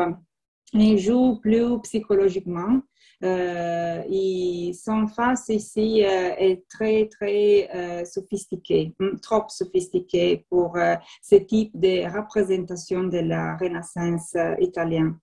Il 0.72 0.98
joue 0.98 1.40
plus 1.40 1.80
psychologiquement. 1.82 2.80
et 3.22 4.72
son 4.72 5.06
face 5.08 5.48
ici 5.48 6.00
est 6.00 6.62
très, 6.68 7.08
très 7.08 8.04
sophistiqué, 8.04 8.94
hmm, 8.98 9.16
trop 9.20 9.44
sophistiqué 9.48 10.46
pour 10.48 10.78
ce 11.22 11.36
type 11.36 11.72
de 11.74 11.94
représentation 12.16 13.04
de 13.04 13.18
la 13.18 13.56
Renaissance 13.56 14.36
italienne. 14.60 15.18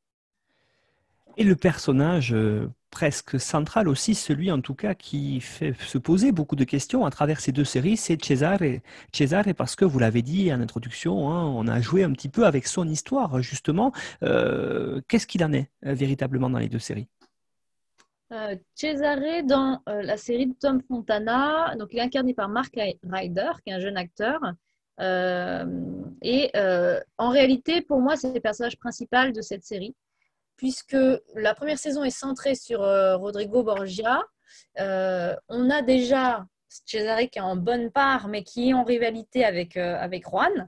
Et 1.37 1.43
le 1.43 1.55
personnage 1.55 2.35
presque 2.91 3.39
central 3.39 3.87
aussi, 3.87 4.15
celui 4.15 4.51
en 4.51 4.61
tout 4.61 4.73
cas 4.73 4.93
qui 4.93 5.41
fait 5.41 5.73
se 5.79 5.97
poser 5.97 6.31
beaucoup 6.31 6.55
de 6.55 6.63
questions 6.63 7.05
à 7.05 7.09
travers 7.11 7.39
ces 7.39 7.51
deux 7.51 7.63
séries, 7.63 7.97
c'est 7.97 8.23
Cesare. 8.23 8.79
Cesare, 9.13 9.53
parce 9.55 9.75
que 9.75 9.85
vous 9.85 9.99
l'avez 9.99 10.21
dit 10.21 10.51
en 10.53 10.61
introduction, 10.61 11.29
hein, 11.29 11.43
on 11.43 11.67
a 11.67 11.81
joué 11.81 12.03
un 12.03 12.11
petit 12.11 12.29
peu 12.29 12.45
avec 12.45 12.67
son 12.67 12.87
histoire, 12.87 13.41
justement. 13.41 13.91
Euh, 14.23 15.01
qu'est-ce 15.07 15.27
qu'il 15.27 15.43
en 15.43 15.53
est 15.53 15.69
euh, 15.85 15.93
véritablement 15.93 16.49
dans 16.49 16.59
les 16.59 16.69
deux 16.69 16.79
séries? 16.79 17.07
Euh, 18.33 18.55
Cesare, 18.75 19.43
dans 19.45 19.81
la 19.85 20.17
série 20.17 20.47
de 20.47 20.53
Tom 20.53 20.81
Fontana, 20.81 21.75
donc 21.77 21.89
il 21.91 21.99
est 21.99 22.01
incarné 22.01 22.33
par 22.33 22.49
Mark 22.49 22.77
Ryder, 23.03 23.51
qui 23.63 23.69
est 23.69 23.73
un 23.73 23.79
jeune 23.79 23.97
acteur. 23.97 24.39
et 26.21 26.51
en 27.17 27.29
réalité, 27.29 27.81
pour 27.81 28.01
moi, 28.01 28.15
c'est 28.15 28.33
le 28.33 28.41
personnage 28.41 28.77
principal 28.77 29.31
de 29.31 29.41
cette 29.41 29.63
série 29.63 29.95
puisque 30.57 30.97
la 31.35 31.53
première 31.53 31.77
saison 31.77 32.03
est 32.03 32.09
centrée 32.09 32.55
sur 32.55 32.81
euh, 32.81 33.15
Rodrigo 33.15 33.63
Borgia. 33.63 34.23
Euh, 34.79 35.35
on 35.47 35.69
a 35.69 35.81
déjà 35.81 36.45
Cesare 36.67 37.29
qui 37.31 37.39
est 37.39 37.41
en 37.41 37.55
bonne 37.55 37.91
part, 37.91 38.27
mais 38.27 38.43
qui 38.43 38.69
est 38.69 38.73
en 38.73 38.83
rivalité 38.83 39.45
avec, 39.45 39.77
euh, 39.77 39.95
avec 39.99 40.25
Juan. 40.25 40.67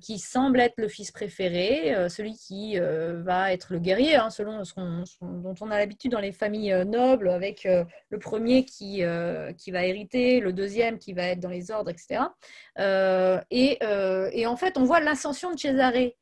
qui 0.00 0.18
semble 0.18 0.60
être 0.60 0.78
le 0.78 0.88
fils 0.88 1.10
préféré, 1.10 1.94
celui 2.08 2.32
qui 2.36 2.78
va 2.78 3.52
être 3.52 3.74
le 3.74 3.80
guerrier, 3.80 4.16
hein, 4.16 4.30
selon 4.30 4.64
ce, 4.64 4.72
dont 5.20 5.54
on 5.60 5.70
a 5.70 5.76
l'habitude 5.76 6.12
dans 6.12 6.20
les 6.20 6.32
familles 6.32 6.74
nobles, 6.86 7.28
avec 7.28 7.68
le 8.08 8.18
premier 8.18 8.64
qui, 8.64 9.02
qui 9.58 9.70
va 9.70 9.84
hériter, 9.84 10.40
le 10.40 10.54
deuxième 10.54 10.98
qui 10.98 11.12
va 11.12 11.24
être 11.24 11.40
dans 11.40 11.50
les 11.50 11.70
ordres, 11.70 11.90
etc. 11.90 12.22
Et, 13.50 13.78
et, 14.40 14.46
en 14.46 14.56
fait, 14.56 14.78
on 14.78 14.84
voit 14.84 15.00
l'ascension 15.00 15.52
de 15.52 15.58
Cesare 15.58 16.12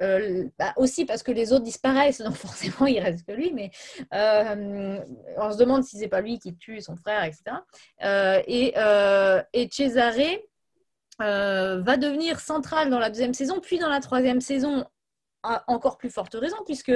euh, 0.00 0.48
bah, 0.58 0.72
aussi 0.76 1.04
parce 1.04 1.22
que 1.22 1.32
les 1.32 1.52
autres 1.52 1.64
disparaissent, 1.64 2.20
donc 2.24 2.34
forcément 2.34 2.86
il 2.86 3.00
reste 3.00 3.26
que 3.26 3.32
lui, 3.32 3.52
mais 3.52 3.70
euh, 4.14 4.98
on 5.36 5.52
se 5.52 5.58
demande 5.58 5.84
si 5.84 5.98
c'est 5.98 6.08
pas 6.08 6.20
lui 6.20 6.38
qui 6.38 6.56
tue 6.56 6.80
son 6.80 6.96
frère, 6.96 7.24
etc. 7.24 7.56
Euh, 8.02 8.40
et, 9.52 9.68
Cesare 9.70 10.38
va 11.18 11.96
devenir 11.96 12.40
central 12.40 12.90
dans 12.90 12.98
la 12.98 13.10
deuxième 13.10 13.34
saison, 13.34 13.60
puis 13.60 13.78
dans 13.78 13.88
la 13.88 14.00
troisième 14.00 14.40
saison, 14.40 14.86
à 15.42 15.64
encore 15.68 15.96
plus 15.96 16.10
forte 16.10 16.34
raison, 16.34 16.56
puisque 16.66 16.92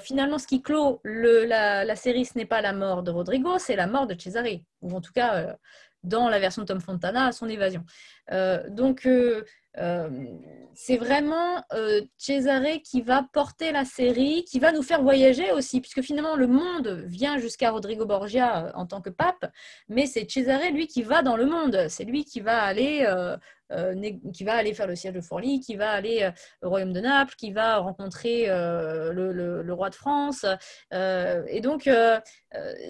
finalement, 0.00 0.38
ce 0.38 0.46
qui 0.46 0.62
clôt 0.62 1.00
la, 1.04 1.96
série, 1.96 2.24
ce 2.24 2.38
n'est 2.38 2.46
pas 2.46 2.60
la 2.60 2.72
mort 2.72 3.02
de 3.02 3.10
Rodrigo, 3.10 3.58
c'est 3.58 3.76
la 3.76 3.86
mort 3.86 4.06
de 4.06 4.18
Cesare, 4.18 4.60
ou 4.80 4.96
en 4.96 5.00
tout 5.00 5.12
cas, 5.12 5.56
dans 6.04 6.28
la 6.28 6.38
version 6.38 6.62
de 6.62 6.66
Tom 6.68 6.80
Fontana, 6.80 7.32
son 7.32 7.48
évasion. 7.48 7.84
donc, 8.68 9.08
c'est 10.80 10.96
vraiment 10.96 11.64
euh, 11.72 12.02
Cesare 12.18 12.80
qui 12.84 13.02
va 13.02 13.26
porter 13.32 13.72
la 13.72 13.84
série, 13.84 14.44
qui 14.44 14.60
va 14.60 14.70
nous 14.70 14.84
faire 14.84 15.02
voyager 15.02 15.50
aussi, 15.50 15.80
puisque 15.80 16.02
finalement 16.02 16.36
le 16.36 16.46
monde 16.46 17.02
vient 17.08 17.36
jusqu'à 17.36 17.72
Rodrigo 17.72 18.06
Borgia 18.06 18.66
euh, 18.66 18.70
en 18.74 18.86
tant 18.86 19.00
que 19.00 19.10
pape, 19.10 19.50
mais 19.88 20.06
c'est 20.06 20.30
Cesare, 20.30 20.70
lui, 20.72 20.86
qui 20.86 21.02
va 21.02 21.22
dans 21.22 21.36
le 21.36 21.46
monde. 21.46 21.86
C'est 21.88 22.04
lui 22.04 22.24
qui 22.24 22.38
va 22.38 22.62
aller 22.62 23.04
euh, 23.08 23.36
qui 24.32 24.44
va 24.44 24.54
aller 24.54 24.74
faire 24.74 24.86
le 24.86 24.96
siège 24.96 25.14
de 25.14 25.20
Forlì, 25.20 25.60
qui 25.60 25.76
va 25.76 25.90
aller 25.90 26.22
euh, 26.22 26.30
au 26.66 26.70
royaume 26.70 26.92
de 26.92 27.00
Naples, 27.00 27.34
qui 27.36 27.52
va 27.52 27.78
rencontrer 27.78 28.48
euh, 28.48 29.12
le, 29.12 29.72
roi 29.72 29.90
de 29.90 29.94
France. 29.94 30.44
et 30.92 31.60
donc, 31.60 31.88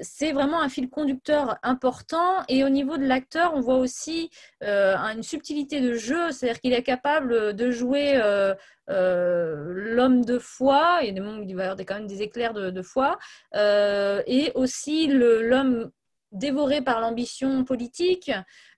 c'est 0.03 0.33
vraiment 0.33 0.63
un 0.63 0.69
fil 0.69 0.89
conducteur 0.89 1.59
important. 1.63 2.43
Et 2.49 2.65
au 2.65 2.69
niveau 2.69 2.97
de 2.97 3.05
l'acteur, 3.05 3.53
on 3.55 3.61
voit 3.61 3.77
aussi 3.77 4.31
une 4.63 5.23
subtilité 5.23 5.81
de 5.81 5.95
jeu, 5.95 6.31
c'est-à-dire 6.31 6.61
qu'il 6.61 6.73
est 6.73 6.83
capable 6.83 7.55
de 7.55 7.71
jouer 7.71 8.19
l'homme 8.89 10.25
de 10.25 10.39
foi, 10.39 11.01
et 11.03 11.09
il 11.09 11.57
va 11.57 11.63
y 11.65 11.67
avoir 11.67 11.77
quand 11.87 11.97
même 11.97 12.07
des 12.07 12.23
éclairs 12.23 12.55
de 12.55 12.83
foi, 12.83 13.19
et 13.55 14.53
aussi 14.55 15.09
l'homme 15.09 15.91
dévoré 16.33 16.83
par 16.83 17.01
l'ambition 17.01 17.65
politique, 17.65 18.31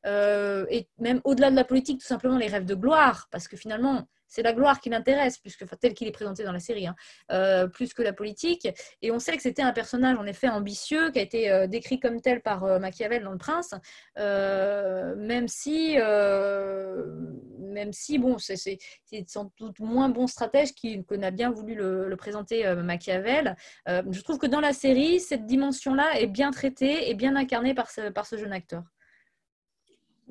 euh, 0.06 0.66
et 0.70 0.88
même 0.98 1.20
au-delà 1.24 1.50
de 1.50 1.56
la 1.56 1.64
politique, 1.64 2.00
tout 2.00 2.06
simplement 2.06 2.38
les 2.38 2.46
rêves 2.46 2.64
de 2.64 2.74
gloire, 2.74 3.28
parce 3.30 3.48
que 3.48 3.56
finalement, 3.56 4.08
c'est 4.30 4.42
la 4.42 4.54
gloire 4.54 4.80
qui 4.80 4.88
l'intéresse, 4.88 5.36
puisque 5.38 5.66
tel 5.78 5.92
qu'il 5.92 6.08
est 6.08 6.12
présenté 6.12 6.44
dans 6.44 6.52
la 6.52 6.60
série, 6.60 6.86
hein, 6.86 6.94
euh, 7.32 7.66
plus 7.66 7.92
que 7.92 8.00
la 8.02 8.14
politique. 8.14 8.68
Et 9.02 9.10
on 9.10 9.18
sait 9.18 9.36
que 9.36 9.42
c'était 9.42 9.60
un 9.60 9.72
personnage 9.72 10.16
en 10.16 10.24
effet 10.24 10.48
ambitieux, 10.48 11.10
qui 11.10 11.18
a 11.18 11.22
été 11.22 11.50
euh, 11.50 11.66
décrit 11.66 12.00
comme 12.00 12.20
tel 12.20 12.40
par 12.40 12.64
euh, 12.64 12.78
Machiavel 12.78 13.24
dans 13.24 13.32
Le 13.32 13.38
Prince, 13.38 13.74
même 14.16 15.48
si, 15.48 15.96
même 17.58 17.92
si, 17.92 18.18
bon, 18.18 18.38
c'est 18.38 18.78
sans 19.26 19.52
doute 19.58 19.80
moins 19.80 20.08
bon 20.08 20.26
stratège 20.26 20.74
que 20.74 21.14
n'a 21.14 21.30
bien 21.30 21.50
voulu 21.50 21.74
le, 21.74 22.16
présenter 22.16 22.72
Machiavel. 22.74 23.56
je 23.86 24.20
trouve 24.20 24.38
que 24.38 24.46
dans 24.46 24.60
la 24.60 24.72
série, 24.72 25.18
cette 25.20 25.46
dimension-là 25.46 26.20
est 26.20 26.26
bien 26.26 26.50
traitée 26.50 27.10
et 27.10 27.14
bien 27.14 27.34
incarnée 27.34 27.74
par 27.74 27.90
ce 27.90 28.36
jeune 28.36 28.52
acteur. 28.52 28.84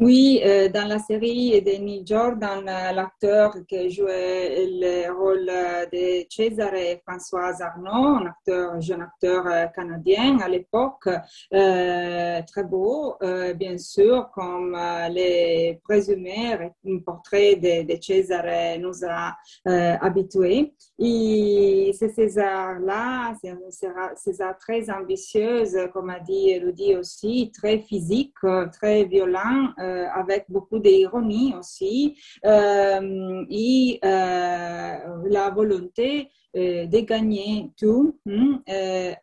Oui, 0.01 0.39
euh, 0.45 0.69
dans 0.69 0.87
la 0.87 0.97
série 0.97 1.61
de 1.61 1.71
Neil 1.71 2.03
Jordan, 2.05 2.63
l'acteur 2.63 3.53
qui 3.67 3.89
jouait 3.89 4.65
le 4.65 5.11
rôle 5.11 5.45
de 5.91 6.25
Cesare 6.29 7.01
François 7.05 7.61
Arnaud, 7.61 8.15
un 8.21 8.27
acteur, 8.27 8.79
jeune 8.79 9.01
acteur 9.01 9.45
euh, 9.45 9.65
canadien 9.75 10.39
à 10.39 10.47
l'époque, 10.47 11.09
euh, 11.53 12.41
très 12.47 12.63
beau, 12.63 13.17
bien 13.55 13.77
sûr, 13.77 14.29
comme 14.33 14.77
les 15.11 15.81
présumés, 15.83 16.53
un 16.87 16.99
portrait 16.99 17.57
de, 17.57 17.93
de, 17.93 18.01
Cesare 18.01 18.79
nous 18.79 19.03
a 19.05 19.35
habitués. 19.65 20.73
Et 20.97 21.91
ce 21.99 22.07
César-là, 22.07 23.33
c'est 23.41 23.49
un 23.49 24.15
César 24.15 24.57
très 24.57 24.89
ambitieux, 24.89 25.65
comme 25.91 26.09
a 26.09 26.21
dit 26.21 26.51
Elodie 26.51 26.95
aussi, 26.95 27.51
très 27.53 27.79
physique, 27.79 28.35
très 28.71 29.03
violent. 29.03 29.73
Euh, 29.89 30.07
avec 30.13 30.45
beaucoup 30.49 30.79
d'ironie 30.79 31.53
aussi, 31.57 32.15
euh, 32.45 33.45
et 33.49 33.99
euh, 34.03 34.97
la 35.25 35.49
volonté 35.49 36.29
de 36.55 36.99
gagner 37.01 37.69
tout 37.77 38.17
hein, 38.27 38.59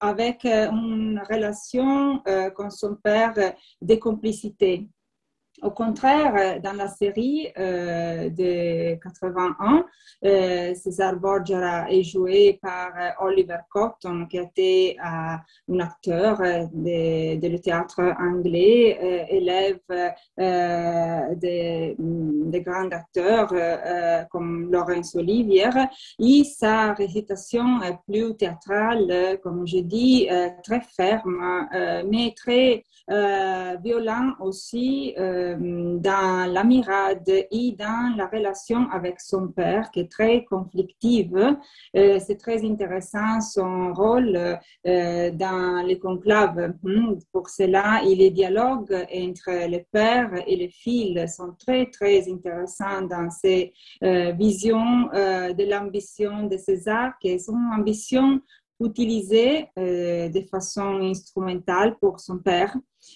avec 0.01 0.45
une 0.45 1.21
relation 1.29 2.23
con 2.55 2.71
son 2.71 2.95
père 2.95 3.35
de 3.83 3.95
complicité. 3.97 4.87
Au 5.63 5.71
contraire, 5.71 6.61
dans 6.61 6.75
la 6.75 6.89
série 6.89 7.49
de 7.57 8.95
81, 8.97 9.85
César 10.75 11.17
Borgia 11.17 11.87
est 11.91 12.03
joué 12.03 12.59
par 12.61 12.91
Oliver 13.21 13.59
Cotton, 13.71 14.27
qui 14.27 14.39
était 14.39 14.97
un 15.03 15.39
acteur 15.81 16.39
de, 16.39 17.37
de, 17.41 17.49
le 17.49 17.59
théâtre 17.59 18.01
anglais, 18.19 19.27
élève 19.31 19.81
des, 21.37 21.95
des, 21.99 22.61
grands 22.61 22.91
acteurs 22.91 23.49
comme 24.31 24.71
Laurence 24.71 25.15
Olivier. 25.15 25.71
Et 26.19 26.45
sa 26.45 26.93
récitation 26.93 27.83
est 27.83 27.99
plus 28.07 28.37
théâtrale, 28.37 29.39
comme 29.43 29.67
je 29.67 29.79
dis, 29.79 30.29
très 30.63 30.81
ferme, 30.81 31.69
mais 32.11 32.35
très 32.37 32.85
violente 33.83 34.35
aussi 34.41 35.15
dans 35.55 36.53
la 36.53 36.65
mirade 36.65 37.29
et 37.29 37.73
dans 37.79 38.15
la 38.17 38.27
relation 38.27 38.89
avec 38.91 39.21
son 39.21 39.49
père, 39.49 39.91
qui 39.91 40.01
est 40.01 40.11
très 40.11 40.45
conflictive. 40.45 41.57
Euh, 41.97 42.19
c'est 42.25 42.37
très 42.37 42.65
intéressant 42.65 43.41
son 43.41 43.93
rôle 43.93 44.37
euh, 44.87 45.31
dans 45.31 45.85
les 45.87 45.99
conclaves. 45.99 46.75
Hmm, 46.83 47.15
pour 47.33 47.49
cela, 47.49 48.03
et 48.05 48.15
les 48.15 48.31
dialogues 48.31 48.93
entre 48.93 49.69
le 49.69 49.83
père 49.91 50.31
et 50.47 50.57
le 50.57 50.69
fils 50.69 51.37
sont 51.37 51.55
très, 51.59 51.87
très 51.87 52.31
intéressants 52.31 53.03
dans 53.03 53.31
ces 53.31 53.73
euh, 54.03 54.33
visions 54.33 55.07
de 55.13 55.71
l'ambition 55.71 56.47
de 56.47 56.57
César, 56.57 57.19
qui 57.21 57.29
est 57.29 57.39
son 57.39 57.59
ambition 57.77 58.41
utilisée 58.81 59.67
de 59.77 60.41
façon 60.51 61.01
instrumentale 61.03 61.97
pour 62.01 62.21
son 62.21 62.39
père. 62.39 62.75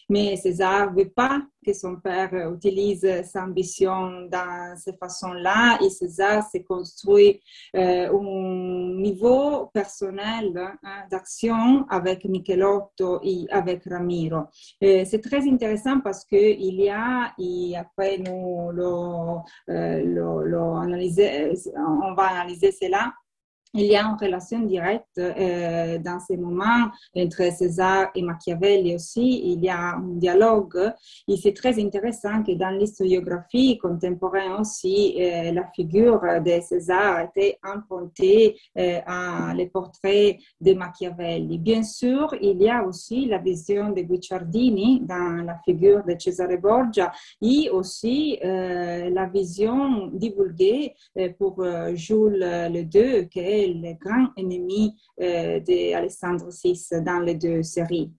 Mais 0.08 0.36
César 0.36 0.92
ne 0.92 1.02
veut 1.02 1.10
pas 1.10 1.42
que 1.64 1.72
son 1.72 1.96
père 1.96 2.32
utilise 2.54 3.06
sa 3.24 3.44
ambition 3.44 4.28
dans 4.30 4.76
cette 4.76 4.98
façon-là. 4.98 5.78
Et 5.84 5.90
César 5.90 6.48
s'est 6.48 6.62
construit 6.62 7.40
euh, 7.76 8.08
un 8.08 8.94
niveau 9.00 9.66
personnel 9.72 10.56
hein, 10.56 10.76
d'action 11.10 11.84
avec 11.88 12.24
Michelotto 12.24 13.20
et 13.22 13.46
avec 13.50 13.84
Ramiro. 13.84 14.44
C'est 14.80 15.22
très 15.22 15.48
intéressant 15.48 16.00
parce 16.00 16.24
qu'il 16.24 16.80
y 16.80 16.88
a, 16.88 17.32
et 17.38 17.76
après 17.76 18.18
nous 18.18 18.70
euh, 19.68 19.68
on 19.68 20.14
va 22.14 22.28
analyser 22.28 22.72
cela, 22.72 23.12
il 23.74 23.86
y 23.86 23.96
a 23.96 24.02
une 24.02 24.16
relation 24.20 24.60
directe 24.60 25.18
euh, 25.18 25.98
dans 25.98 26.18
ces 26.18 26.36
moments 26.36 26.88
entre 27.16 27.52
César 27.52 28.10
et 28.14 28.22
Machiavelli 28.22 28.96
aussi. 28.96 29.52
Il 29.52 29.62
y 29.62 29.68
a 29.68 29.94
un 29.94 30.16
dialogue 30.16 30.92
et 31.28 31.36
c'est 31.36 31.52
très 31.52 31.80
intéressant 31.80 32.42
que 32.42 32.52
dans 32.52 32.70
l'historiographie 32.70 33.78
contemporaine 33.78 34.52
aussi, 34.58 35.14
euh, 35.20 35.52
la 35.52 35.66
figure 35.74 36.20
de 36.20 36.60
César 36.60 37.16
a 37.16 37.24
été 37.24 37.58
empruntée 37.62 38.56
euh, 38.76 38.98
à 39.06 39.54
les 39.54 39.66
portraits 39.66 40.38
de 40.60 40.74
Machiavelli. 40.74 41.58
Bien 41.58 41.84
sûr, 41.84 42.34
il 42.40 42.60
y 42.60 42.68
a 42.68 42.82
aussi 42.82 43.26
la 43.26 43.38
vision 43.38 43.90
de 43.90 44.00
Guicciardini 44.00 45.00
dans 45.00 45.44
la 45.44 45.58
figure 45.64 46.02
de 46.04 46.16
Cesare 46.18 46.58
Borgia 46.60 47.12
et 47.40 47.70
aussi 47.70 48.38
la 48.42 49.26
vision 49.26 50.08
divulguée 50.08 50.94
pour 51.38 51.64
Jules 51.94 52.70
II, 52.72 53.28
qui 53.28 53.38
est 53.38 53.59
le 53.66 53.98
grand 53.98 54.28
ennemi 54.36 54.96
euh, 55.20 55.60
d'Alessandro 55.60 56.50
VI 56.50 56.80
dans 57.04 57.20
les 57.20 57.34
deux 57.34 57.62
séries. 57.62 58.12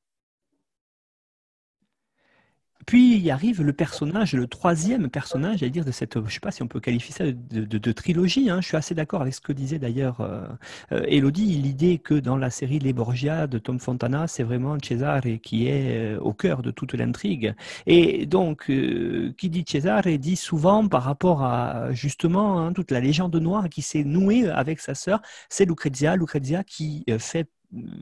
Puis 2.86 3.17
il 3.17 3.32
arrive 3.32 3.61
le 3.61 3.73
personnage, 3.73 4.34
le 4.34 4.47
troisième 4.47 5.09
personnage, 5.09 5.59
j'allais 5.59 5.71
dire, 5.71 5.86
de 5.86 5.91
cette, 5.91 6.15
je 6.15 6.19
ne 6.19 6.29
sais 6.29 6.39
pas 6.39 6.51
si 6.51 6.63
on 6.63 6.67
peut 6.67 6.79
qualifier 6.79 7.13
ça 7.13 7.25
de, 7.32 7.91
trilogie. 7.91 8.49
Hein. 8.49 8.61
Je 8.61 8.67
suis 8.67 8.77
assez 8.77 8.95
d'accord 8.95 9.21
avec 9.21 9.34
ce 9.34 9.41
que 9.41 9.53
disait 9.53 9.79
d'ailleurs 9.79 10.21
euh, 10.21 10.47
euh, 10.91 11.03
Elodie, 11.07 11.61
l'idée 11.61 11.97
que 11.97 12.13
dans 12.13 12.38
la 12.38 12.49
série 12.49 12.79
Les 12.79 12.93
Borgia 12.93 13.47
de 13.47 13.57
Tom 13.57 13.79
Fontana, 13.79 14.27
c'est 14.27 14.43
vraiment 14.43 14.77
Cesare 14.82 15.21
qui 15.41 15.67
est 15.67 16.15
au 16.17 16.34
cœur 16.34 16.61
de 16.61 16.71
toute 16.71 16.93
l'intrigue. 16.93 17.53
Et 17.86 18.25
donc, 18.25 18.65
qui 18.65 19.49
dit 19.49 19.65
Cesare 19.67 20.17
dit 20.17 20.36
souvent 20.36 20.88
par 20.88 21.03
rapport 21.03 21.43
à 21.43 21.91
justement 21.91 22.59
hein, 22.59 22.73
toute 22.73 22.91
la 22.91 22.99
légende 22.99 23.36
noire 23.36 23.69
qui 23.69 23.82
s'est 23.82 24.03
nouée 24.03 24.49
avec 24.49 24.79
sa 24.79 24.95
sœur, 24.95 25.21
c'est 25.49 25.65
Lucrezia, 25.65 26.15
Lucrezia 26.15 26.63
qui 26.63 27.05
fait 27.19 27.47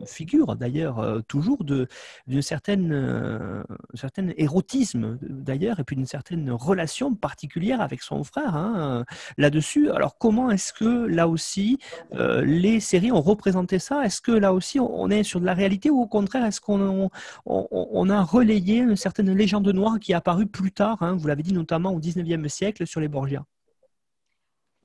figure 0.06 0.56
d'ailleurs 0.56 1.00
euh, 1.00 1.20
toujours 1.28 1.64
d'une 1.64 2.42
certaine, 2.42 2.92
euh, 2.92 3.64
certain 3.94 4.30
érotisme 4.38 5.18
d'ailleurs 5.22 5.80
et 5.80 5.84
puis 5.84 5.96
d'une 5.96 6.06
certaine 6.06 6.52
relation 6.52 7.14
particulière 7.14 7.82
avec 7.82 8.02
son 8.02 8.24
frère 8.24 8.56
hein, 8.56 9.06
là-dessus. 9.38 9.92
Alors 9.92 10.18
comment 10.18 10.52
est-ce 10.52 10.74
que 10.74 11.06
là 11.06 11.28
aussi 11.28 11.78
euh, 12.14 12.44
les 12.44 12.80
séries 12.80 13.12
ont 13.12 13.22
représenté 13.22 13.80
ça? 13.80 14.04
Est-ce 14.06 14.22
que 14.22 14.32
là 14.32 14.54
aussi 14.54 14.80
on 14.80 15.10
est 15.10 15.24
sur 15.24 15.40
de 15.40 15.46
la 15.46 15.54
réalité 15.54 15.90
ou 15.90 16.02
au 16.02 16.08
contraire 16.08 16.46
est-ce 16.46 16.62
qu'on 16.62 17.10
on, 17.46 18.10
a 18.10 18.22
relayé 18.24 18.78
une 18.78 18.96
certaine 18.96 19.32
légende 19.34 19.68
noire 19.70 20.00
qui 20.00 20.14
est 20.14 20.16
apparue 20.16 20.48
plus 20.48 20.72
tard 20.72 20.98
hein, 21.02 21.16
Vous 21.16 21.28
l'avez 21.28 21.44
dit 21.44 21.54
notamment 21.54 21.94
au 21.94 22.00
19e 22.00 22.48
siècle 22.48 22.88
sur 22.88 23.00
les 23.00 23.08
Borgia? 23.08 23.44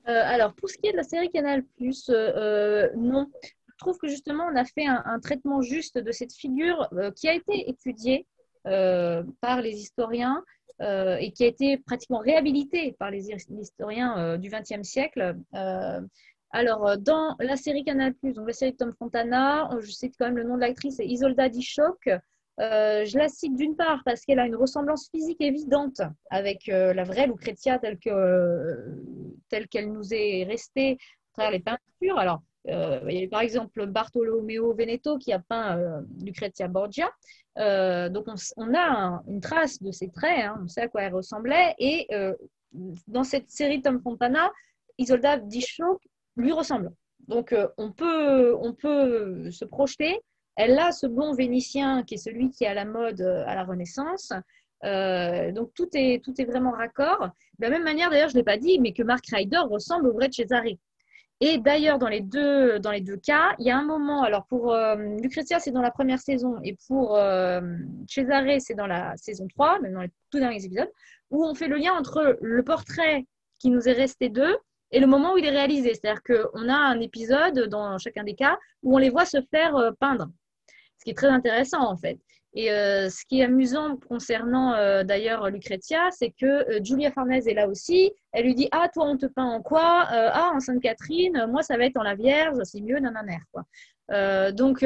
alors, 0.07 0.53
pour 0.53 0.69
ce 0.69 0.77
qui 0.77 0.85
est 0.85 0.91
de 0.91 0.97
la 0.97 1.03
série 1.03 1.31
Canal+, 1.31 1.63
non 2.95 3.27
je 3.75 3.83
trouve 3.83 3.97
que 3.97 4.07
justement, 4.07 4.45
on 4.51 4.55
a 4.55 4.63
fait 4.63 4.85
un, 4.85 5.19
traitement 5.19 5.61
juste 5.61 5.97
de 5.97 6.11
cette 6.11 6.33
figure 6.33 6.87
euh, 6.93 7.11
qui 7.11 7.27
a 7.27 7.33
été 7.33 7.69
étudiée 7.69 8.25
euh, 8.67 9.23
par 9.41 9.61
les 9.61 9.73
historiens 9.73 10.43
euh, 10.81 11.17
et 11.17 11.31
qui 11.31 11.43
a 11.43 11.47
été 11.47 11.77
pratiquement 11.77 12.19
réhabilitée 12.19 12.95
par 12.97 13.11
les 13.11 13.31
historiens 13.31 14.37
du 14.37 14.49
XXe 14.49 14.87
siècle. 14.87 15.35
alors, 16.51 16.97
dans 16.97 17.35
la 17.39 17.57
série 17.57 17.83
Canal+, 17.83 18.13
donc 18.23 18.47
la 18.47 18.53
série 18.53 18.71
de 18.71 18.77
Tom 18.77 18.93
Fontana, 18.97 19.69
je 19.81 19.91
cite 19.91 20.15
quand 20.17 20.25
même 20.25 20.37
le 20.37 20.45
nom 20.45 20.55
de 20.55 20.61
l'actrice, 20.61 20.95
c'est 20.97 21.05
Isolda 21.05 21.49
Dichoc. 21.49 21.99
je 22.57 23.17
la 23.17 23.27
cite 23.27 23.57
d'une 23.57 23.75
part 23.75 24.01
parce 24.05 24.21
qu'elle 24.21 24.39
a 24.39 24.45
une 24.45 24.55
ressemblance 24.55 25.09
physique 25.09 25.41
évidente 25.41 26.01
avec 26.29 26.67
la 26.67 27.03
vraie 27.03 27.27
Lucrezia 27.27 27.77
telle 27.77 27.99
qu'elle 29.67 29.91
nous 29.91 30.13
est 30.13 30.45
restée 30.45 30.93
à 30.93 31.33
travers 31.33 31.51
les 31.51 31.59
peintures. 31.59 32.17
Alors, 32.17 32.41
euh, 32.69 32.99
il 33.09 33.19
y 33.19 33.23
a 33.23 33.27
par 33.27 33.41
exemple 33.41 33.85
Bartolomeo 33.85 34.73
Veneto 34.73 35.17
qui 35.17 35.31
a 35.33 35.39
peint 35.39 35.77
euh, 35.77 36.01
Lucrezia 36.21 36.67
Borgia. 36.67 37.09
Euh, 37.57 38.09
donc 38.09 38.25
on, 38.57 38.73
a 38.73 39.21
une 39.27 39.39
trace 39.39 39.81
de 39.81 39.91
ses 39.91 40.09
traits, 40.09 40.45
hein, 40.45 40.59
on 40.63 40.67
sait 40.67 40.81
à 40.81 40.87
quoi 40.87 41.03
elle 41.03 41.13
ressemblait. 41.13 41.75
Et 41.79 42.07
dans 43.07 43.23
cette 43.23 43.49
série 43.49 43.81
Tom 43.81 44.01
Fontana, 44.01 44.51
Isolda 44.97 45.37
Dichoc 45.37 46.01
lui 46.35 46.51
ressemble. 46.51 46.91
Donc 47.27 47.55
on, 47.77 47.91
peut, 47.91 48.55
on 48.59 48.73
peut 48.73 49.49
se 49.51 49.65
projeter. 49.65 50.19
Elle 50.55 50.77
a 50.79 50.91
ce 50.91 51.07
blond 51.07 51.33
vénitien 51.33 52.03
qui 52.03 52.15
est 52.15 52.17
celui 52.17 52.49
qui 52.49 52.63
est 52.63 52.67
à 52.67 52.73
la 52.73 52.85
mode 52.85 53.21
à 53.21 53.55
la 53.55 53.63
Renaissance. 53.63 54.33
donc 54.83 55.73
tout 55.73 55.89
est, 55.93 56.23
tout 56.23 56.33
est 56.41 56.45
vraiment 56.45 56.71
raccord. 56.71 57.29
De 57.59 57.63
la 57.65 57.69
même 57.69 57.83
manière, 57.83 58.09
d'ailleurs, 58.09 58.29
je 58.29 58.33
ne 58.33 58.39
l'ai 58.39 58.43
pas 58.43 58.57
dit, 58.57 58.79
mais 58.79 58.91
que 58.91 59.03
Mark 59.03 59.25
Ryder 59.31 59.63
ressemble 59.69 60.07
au 60.07 60.13
vrai 60.13 60.29
Cesare. 60.29 60.75
Et 61.41 61.57
d'ailleurs, 61.57 61.99
dans, 61.99 62.07
les 62.07 62.21
deux, 62.21 62.79
cas, 63.21 63.55
il 63.59 63.65
y 63.65 63.71
a 63.71 63.77
un 63.77 63.83
moment, 63.83 64.23
alors 64.23 64.45
pour 64.45 64.73
euh, 64.73 64.95
Lucrezia, 65.21 65.59
c'est 65.59 65.71
dans 65.71 65.81
la 65.81 65.91
première 65.91 66.19
saison, 66.19 66.59
et 66.63 66.77
pour 66.87 67.17
euh, 67.17 67.61
Cesare, 68.07 68.59
c'est 68.59 68.73
dans 68.73 68.87
la 68.87 69.17
saison 69.17 69.45
3, 69.47 69.79
même 69.81 69.93
dans 69.93 70.01
les 70.01 70.11
tout 70.31 70.39
derniers 70.39 70.63
épisodes, 70.63 70.91
où 71.31 71.45
on 71.45 71.53
fait 71.53 71.67
le 71.67 71.75
lien 71.75 71.93
entre 71.93 72.37
le 72.41 72.63
portrait 72.63 73.25
qui 73.59 73.69
nous 73.69 73.89
est 73.89 73.93
resté 73.93 74.29
d'eux 74.29 74.57
et 74.91 74.99
le 74.99 75.07
moment 75.07 75.33
où 75.33 75.37
il 75.37 75.45
est 75.45 75.49
réalisé. 75.49 75.93
C'est-à-dire 75.93 76.21
qu'on 76.23 76.69
a 76.69 76.75
un 76.75 77.01
épisode, 77.01 77.67
dans 77.67 77.97
chacun 77.97 78.23
des 78.23 78.35
cas, 78.35 78.57
où 78.81 78.95
on 78.95 78.97
les 78.97 79.09
voit 79.09 79.25
se 79.25 79.41
faire 79.51 79.75
euh, 79.75 79.91
peindre, 79.99 80.29
ce 80.99 81.03
qui 81.03 81.11
est 81.11 81.15
très 81.15 81.27
intéressant 81.27 81.81
en 81.81 81.97
fait. 81.97 82.17
Et 82.57 82.71
euh, 82.71 83.09
ce 83.09 83.25
qui 83.25 83.41
est 83.41 83.43
amusant 83.43 83.97
concernant 84.07 84.73
euh, 84.73 85.03
d'ailleurs 85.03 85.49
Lucrezia, 85.49 86.09
c'est 86.11 86.31
que 86.31 86.45
euh, 86.45 86.79
Julia 86.81 87.11
Farnese 87.11 87.47
est 87.47 87.53
là 87.53 87.67
aussi. 87.67 88.13
Elle 88.31 88.45
lui 88.45 88.55
dit 88.55 88.69
Ah, 88.71 88.89
toi, 88.93 89.05
on 89.05 89.17
te 89.17 89.25
peint 89.25 89.43
en 89.43 89.61
quoi? 89.61 90.05
Ah, 90.09 90.51
en 90.55 90.61
Sainte 90.61 90.81
Catherine, 90.81 91.47
moi, 91.49 91.63
ça 91.63 91.77
va 91.77 91.85
être 91.85 91.97
en 91.97 92.03
la 92.03 92.15
Vierge, 92.15 92.57
c'est 92.63 92.79
mieux, 92.79 92.97
nanana. 92.99 93.33
Quoi. 93.51 94.51
donc, 94.53 94.83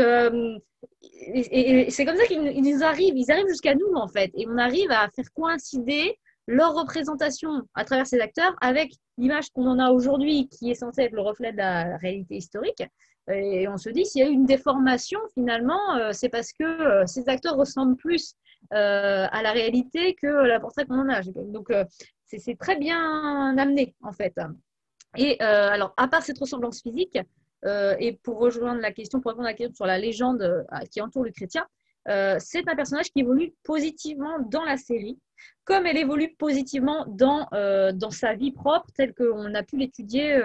et, 1.12 1.90
c'est 1.92 2.06
comme 2.06 2.18
ça 2.18 2.26
qu'ils 2.26 2.42
nous 2.42 2.84
arrivent, 2.84 3.16
ils 3.16 3.32
arrivent 3.32 3.48
jusqu'à 3.48 3.76
nous 3.76 3.94
en 3.94 4.08
fait. 4.08 4.32
Et 4.34 4.48
on 4.48 4.58
arrive 4.58 4.90
à 4.92 5.08
faire 5.16 5.32
coïncider 5.36 6.18
leur 6.48 6.74
représentation 6.74 7.62
à 7.76 7.86
travers 7.86 8.08
ces 8.08 8.20
acteurs 8.20 8.56
avec 8.62 8.92
l'image 9.20 9.50
qu'on 9.52 9.68
en 9.68 9.78
a 9.78 9.92
aujourd'hui, 9.92 10.50
qui 10.50 10.72
est 10.72 10.76
censée 10.76 11.04
être 11.04 11.14
le 11.14 11.22
reflet 11.22 11.52
de 11.52 11.58
la 11.58 11.98
réalité 11.98 12.38
historique. 12.38 12.84
Et 13.32 13.68
on 13.68 13.78
se 13.78 13.90
dit, 13.90 14.06
s'il 14.06 14.22
y 14.22 14.24
a 14.24 14.30
eu 14.30 14.34
une 14.34 14.46
déformation, 14.46 15.20
finalement, 15.34 15.96
euh, 15.96 16.12
c'est 16.14 16.30
parce 16.30 16.52
que 16.52 16.64
euh, 16.64 17.06
ces 17.06 17.30
acteurs 17.30 17.56
ressemblent 17.56 17.96
plus 17.96 18.36
euh, 18.74 19.28
à 19.32 19.44
la 19.44 19.52
réalité 19.52 20.16
que 20.16 20.28
la 20.28 20.60
portrait 20.60 20.86
qu'on 20.86 21.00
en 21.00 21.10
a. 21.10 21.22
Donc, 21.22 21.72
c'est 22.26 22.58
très 22.58 22.78
bien 22.78 23.58
amené, 23.58 23.96
en 24.02 24.12
fait. 24.12 24.36
Et 25.18 25.40
alors, 25.42 25.94
à 25.98 26.08
part 26.08 26.22
cette 26.22 26.38
ressemblance 26.38 26.82
physique, 26.82 27.18
et 27.66 28.20
pour 28.24 28.40
rejoindre 28.40 28.80
la 28.80 28.92
question, 28.92 29.20
pour 29.20 29.32
répondre 29.32 29.48
à 29.48 29.52
la 29.52 29.58
question 29.58 29.74
sur 29.74 29.86
la 29.86 29.98
légende 29.98 30.66
qui 30.92 31.02
entoure 31.02 31.24
le 31.24 31.32
chrétien, 31.32 31.66
c'est 32.06 32.70
un 32.70 32.76
personnage 32.76 33.12
qui 33.12 33.22
évolue 33.22 33.54
positivement 33.64 34.40
dans 34.40 34.64
la 34.64 34.78
série. 34.78 35.18
Comme 35.66 35.86
elle 35.86 35.98
évolue 35.98 36.34
positivement 36.36 37.06
dans, 37.08 37.48
dans 37.94 38.12
sa 38.12 38.34
vie 38.34 38.52
propre, 38.52 38.88
telle 38.96 39.14
qu'on 39.14 39.54
a 39.54 39.64
pu 39.64 39.78
l'étudier 39.78 40.40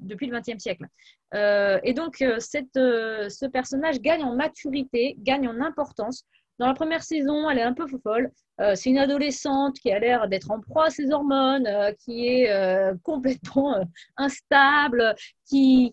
depuis 0.00 0.26
le 0.26 0.38
XXe 0.38 0.58
siècle. 0.58 0.86
et 1.32 1.94
donc, 1.94 2.16
ce 2.18 3.46
personnage 3.46 4.00
gagne 4.00 4.22
en 4.24 4.34
maturité, 4.34 5.16
gagne 5.18 5.48
en 5.48 5.60
importance. 5.60 6.26
Dans 6.58 6.66
la 6.66 6.74
première 6.74 7.02
saison, 7.02 7.48
elle 7.50 7.58
est 7.58 7.62
un 7.62 7.74
peu 7.74 7.86
folle. 8.02 8.30
Euh, 8.60 8.74
c'est 8.74 8.88
une 8.88 8.98
adolescente 8.98 9.78
qui 9.78 9.92
a 9.92 9.98
l'air 9.98 10.28
d'être 10.28 10.50
en 10.50 10.60
proie 10.60 10.86
à 10.86 10.90
ses 10.90 11.12
hormones, 11.12 11.66
euh, 11.66 11.92
qui 11.92 12.26
est 12.26 12.50
euh, 12.50 12.94
complètement 13.02 13.86
instable, 14.16 15.14
qui, 15.46 15.92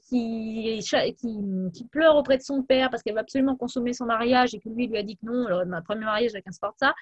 pleure 1.91 2.15
auprès 2.15 2.37
de 2.37 2.41
son 2.41 2.63
père 2.63 2.89
parce 2.89 3.03
qu'elle 3.03 3.13
va 3.15 3.21
absolument 3.21 3.55
consommer 3.55 3.93
son 3.93 4.05
mariage 4.05 4.55
et 4.55 4.59
que 4.59 4.69
lui 4.69 4.87
lui 4.87 4.97
a 4.97 5.03
dit 5.03 5.17
que 5.17 5.25
non, 5.25 5.45
alors, 5.45 5.65
ma 5.65 5.81
premier 5.81 6.05
mariage 6.05 6.31
avec 6.33 6.47
un 6.47 6.51
Sforza, 6.51 6.93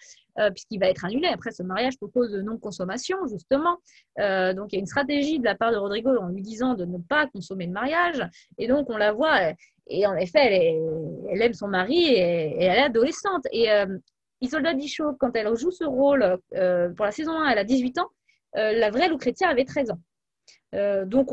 puisqu'il 0.53 0.79
va 0.79 0.87
être 0.87 1.05
annulé 1.05 1.27
après 1.27 1.51
ce 1.51 1.61
mariage 1.63 1.97
pour 1.99 2.11
cause 2.11 2.31
de 2.31 2.41
non-consommation, 2.41 3.17
justement. 3.27 3.77
donc 4.17 4.73
il 4.73 4.73
y 4.73 4.75
a 4.77 4.79
une 4.79 4.85
stratégie 4.85 5.39
de 5.39 5.45
la 5.45 5.55
part 5.55 5.71
de 5.71 5.77
Rodrigo 5.77 6.09
en 6.17 6.27
lui 6.27 6.41
disant 6.41 6.73
de 6.73 6.85
ne 6.85 6.97
pas 6.97 7.27
consommer 7.27 7.67
le 7.67 7.73
mariage. 7.73 8.21
Et 8.57 8.67
donc 8.67 8.89
on 8.89 8.97
la 8.97 9.13
voit, 9.13 9.53
et 9.91 10.05
en 10.05 10.15
effet, 10.15 10.39
elle, 11.29 11.41
aime 11.41 11.53
son 11.53 11.67
mari 11.67 11.97
et, 11.97 12.55
elle 12.57 12.77
est 12.77 12.83
adolescente. 12.83 13.45
Et 13.51 13.69
Isolda 14.41 14.73
Dicho, 14.73 15.13
quand 15.19 15.35
elle 15.35 15.55
joue 15.55 15.71
ce 15.71 15.83
rôle 15.83 16.37
euh, 16.55 16.89
pour 16.89 17.05
la 17.05 17.11
saison 17.11 17.39
1, 17.39 17.49
elle 17.51 17.59
a 17.59 17.63
18 17.63 17.99
ans. 17.99 18.09
Euh, 18.57 18.73
la 18.73 18.89
vraie 18.89 19.07
Lucrezia 19.07 19.47
avait 19.47 19.65
13 19.65 19.91
ans. 19.91 19.99
Euh, 20.75 21.05
donc, 21.05 21.29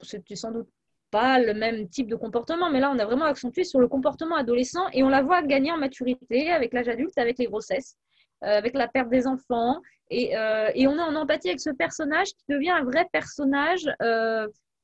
c'était 0.00 0.36
sans 0.36 0.52
doute 0.52 0.68
pas 1.10 1.38
le 1.38 1.52
même 1.52 1.88
type 1.88 2.08
de 2.08 2.16
comportement, 2.16 2.70
mais 2.70 2.80
là, 2.80 2.90
on 2.94 2.98
a 2.98 3.04
vraiment 3.04 3.26
accentué 3.26 3.64
sur 3.64 3.80
le 3.80 3.88
comportement 3.88 4.36
adolescent 4.36 4.88
et 4.92 5.02
on 5.02 5.08
la 5.08 5.22
voit 5.22 5.42
gagner 5.42 5.70
en 5.72 5.78
maturité 5.78 6.50
avec 6.50 6.72
l'âge 6.72 6.88
adulte, 6.88 7.16
avec 7.18 7.38
les 7.38 7.46
grossesses, 7.46 7.96
avec 8.40 8.74
la 8.74 8.88
perte 8.88 9.10
des 9.10 9.26
enfants. 9.26 9.80
Et, 10.10 10.32
et, 10.32 10.86
on 10.86 10.96
est 10.96 11.02
en 11.02 11.14
empathie 11.14 11.48
avec 11.48 11.60
ce 11.60 11.70
personnage 11.70 12.28
qui 12.28 12.44
devient 12.48 12.70
un 12.70 12.84
vrai 12.84 13.06
personnage 13.12 13.88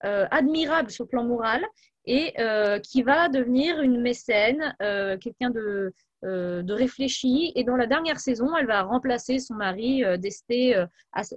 admirable 0.02 0.90
sur 0.90 1.04
le 1.04 1.08
plan 1.08 1.24
moral 1.24 1.64
et 2.06 2.34
qui 2.82 3.02
va 3.02 3.28
devenir 3.28 3.80
une 3.80 4.00
mécène, 4.00 4.74
quelqu'un 5.20 5.50
de, 5.50 5.92
euh, 6.22 6.62
de 6.62 6.74
réfléchi. 6.74 7.50
Et 7.54 7.64
dans 7.64 7.76
la 7.76 7.86
dernière 7.86 8.20
saison, 8.20 8.54
elle 8.54 8.66
va 8.66 8.82
remplacer 8.82 9.38
son 9.38 9.54
mari 9.54 10.04
euh, 10.04 10.18
d'Esté 10.18 10.76
euh, 10.76 10.84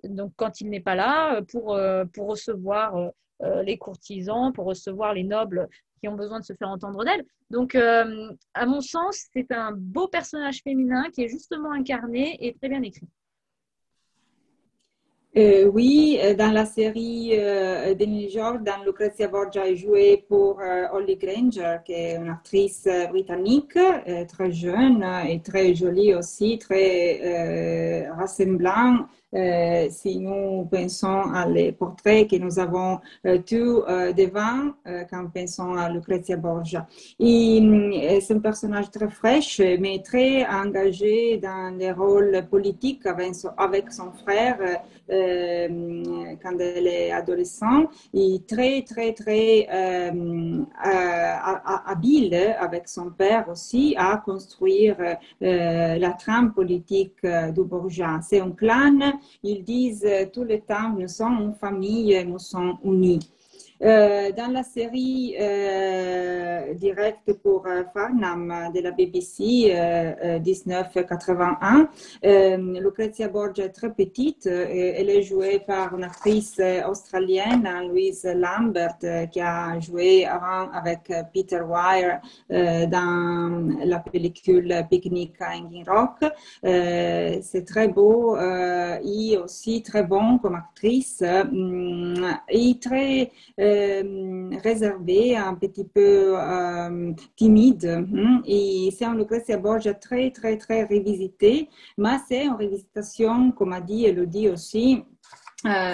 donc 0.04 0.34
quand 0.36 0.60
il 0.60 0.70
n'est 0.70 0.82
pas 0.82 0.96
là 0.96 1.42
pour, 1.44 1.80
pour 2.14 2.28
recevoir 2.28 3.12
les 3.64 3.78
courtisans, 3.78 4.52
pour 4.54 4.66
recevoir 4.66 5.14
les 5.14 5.24
nobles 5.24 5.68
qui 6.00 6.08
ont 6.08 6.16
besoin 6.16 6.40
de 6.40 6.46
se 6.46 6.54
faire 6.54 6.70
entendre 6.70 7.04
d'elle. 7.06 7.24
Donc, 7.50 7.76
à 7.76 8.66
mon 8.66 8.82
sens, 8.82 9.26
c'est 9.34 9.52
un 9.52 9.72
beau 9.74 10.08
personnage 10.08 10.62
féminin 10.64 11.10
qui 11.12 11.24
est 11.24 11.30
justement 11.30 11.72
incarné 11.72 12.38
et 12.46 12.54
très 12.54 12.70
bien 12.70 12.82
écrit. 12.84 13.08
Euh, 15.36 15.66
oui, 15.66 16.20
euh, 16.22 16.36
dans 16.36 16.52
la 16.52 16.64
série 16.64 17.32
euh, 17.34 17.96
de 17.96 18.86
Lucrezia 18.86 19.28
Borgia 19.28 19.68
est 19.68 19.76
jouée 19.76 20.24
pour 20.28 20.60
euh, 20.62 20.86
Holly 20.94 21.16
Granger, 21.16 21.78
qui 21.84 21.94
est 21.94 22.18
une 22.18 22.30
actrice 22.30 22.88
britannique, 23.10 23.76
très 24.28 24.52
jeune 24.52 25.04
et 25.28 25.42
très 25.42 25.74
jolie 25.74 26.14
aussi, 26.14 26.60
très 26.60 28.08
rassemblant 28.10 29.08
euh, 29.36 29.88
si 29.90 30.20
nous 30.20 30.66
pensons 30.66 31.32
à 31.34 31.48
les 31.48 31.72
portraits 31.72 32.30
que 32.30 32.36
nous 32.36 32.60
avons 32.60 33.00
euh, 33.26 33.40
tous 33.40 33.84
euh, 33.88 34.14
devant 34.14 34.74
quand 35.10 35.28
pensons 35.34 35.76
à 35.76 35.90
Lucrezia 35.90 36.38
Borgia. 36.38 36.86
C'est 37.20 38.32
un 38.32 38.40
personnage 38.40 38.92
très 38.92 39.10
fraîche, 39.10 39.60
mais 39.60 40.02
très 40.04 40.46
engagé 40.46 41.38
dans 41.38 41.76
les 41.78 41.92
rôles 41.92 42.46
politiques 42.50 43.06
avec 43.06 43.92
son, 43.92 44.12
frère 44.24 44.58
quand 45.08 46.60
elle 46.60 46.88
est 46.88 47.12
adolescente, 47.12 47.90
et 48.14 48.42
très, 48.48 48.84
très, 48.84 49.14
très 49.14 49.68
habile 51.86 52.56
avec 52.60 52.88
son 52.88 53.10
père 53.10 53.50
aussi 53.50 53.96
à 53.98 54.18
construire 54.18 54.98
la 55.42 56.12
trame 56.12 56.54
politique 56.54 57.26
du 57.56 57.64
Borgia. 57.64 58.20
C'est 58.22 58.42
un 58.42 58.52
clan 58.52 59.00
ils 59.44 59.64
disent 59.64 60.06
euh, 60.06 60.26
tout 60.32 60.44
le 60.44 60.60
temps, 60.60 60.90
nous 60.98 61.08
sommes 61.08 61.42
une 61.42 61.54
famille, 61.54 62.24
nous 62.26 62.40
sommes 62.40 62.78
unis. 62.84 63.20
Euh, 63.82 64.32
dans 64.32 64.48
la 64.48 64.64
série 64.64 65.36
euh, 65.40 66.74
directe 66.76 67.34
pour 67.42 67.66
euh, 67.66 67.84
Farnham 67.94 68.72
de 68.74 68.80
la 68.80 68.92
BBC 68.92 69.74
1981, 70.44 71.90
Lucrezia 72.80 73.28
Borgia 73.28 73.66
est 73.66 73.70
très 73.70 73.92
petite. 73.92 74.46
elle 74.46 75.10
est 75.10 75.24
jouée 75.24 75.60
par 75.60 75.96
une 75.96 76.04
actrice 76.04 76.62
australienne, 76.88 77.68
Louise 77.90 78.24
Lambert, 78.24 78.98
qui 79.32 79.42
a 79.42 79.80
joué 79.80 80.26
avant 80.26 80.72
avec 80.72 81.12
Peter 81.34 81.62
Weir 81.68 82.22
dans 82.50 83.76
la 83.84 84.00
pellicule 84.00 84.86
Picnic 84.90 85.34
à 85.42 85.58
Hanging 85.58 85.86
Rock. 85.88 86.24
C'est 86.64 87.66
très 87.66 87.88
beau 87.88 88.38
et 88.38 89.38
aussi 89.38 89.82
très 89.82 90.04
bon 90.04 90.38
comme 90.38 90.56
actrice 90.56 91.24
et 92.50 92.80
très 92.80 93.32
réservé, 94.64 95.36
un 95.36 95.56
petit 95.56 95.86
peu 95.86 96.36
euh, 96.38 97.14
timide. 97.36 97.86
Hein, 97.86 98.42
et 98.46 98.90
c'est 98.98 99.06
un 99.06 99.16
Lucrezia 99.16 99.58
Borgia 99.58 99.94
très, 99.94 100.32
très, 100.32 100.58
très 100.58 100.84
revisité, 100.84 101.70
mais 101.98 102.18
c'est 102.28 102.46
une 102.46 102.54
revisitation, 102.54 103.52
comme 103.52 103.74
a 103.74 103.82
dit 103.82 104.06
Elodie 104.06 104.50
aussi, 104.50 105.04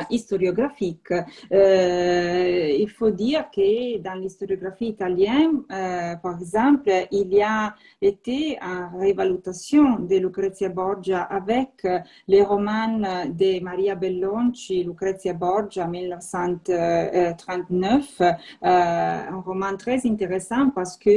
historiographique. 0.10 1.12
Euh, 1.12 2.76
il 2.78 2.90
faut 2.90 3.12
dire 3.12 3.50
que 3.54 3.98
dans 4.00 4.16
l'historiographie 4.16 4.88
italienne, 4.88 5.62
euh, 5.72 6.16
par 6.16 6.40
exemple, 6.40 6.90
il 7.12 7.34
y 7.34 7.42
a 7.42 7.76
été 8.02 8.58
une 8.62 9.00
révaluation 9.00 10.00
de 10.00 10.16
Lucrezia 10.18 10.70
Borgia 10.70 11.24
avec 11.24 11.86
les 12.28 12.42
romans 12.42 13.28
de 13.28 13.60
Maria 13.62 13.96
Bellonci, 13.96 14.84
Lucrezia 14.84 15.34
Borgia 15.34 15.88
1939, 15.88 18.22
un 18.62 19.42
roman 19.46 19.76
très 19.78 20.08
intéressant 20.08 20.70
parce 20.72 20.98
que 20.98 21.10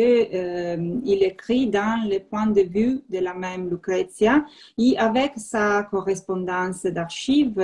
il 1.04 1.22
écrit 1.22 1.68
dans 1.68 2.08
le 2.08 2.18
point 2.18 2.46
de 2.46 2.62
vue 2.62 3.02
de 3.08 3.18
la 3.18 3.34
même 3.34 3.70
Lucrezia 3.70 4.44
et 4.78 4.98
avec 4.98 5.34
sa 5.36 5.84
correspondance 5.84 6.82
d'archives 6.84 7.60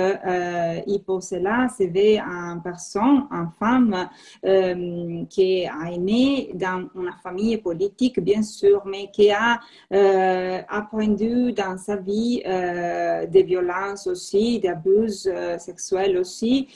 et 0.87 0.99
pour 0.99 1.23
cela, 1.23 1.67
c'est 1.75 1.85
une 1.85 2.61
personne, 2.63 3.27
une 3.31 3.49
femme 3.57 4.09
euh, 4.45 5.25
qui 5.29 5.65
a 5.65 5.97
né 5.97 6.51
dans 6.53 6.87
une 6.95 7.11
famille 7.21 7.57
politique, 7.57 8.19
bien 8.19 8.41
sûr, 8.41 8.83
mais 8.85 9.09
qui 9.11 9.31
a 9.31 9.59
euh, 9.93 10.61
appris 10.67 11.09
dans 11.53 11.77
sa 11.77 11.95
vie 11.95 12.41
euh, 12.45 13.25
des 13.27 13.43
violences 13.43 14.07
aussi, 14.07 14.59
des 14.59 14.69
abus 14.69 15.27
sexuels 15.57 16.17
aussi, 16.17 16.67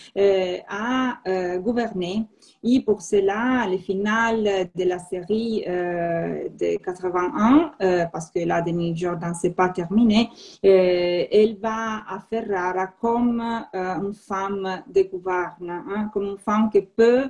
à 0.67 1.17
gouverner. 1.59 2.25
Et 2.63 2.79
pour 2.79 3.01
cela, 3.01 3.67
le 3.69 3.77
final 3.77 4.43
de 4.73 4.83
la 4.85 4.97
série 4.97 5.65
euh, 5.67 6.47
de 6.49 6.77
81, 6.77 7.73
euh, 7.81 8.05
parce 8.05 8.31
que 8.31 8.39
là, 8.39 8.61
Denis 8.61 8.95
Jordan, 8.95 9.33
c'est 9.33 9.53
pas 9.53 9.67
terminé, 9.69 10.29
euh, 10.65 11.25
elle 11.29 11.57
va 11.59 12.03
à 12.07 12.19
Ferrara 12.29 12.87
comme 12.87 13.41
une 13.73 14.13
femme 14.13 14.83
de 14.87 15.01
gouverne, 15.03 15.69
hein, 15.69 16.09
comme 16.13 16.23
une 16.23 16.37
femme 16.37 16.69
qui 16.69 16.81
peut 16.81 17.29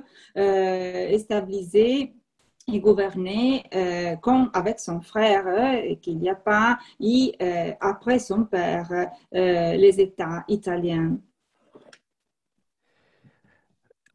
stabiliser 1.18 2.14
et 2.66 2.80
gouverner 2.80 3.64
comme 4.22 4.50
avec 4.54 4.78
son 4.78 5.00
frère, 5.00 5.44
qu'il 6.00 6.18
n'y 6.18 6.30
a 6.30 6.34
pas, 6.34 6.78
et 7.00 7.36
après 7.80 8.18
son 8.18 8.44
père, 8.44 8.88
les 9.32 10.00
États 10.00 10.44
italiens. 10.48 11.18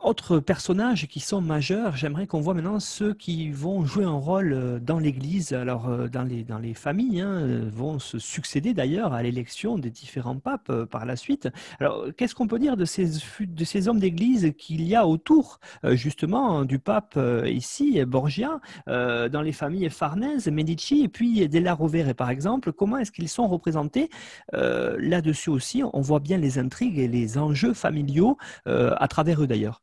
Autres 0.02 0.40
personnages 0.40 1.08
qui 1.08 1.20
sont 1.20 1.42
majeurs, 1.42 1.98
j'aimerais 1.98 2.26
qu'on 2.26 2.40
voit 2.40 2.54
maintenant 2.54 2.80
ceux 2.80 3.14
qui 3.14 3.52
vont 3.52 3.84
jouer 3.84 4.06
un 4.06 4.12
rôle 4.12 4.54
euh, 4.54 4.80
dans 4.80 4.98
l'Église, 4.98 5.52
alors 5.52 5.90
euh, 5.90 6.08
dans 6.08 6.24
les, 6.24 6.46
dans 6.46 6.58
les 6.58 6.74
familles, 6.74 7.20
hein, 7.20 7.28
euh, 7.28 7.70
vont 7.70 8.00
se 8.00 8.18
succéder 8.18 8.74
d'ailleurs 8.74 9.12
à 9.12 9.22
l'élection 9.22 9.78
des 9.78 9.90
différents 9.90 10.40
papes 10.40 10.86
par 10.86 11.06
la 11.06 11.18
suite. 11.18 11.50
Alors, 11.82 12.06
qu'est-ce 12.16 12.34
qu'on 12.34 12.48
peut 12.48 12.60
dire 12.60 12.78
de 12.78 12.86
ces, 12.86 13.10
de 13.42 13.64
ces 13.66 13.90
hommes 13.90 14.00
d'Église 14.00 14.54
qu'il 14.58 14.84
y 14.84 14.96
a 14.96 15.06
autour 15.06 15.60
justement 15.84 16.64
du 16.64 16.80
pape 16.80 17.20
ici, 17.46 18.04
Borgia, 18.06 18.62
dans 18.88 19.42
les 19.44 19.52
familles 19.52 19.90
Farnèse, 19.90 20.48
Medici 20.48 21.04
et 21.04 21.08
puis 21.10 21.48
Della 21.50 21.74
Rovere 21.74 22.16
par 22.16 22.30
exemple? 22.30 22.72
Comment 22.72 22.98
est-ce 22.98 23.12
qu'ils 23.12 23.30
sont 23.30 23.48
représentés? 23.48 24.10
Là-dessus 24.54 25.50
aussi, 25.50 25.84
on 25.84 26.02
voit 26.02 26.20
bien 26.20 26.38
les 26.38 26.58
intrigues 26.58 27.00
et 27.00 27.08
les 27.08 27.38
enjeux 27.38 27.74
familiaux 27.74 28.38
à 28.66 29.08
travers 29.08 29.44
eux 29.44 29.48
d'ailleurs. 29.48 29.82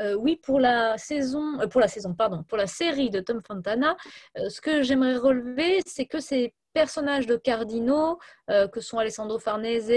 Euh, 0.00 0.14
oui, 0.14 0.36
pour 0.36 0.58
la 0.58 0.96
saison, 0.96 1.60
euh, 1.60 1.66
pour 1.66 1.80
la 1.80 1.88
saison, 1.88 2.14
pardon, 2.14 2.42
pour 2.44 2.56
la 2.56 2.66
série 2.66 3.10
de 3.10 3.20
Tom 3.20 3.42
Fontana, 3.46 3.96
euh, 4.38 4.48
ce 4.48 4.60
que 4.60 4.82
j'aimerais 4.82 5.16
relever, 5.16 5.80
c'est 5.86 6.06
que 6.06 6.20
c'est 6.20 6.54
personnages 6.72 7.26
de 7.26 7.36
cardinaux, 7.36 8.18
que 8.48 8.80
sont 8.80 8.96
Alessandro 8.96 9.38
Farnese, 9.38 9.92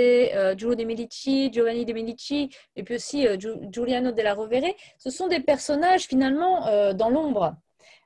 Giulio 0.58 0.76
de 0.76 0.84
Medici, 0.84 1.50
Giovanni 1.54 1.86
de 1.86 1.94
Medici, 1.94 2.50
et 2.76 2.84
puis 2.84 2.96
aussi 2.96 3.26
Giuliano 3.72 4.12
della 4.12 4.34
Rovere, 4.34 4.76
ce 4.98 5.10
sont 5.10 5.30
des 5.30 5.40
personnages 5.40 6.04
finalement 6.04 6.94
dans 6.94 7.10
l'ombre. 7.10 7.56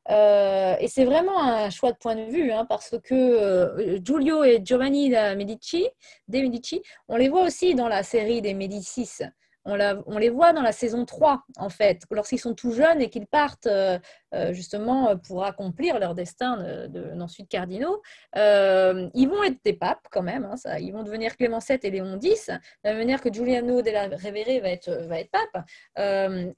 et 0.08 0.88
c'est 0.88 1.04
vraiment 1.04 1.42
un 1.42 1.72
choix 1.72 1.94
de 1.94 1.98
point 1.98 2.16
de 2.16 2.26
vue, 2.30 2.52
hein, 2.52 2.66
parce 2.70 2.96
que 3.04 3.98
Giulio 4.06 4.44
et 4.44 4.62
Giovanni 4.64 5.10
de 5.10 5.34
Medici, 5.34 5.88
de 6.28 6.38
Medici, 6.38 6.84
on 7.08 7.16
les 7.18 7.28
voit 7.30 7.46
aussi 7.46 7.74
dans 7.74 7.88
la 7.88 8.04
série 8.04 8.44
des 8.44 8.54
Médicis 8.54 9.24
on, 9.66 10.18
les 10.18 10.30
voit 10.30 10.54
dans 10.54 10.62
la 10.62 10.72
saison 10.72 11.06
3, 11.06 11.44
en 11.58 11.70
fait, 11.70 12.04
lorsqu'ils 12.12 12.40
sont 12.40 12.54
tout 12.54 12.72
jeunes 12.72 13.02
et 13.02 13.10
qu'ils 13.10 13.28
partent 13.28 13.68
euh, 13.68 14.00
euh, 14.34 14.54
justement 14.54 15.18
pour 15.18 15.44
accomplir 15.44 16.00
leur 16.00 16.16
destin 16.16 16.88
d'ensuite 16.88 17.48
de, 17.48 17.50
cardinaux. 17.50 18.02
Euh, 18.36 19.10
ils 19.14 19.28
vont 19.28 19.44
être 19.44 19.60
des 19.64 19.74
papes 19.74 20.08
quand 20.12 20.24
même, 20.24 20.46
hein, 20.46 20.78
ils 20.80 20.92
vont 20.92 21.04
devenir 21.04 21.36
Clément 21.36 21.60
VII 21.60 21.80
et 21.82 21.92
Léon 21.92 22.20
X, 22.22 22.48
de 22.48 22.60
la 22.84 22.94
manière 22.96 23.22
que 23.22 23.32
Giuliano 23.32 23.82
della 23.82 24.08
Rovere 24.08 24.62
va 24.62 24.70
être, 24.70 24.92
va 25.08 25.20
être 25.20 25.32
pape. 25.32 25.66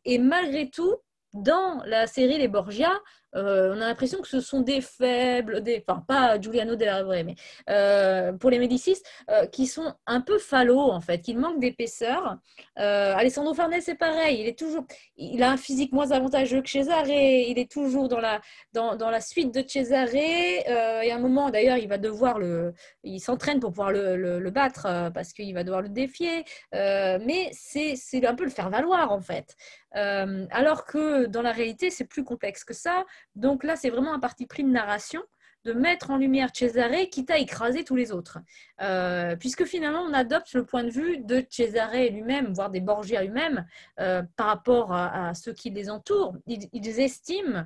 et 0.05 0.17
malgré 0.19 0.69
tout, 0.69 0.97
dans 1.33 1.81
la 1.85 2.07
série 2.07 2.37
Les 2.37 2.49
Borgia, 2.49 2.91
euh, 3.35 3.73
on 3.75 3.81
a 3.81 3.87
l'impression 3.87 4.21
que 4.21 4.27
ce 4.27 4.41
sont 4.41 4.61
des 4.61 4.81
faibles, 4.81 5.61
des, 5.61 5.83
enfin 5.87 6.03
pas 6.07 6.39
Giuliano 6.39 6.75
della 6.75 7.01
Rovere, 7.01 7.23
mais 7.23 7.35
euh, 7.69 8.33
pour 8.33 8.49
les 8.49 8.59
Médicis, 8.59 9.01
euh, 9.29 9.45
qui 9.47 9.67
sont 9.67 9.93
un 10.05 10.21
peu 10.21 10.37
fallots 10.37 10.91
en 10.91 11.01
fait, 11.01 11.19
qui 11.19 11.35
manquent 11.35 11.59
d'épaisseur. 11.59 12.37
Alessandro 12.75 13.53
Farnese, 13.53 13.83
c'est 13.85 13.95
pareil, 13.95 14.41
il 14.41 14.47
est 14.47 14.57
toujours, 14.57 14.85
il 15.15 15.43
a 15.43 15.51
un 15.51 15.57
physique 15.57 15.91
moins 15.91 16.11
avantageux 16.11 16.61
que 16.61 16.69
Cesare, 16.69 17.07
il 17.07 17.59
est 17.59 17.71
toujours 17.71 18.07
dans 18.07 18.19
la, 18.19 18.41
dans, 18.73 18.95
dans 18.95 19.09
la 19.09 19.21
suite 19.21 19.53
de 19.53 19.63
Cesare, 19.67 20.13
et 20.15 20.65
à 20.67 21.15
un 21.15 21.19
moment 21.19 21.49
d'ailleurs, 21.49 21.77
il 21.77 21.87
va 21.87 21.97
devoir 21.97 22.39
le, 22.39 22.73
il 23.03 23.19
s'entraîne 23.19 23.59
pour 23.59 23.71
pouvoir 23.71 23.91
le, 23.91 24.15
le, 24.15 24.51
battre 24.51 25.11
parce 25.13 25.31
qu'il 25.31 25.53
va 25.53 25.63
devoir 25.63 25.81
le 25.81 25.89
défier, 25.89 26.43
mais 26.73 27.51
c'est 27.53 28.25
un 28.25 28.35
peu 28.35 28.43
le 28.43 28.49
faire 28.49 28.69
valoir 28.69 29.11
en 29.11 29.21
fait. 29.21 29.55
alors 29.93 30.85
que 30.85 31.27
dans 31.27 31.41
la 31.41 31.51
réalité, 31.51 31.91
c'est 31.91 32.05
plus 32.05 32.23
complexe 32.23 32.63
que 32.63 32.73
ça. 32.73 33.05
Donc 33.35 33.63
là, 33.63 33.75
c'est 33.75 33.89
vraiment 33.89 34.13
un 34.13 34.19
parti 34.19 34.45
pris 34.45 34.63
de 34.63 34.69
narration 34.69 35.21
de 35.63 35.73
mettre 35.73 36.09
en 36.09 36.17
lumière 36.17 36.49
Cesare, 36.53 37.07
quitte 37.11 37.29
à 37.29 37.37
écraser 37.37 37.83
tous 37.83 37.95
les 37.95 38.11
autres. 38.11 38.39
Euh, 38.81 39.35
puisque 39.35 39.65
finalement, 39.65 40.01
on 40.01 40.13
adopte 40.13 40.53
le 40.53 40.65
point 40.65 40.83
de 40.83 40.89
vue 40.89 41.19
de 41.19 41.45
Cesare 41.49 42.09
lui-même, 42.11 42.53
voire 42.53 42.69
des 42.69 42.79
Borgia 42.79 43.23
eux-mêmes, 43.23 43.65
euh, 43.99 44.23
par 44.35 44.47
rapport 44.47 44.93
à, 44.93 45.33
ceux 45.33 45.53
qui 45.53 45.69
les 45.69 45.89
entourent. 45.89 46.35
Ils, 46.47 46.99
estiment 46.99 47.63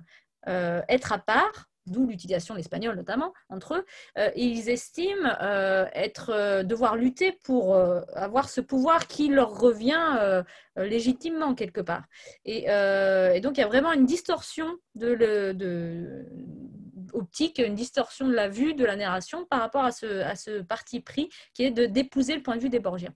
euh, 0.48 0.82
être 0.90 1.14
à 1.14 1.20
part, 1.20 1.70
d'où 1.88 2.06
l'utilisation 2.08 2.54
de 2.54 2.60
l'espagnol 2.60 2.96
notamment 2.96 3.34
entre 3.50 3.76
eux, 3.76 3.86
et 4.18 4.44
ils 4.44 4.70
estiment 4.70 5.30
être, 5.94 6.64
devoir 6.64 6.96
lutter 6.96 7.32
pour 7.44 7.76
avoir 8.14 8.50
ce 8.50 8.62
pouvoir 8.62 9.08
qui 9.08 9.28
leur 9.30 9.60
revient 9.60 10.44
légitimement 10.76 11.56
quelque 11.56 11.82
part. 11.82 12.04
Et, 12.46 12.62
donc 13.42 13.58
il 13.58 13.62
y 13.62 13.64
a 13.64 13.68
vraiment 13.68 13.94
une 13.94 14.06
distorsion 14.06 14.68
de, 14.96 15.16
de, 15.16 16.26
optique, 17.14 17.60
une 17.60 17.76
distorsion 17.76 18.28
de 18.28 18.34
la 18.34 18.50
vue, 18.50 18.74
de 18.74 18.86
la 18.86 18.96
narration 18.96 19.46
par 19.46 19.60
rapport 19.60 19.84
à 19.84 19.92
ce, 19.92 20.62
parti 20.62 21.00
pris 21.00 21.30
qui 21.54 21.64
est 21.64 21.72
d'épouser 21.72 22.36
le 22.36 22.44
point 22.44 22.56
de 22.56 22.62
vue 22.62 22.70
des 22.70 22.80
Borgiens. 22.80 23.14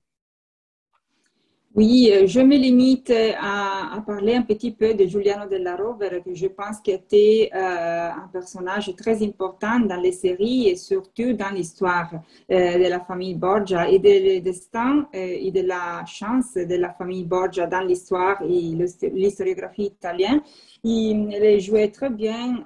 Oui, 1.79 2.11
euh, 2.11 2.27
je 2.27 2.41
me 2.41 2.57
limite 2.57 3.09
à, 3.39 4.03
parler 4.05 4.35
un 4.35 4.41
petit 4.41 4.71
peu 4.71 4.93
de 4.95 5.05
Giuliano 5.05 5.47
della 5.47 5.77
Rovere, 5.77 6.21
que 6.21 6.35
je 6.35 6.47
pense 6.47 6.81
qu'il 6.81 6.95
était 6.95 7.49
euh, 7.55 8.09
un 8.09 8.27
personnage 8.33 8.93
très 8.97 9.23
important 9.23 9.79
dans 9.79 9.95
les 9.95 10.11
séries 10.11 10.67
et 10.67 10.75
surtout 10.75 11.31
dans 11.31 11.51
l'histoire 11.51 12.11
euh, 12.51 12.77
de 12.77 12.89
la 12.89 12.99
famille 12.99 13.35
Borgia 13.35 13.87
et 13.89 13.97
du 13.97 14.41
destin 14.41 15.07
et 15.13 15.51
de 15.51 15.61
la 15.61 16.03
chance 16.05 16.55
de 16.55 16.75
la 16.75 16.91
famille 16.91 17.23
Borgia 17.23 17.65
dans 17.65 17.79
l'histoire 17.79 18.41
et 18.41 18.75
l'historiographie 19.13 19.85
italienne. 19.85 20.41
Il, 20.83 21.59
jouait 21.59 21.89
très 21.89 22.09
bien 22.09 22.63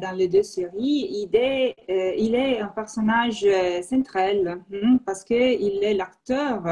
dans 0.00 0.16
les 0.16 0.28
deux 0.28 0.44
séries. 0.44 1.08
Il 1.22 1.30
est, 1.32 1.74
il 2.16 2.34
est 2.34 2.60
un 2.60 2.68
personnage 2.68 3.44
central 3.82 4.60
hein, 4.72 4.98
parce 5.04 5.24
qu'il 5.24 5.80
est 5.82 5.94
l'acteur 5.94 6.62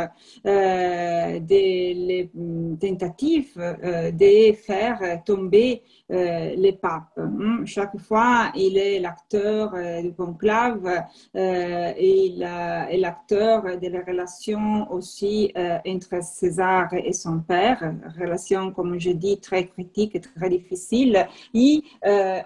des 0.45 1.76
les 1.95 2.31
mm, 2.35 2.77
tentatives 2.79 3.59
euh, 3.59 4.11
de 4.11 4.53
faire 4.55 5.23
tomber 5.25 5.83
euh, 6.13 6.55
les 6.57 6.73
papes. 6.73 7.17
Hmm, 7.17 7.65
chaque 7.67 7.99
fois, 7.99 8.53
il 8.55 8.79
est 8.79 9.01
l'acteur 9.01 9.75
euh, 9.75 10.03
du 10.03 10.13
conclave 10.13 11.05
et 11.35 12.27
il 12.27 12.43
est 12.43 12.97
l'acteur 12.99 13.63
de 13.65 13.89
la 13.89 14.01
relation 14.07 14.91
aussi 14.93 15.53
entre 15.87 16.23
César 16.23 16.93
et 16.95 17.13
son 17.13 17.41
père, 17.41 17.95
relation, 18.19 18.71
comme 18.73 18.99
je 18.99 19.11
dis, 19.11 19.39
très 19.41 19.67
critique 19.67 20.15
et 20.15 20.21
très 20.21 20.49
difficile. 20.49 21.27
Et 21.55 21.83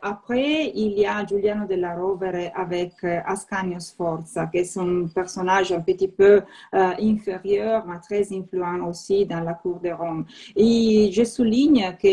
après, 0.03 0.73
il 0.75 0.99
y 0.99 1.07
a 1.07 1.25
Giuliano 1.25 1.67
della 1.67 1.95
Rovere 1.95 2.51
avec 2.55 2.93
Ascanio 3.05 3.79
Sforza, 3.79 4.47
qui 4.47 4.59
est 4.59 4.77
un 4.77 5.07
personnage 5.15 5.73
un 5.73 5.81
petit 5.81 6.09
peu 6.09 6.43
inférieur, 6.73 7.85
mais 7.87 8.01
très 8.01 8.33
influent 8.33 8.89
aussi 8.89 9.27
dans 9.27 9.41
la 9.41 9.55
cour 9.55 9.81
de 9.81 9.91
Rome. 9.91 10.25
Et 10.57 11.11
je 11.13 11.25
souligne 11.25 11.97
que 12.01 12.07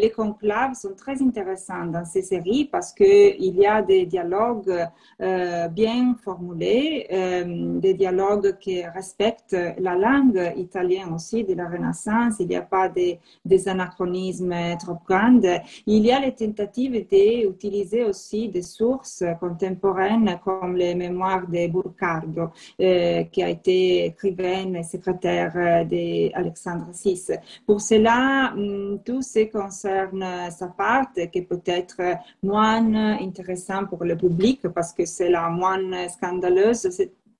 les 0.00 0.12
conclaves 0.14 0.63
sont 0.72 0.94
très 0.96 1.20
intéressants 1.22 1.86
dans 1.86 2.04
ces 2.04 2.22
séries 2.22 2.64
parce 2.64 2.92
qu'il 2.92 3.56
y 3.56 3.66
a 3.66 3.82
des 3.82 4.06
dialogues 4.06 4.88
euh, 5.20 5.68
bien 5.68 6.16
formulés, 6.22 7.06
euh, 7.12 7.78
des 7.80 7.94
dialogues 7.94 8.56
qui 8.58 8.82
respectent 8.84 9.56
la 9.78 9.94
langue 9.96 10.52
italienne 10.56 11.12
aussi 11.14 11.44
de 11.44 11.54
la 11.54 11.68
Renaissance. 11.68 12.36
Il 12.40 12.48
n'y 12.48 12.56
a 12.56 12.62
pas 12.62 12.88
des, 12.88 13.18
anachronismes 13.66 14.54
trop 14.78 14.98
grands. 15.06 15.40
Il 15.86 16.04
y 16.06 16.12
a 16.12 16.20
les 16.20 16.32
tentatives 16.32 16.92
d'utiliser 16.92 18.04
aussi 18.04 18.48
des 18.48 18.62
sources 18.62 19.24
contemporaines 19.40 20.38
comme 20.44 20.76
les 20.76 20.94
mémoires 20.94 21.46
de 21.46 21.66
Burcardo, 21.68 22.50
euh, 22.80 23.24
qui 23.24 23.42
a 23.42 23.48
été 23.48 24.06
écrivaine 24.06 24.76
et 24.76 24.82
secrétaire 24.82 25.86
des 25.86 26.30
Alexandre 26.34 26.86
VI. 26.92 27.20
Pour 27.66 27.80
cela, 27.80 28.52
hum, 28.54 28.98
tout 29.04 29.22
ce 29.22 29.40
qui 29.40 29.50
concerne 29.50 30.50
sa 30.54 30.68
part, 30.68 31.06
qui 31.32 31.42
peut 31.42 31.62
être 31.66 32.00
moins 32.42 32.94
intéressant 33.20 33.86
pour 33.86 34.04
le 34.04 34.16
public 34.16 34.68
parce 34.68 34.92
que 34.92 35.04
c'est 35.04 35.30
la 35.30 35.48
moins 35.48 36.08
scandaleuse, 36.08 36.88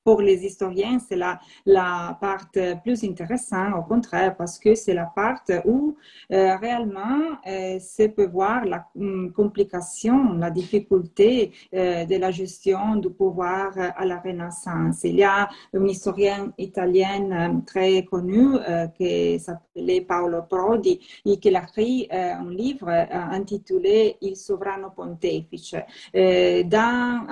pour 0.05 0.21
les 0.21 0.45
historiens, 0.45 0.99
c'est 0.99 1.17
la, 1.17 1.41
la 1.65 2.17
part 2.21 2.51
plus 2.83 3.03
intéressante, 3.05 3.73
au 3.79 3.83
contraire, 3.83 4.37
parce 4.37 4.59
que 4.59 4.75
c'est 4.75 4.93
la 4.93 5.07
part 5.07 5.41
où 5.65 5.97
euh, 6.31 6.57
réellement 6.57 7.39
euh, 7.47 7.79
se 7.79 8.09
peut 8.09 8.27
voir 8.27 8.67
la 8.67 8.87
hum, 8.95 9.33
complication, 9.33 10.35
la 10.35 10.51
difficulté 10.51 11.53
euh, 11.75 12.05
de 12.05 12.17
la 12.17 12.31
gestion 12.31 12.97
du 12.97 13.11
pouvoir 13.11 13.73
à 13.79 14.05
la 14.05 14.21
Renaissance. 14.21 15.05
Il 15.05 15.17
y 15.17 15.25
a 15.25 15.49
une 15.73 15.89
historienne 15.89 16.53
italienne 16.59 17.63
très 17.67 18.05
connue 18.05 18.59
qui 18.97 19.41
s'appelait 19.41 20.03
Paolo 20.03 20.43
Prodi 20.43 21.01
et 21.25 21.39
qui 21.39 21.55
a 21.55 21.63
écrit 21.63 22.09
un 22.11 22.51
livre 22.51 22.91
intitulé 22.91 24.17
Il 24.21 24.37
sovrano 24.37 24.91
pontefice. 24.91 25.77
Dans, 26.13 27.27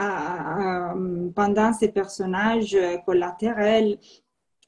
pendant 1.35 1.73
ces 1.73 1.89
personnages, 1.89 2.62
collatéral, 3.05 3.99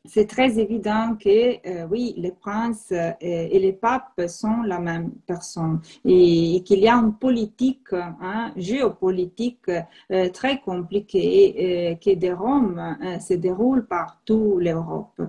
c'est 0.07 0.27
très 0.27 0.59
évident 0.59 1.17
que 1.19 1.67
euh, 1.67 1.87
oui, 1.91 2.15
les 2.19 2.33
princes 2.33 2.93
euh, 2.93 3.13
et 3.21 3.59
les 3.59 3.73
papes 3.73 4.21
sont 4.29 4.63
la 4.63 4.79
même 4.79 5.13
personne 5.27 5.81
et, 6.05 6.63
qu'il 6.63 6.81
y 6.81 6.89
a 6.89 6.95
une 6.95 7.15
politique 7.15 7.93
hein, 7.95 8.53
géopolitique 8.55 9.71
euh, 10.11 10.29
très 10.29 10.61
compliquée 10.61 11.97
qui 12.01 12.17
de 12.17 12.33
Rome 12.33 12.97
se 13.21 13.35
déroule 13.35 13.87
par 13.87 14.21
toute 14.25 14.63
l'Europe. 14.63 15.21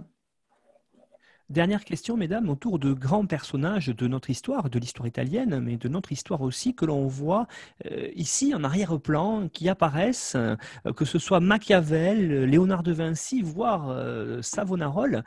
Dernière 1.51 1.85
question, 1.85 2.17
mesdames, 2.17 2.49
autour 2.49 2.79
de 2.79 2.91
grands 2.91 3.27
personnages 3.27 3.89
de 3.89 4.07
notre 4.07 4.31
histoire, 4.31 4.67
de 4.67 4.79
l'histoire 4.79 5.05
italienne, 5.05 5.59
mais 5.59 5.77
de 5.77 5.87
notre 5.87 6.11
histoire 6.11 6.41
aussi, 6.41 6.73
que 6.73 6.85
l'on 6.85 7.05
voit 7.05 7.45
euh, 7.85 8.09
ici 8.15 8.55
en 8.55 8.63
arrière-plan, 8.63 9.47
qui 9.49 9.69
apparaissent, 9.69 10.33
euh, 10.35 10.55
que 10.95 11.05
ce 11.05 11.19
soit 11.19 11.39
Machiavel, 11.39 12.45
Léonard 12.45 12.81
de 12.81 12.93
Vinci, 12.93 13.43
voire 13.43 13.89
euh, 13.89 14.41
Savonarole. 14.41 15.23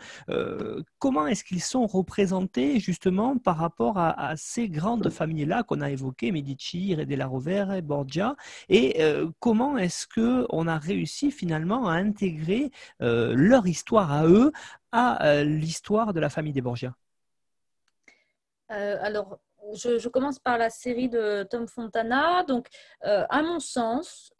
comment 0.99 1.29
est-ce 1.29 1.45
qu'ils 1.45 1.63
sont 1.63 1.87
représentés 1.87 2.81
justement 2.81 3.39
par 3.39 3.57
rapport 3.57 3.97
à, 3.99 4.35
ces 4.37 4.69
grandes 4.69 5.11
familles-là 5.11 5.63
qu'on 5.63 5.81
a 5.81 5.91
évoquées, 5.91 6.33
Medici, 6.33 6.97
Re 6.97 7.07
della 7.07 7.29
Rovere, 7.29 7.81
Borgia, 7.83 8.35
et 8.69 9.01
comment 9.39 9.79
est-ce 9.79 10.07
qu'on 10.09 10.67
a 10.67 10.79
réussi 10.79 11.31
finalement 11.31 11.89
à 11.89 11.93
intégrer 11.93 12.71
leur 13.01 13.67
histoire 13.67 14.13
à 14.13 14.27
eux 14.27 14.53
à 14.93 15.27
euh, 15.27 15.45
l'histoire 15.45 16.13
de 16.13 16.21
la 16.21 16.31
famille 16.31 16.53
des 16.53 16.61
Borgia 16.61 16.95
euh, 18.71 18.97
Alors, 19.01 19.39
je, 19.75 20.09
commence 20.09 20.39
par 20.39 20.57
la 20.57 20.71
série 20.71 21.09
de 21.09 21.43
Tom 21.51 21.69
Fontana. 21.69 22.45
Donc, 22.45 22.69
à 23.03 23.43
mon 23.43 23.61
sens, 23.61 24.33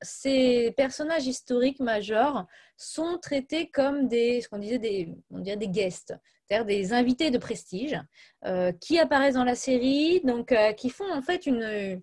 ces 0.00 0.72
personnages 0.76 1.26
historiques 1.26 1.80
majeurs 1.80 2.46
sont 2.76 3.18
traités 3.18 3.70
comme 3.70 4.06
des, 4.06 4.40
ce 4.40 4.48
qu'on 4.48 4.58
disait 4.58 4.78
des, 4.78 5.12
on 5.30 5.40
dirait 5.40 5.56
des 5.56 5.68
guests, 5.68 6.14
c'est-à-dire 6.44 6.66
des 6.66 6.92
invités 6.92 7.32
de 7.32 7.38
prestige 7.38 7.98
qui 8.80 9.00
apparaissent 9.00 9.34
dans 9.34 9.42
la 9.42 9.56
série, 9.56 10.20
donc 10.20 10.54
qui 10.76 10.90
font 10.90 11.12
en 11.12 11.22
fait 11.22 11.46
une 11.46 12.00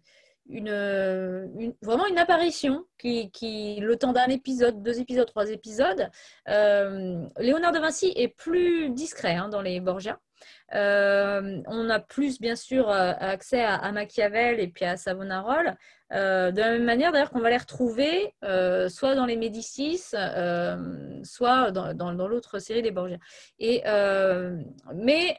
une, 0.50 1.74
vraiment 1.82 2.06
une 2.08 2.18
apparition 2.18 2.86
qui, 2.98 3.78
le 3.82 3.96
temps 3.96 4.14
d'un 4.14 4.28
épisode, 4.28 4.82
deux 4.84 5.00
épisodes, 5.00 5.28
trois 5.28 5.50
épisodes. 5.50 6.10
Euh, 6.50 7.26
Léonard 7.38 7.72
de 7.72 7.80
Vinci 7.80 8.14
est 8.16 8.28
plus 8.28 8.90
discret 8.90 9.36
hein, 9.36 9.50
dans 9.50 9.62
les 9.62 9.80
Borgia. 9.80 10.20
Euh, 10.74 11.62
on 11.68 11.90
a 11.90 12.00
plus, 12.00 12.40
bien 12.42 12.56
sûr, 12.56 12.90
euh, 12.90 13.14
accès 13.20 13.64
à, 13.64 13.92
Machiavel 13.92 14.60
et 14.60 14.68
puis 14.68 14.86
à 14.86 14.98
Savonarola. 14.98 15.78
de 16.12 16.60
la 16.60 16.72
même 16.72 16.84
manière, 16.84 17.12
d'ailleurs, 17.14 17.32
qu'on 17.32 17.40
va 17.40 17.50
les 17.50 17.58
retrouver 17.58 18.34
soit 18.90 19.16
dans 19.16 19.26
les 19.26 19.38
Médicis, 19.38 20.12
soit 21.24 21.72
dans, 21.72 21.94
dans, 21.94 22.28
l'autre 22.28 22.60
série 22.60 22.82
des 22.82 22.92
Borgia. 22.92 23.18
Et, 23.60 23.84
mais, 24.94 25.38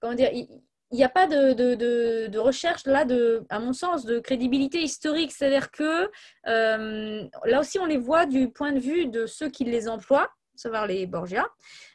comment 0.00 0.14
dire, 0.14 0.30
il 0.32 0.48
n'y 0.96 1.04
a 1.04 1.08
pas 1.08 1.26
de, 1.26 2.38
recherche 2.38 2.86
là, 2.86 3.04
à 3.48 3.58
mon 3.58 3.72
sens, 3.72 4.04
de 4.04 4.18
crédibilité 4.18 4.82
historique. 4.82 5.32
C'est-à-dire 5.32 5.70
que 5.70 6.10
euh, 6.46 7.24
là 7.44 7.60
aussi, 7.60 7.78
on 7.78 7.86
les 7.86 7.96
voit 7.96 8.26
du 8.26 8.50
point 8.50 8.72
de 8.72 8.80
vue 8.80 9.06
de 9.06 9.26
ceux 9.26 9.48
qui 9.48 9.64
les 9.64 9.88
emploient, 9.88 10.30
savoir 10.54 10.86
les 10.86 11.06
Borgia. 11.06 11.46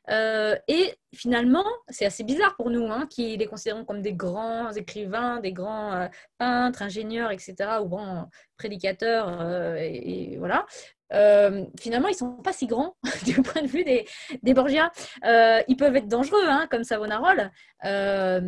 Euh, 0.09 0.55
et 0.67 0.95
finalement, 1.13 1.65
c'est 1.89 2.05
assez 2.05 2.23
bizarre 2.23 2.55
pour 2.55 2.69
nous, 2.71 2.91
hein, 2.91 3.07
qui 3.09 3.37
les 3.37 3.45
considérons 3.45 3.85
comme 3.85 4.01
des 4.01 4.13
grands 4.13 4.71
écrivains, 4.71 5.39
des 5.39 5.53
grands 5.53 5.93
euh, 5.93 6.07
peintres, 6.37 6.81
ingénieurs, 6.81 7.31
etc., 7.31 7.55
ou 7.81 7.85
grands 7.85 8.29
prédicateurs, 8.57 9.77
et, 9.77 10.35
voilà. 10.37 10.65
Euh, 11.13 11.65
finalement, 11.79 12.07
ils 12.07 12.15
sont 12.15 12.31
pas 12.33 12.53
si 12.53 12.67
grands 12.67 12.95
du 13.25 13.41
point 13.41 13.61
de 13.61 13.67
vue 13.67 13.83
des, 13.83 14.07
des 14.43 14.53
Borgia. 14.53 14.91
Euh, 15.25 15.61
ils 15.67 15.75
peuvent 15.75 15.95
être 15.95 16.07
dangereux, 16.07 16.45
hein, 16.45 16.67
comme 16.69 16.83
Savonarola. 16.83 17.51
Euh, 17.85 18.41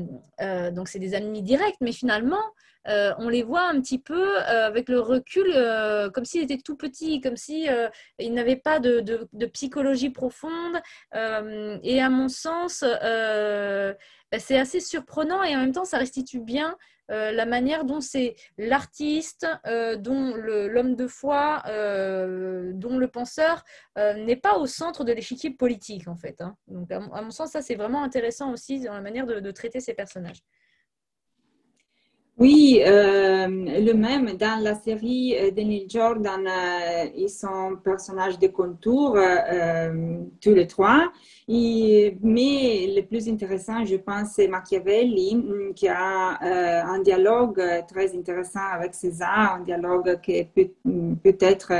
donc, 0.72 0.88
c'est 0.88 1.00
des 1.00 1.16
ennemis 1.16 1.42
directs, 1.42 1.78
mais 1.82 1.92
finalement, 1.92 2.42
on 2.86 3.30
les 3.30 3.44
voit 3.44 3.68
un 3.68 3.80
petit 3.82 4.00
peu 4.00 4.38
avec 4.40 4.90
le 4.90 5.00
recul, 5.00 5.54
comme 6.14 6.26
s'ils 6.26 6.44
étaient 6.44 6.58
tout 6.58 6.76
petits, 6.76 7.22
comme 7.22 7.38
s'ils 7.38 7.72
si, 8.20 8.30
n'avaient 8.30 8.56
pas 8.56 8.80
de, 8.80 9.30
psychologie 9.54 10.10
profonde. 10.10 10.82
et 11.14 12.02
à 12.02 12.10
mon 12.10 12.28
sens, 12.30 12.84
c'est 14.38 14.58
assez 14.58 14.80
surprenant 14.80 15.44
et 15.44 15.56
en 15.56 15.60
même 15.60 15.74
temps, 15.74 15.86
ça 15.86 15.98
restitue 15.98 16.40
bien 16.40 16.78
euh, 17.12 17.32
la 17.32 17.46
manière 17.46 17.84
dont 17.84 18.00
c'est 18.00 18.36
l'artiste, 18.58 19.46
euh, 19.68 19.98
dont 19.98 20.34
l'homme 20.36 20.96
de 20.96 21.08
foi, 21.08 21.62
euh, 21.68 22.72
dont 22.74 22.98
le 22.98 23.08
penseur 23.08 23.64
n'est 23.98 24.38
pas 24.38 24.58
au 24.58 24.66
centre 24.66 25.04
de 25.04 25.12
l'échiquier 25.12 25.52
politique 25.52 26.08
en 26.08 26.16
fait. 26.16 26.40
Hein. 26.42 26.56
Donc 26.68 26.92
à, 26.92 27.00
mon 27.00 27.32
sens, 27.32 27.52
ça 27.52 27.62
c'est 27.62 27.76
vraiment 27.76 28.04
intéressant 28.04 28.52
aussi 28.52 28.80
dans 28.80 28.94
la 28.94 29.02
manière 29.02 29.26
de 29.26 29.52
traiter 29.52 29.80
ces 29.80 29.94
personnages. 29.94 30.42
Oui, 32.42 32.82
euh, 32.84 33.46
le 33.48 33.94
même 33.94 34.32
dans 34.36 34.60
la 34.64 34.74
série 34.74 35.36
euh, 35.38 35.52
de 35.52 35.62
Neil 35.62 35.86
Jordan, 35.88 36.44
euh, 36.48 37.06
ils 37.16 37.30
sont 37.30 37.78
personnages 37.84 38.40
de 38.40 38.48
contour, 38.48 39.16
tous 40.42 40.54
les 40.56 40.66
trois. 40.66 41.12
Mais 42.22 42.94
le 42.96 43.02
plus 43.02 43.28
intéressant, 43.28 43.86
je 43.86 43.96
pense, 43.98 44.34
c'est 44.36 44.48
Machiavelli, 44.48 45.36
mm, 45.36 45.74
qui 45.74 45.88
a 45.88 46.86
un 46.86 47.00
dialogue 47.00 47.62
très 47.88 48.16
intéressant 48.16 48.68
avec 48.74 48.94
César, 48.96 49.58
un 49.60 49.64
dialogue 49.64 50.20
qui 50.22 50.44
peut, 50.44 50.70
mm, 50.86 51.16
peut-être 51.16 51.72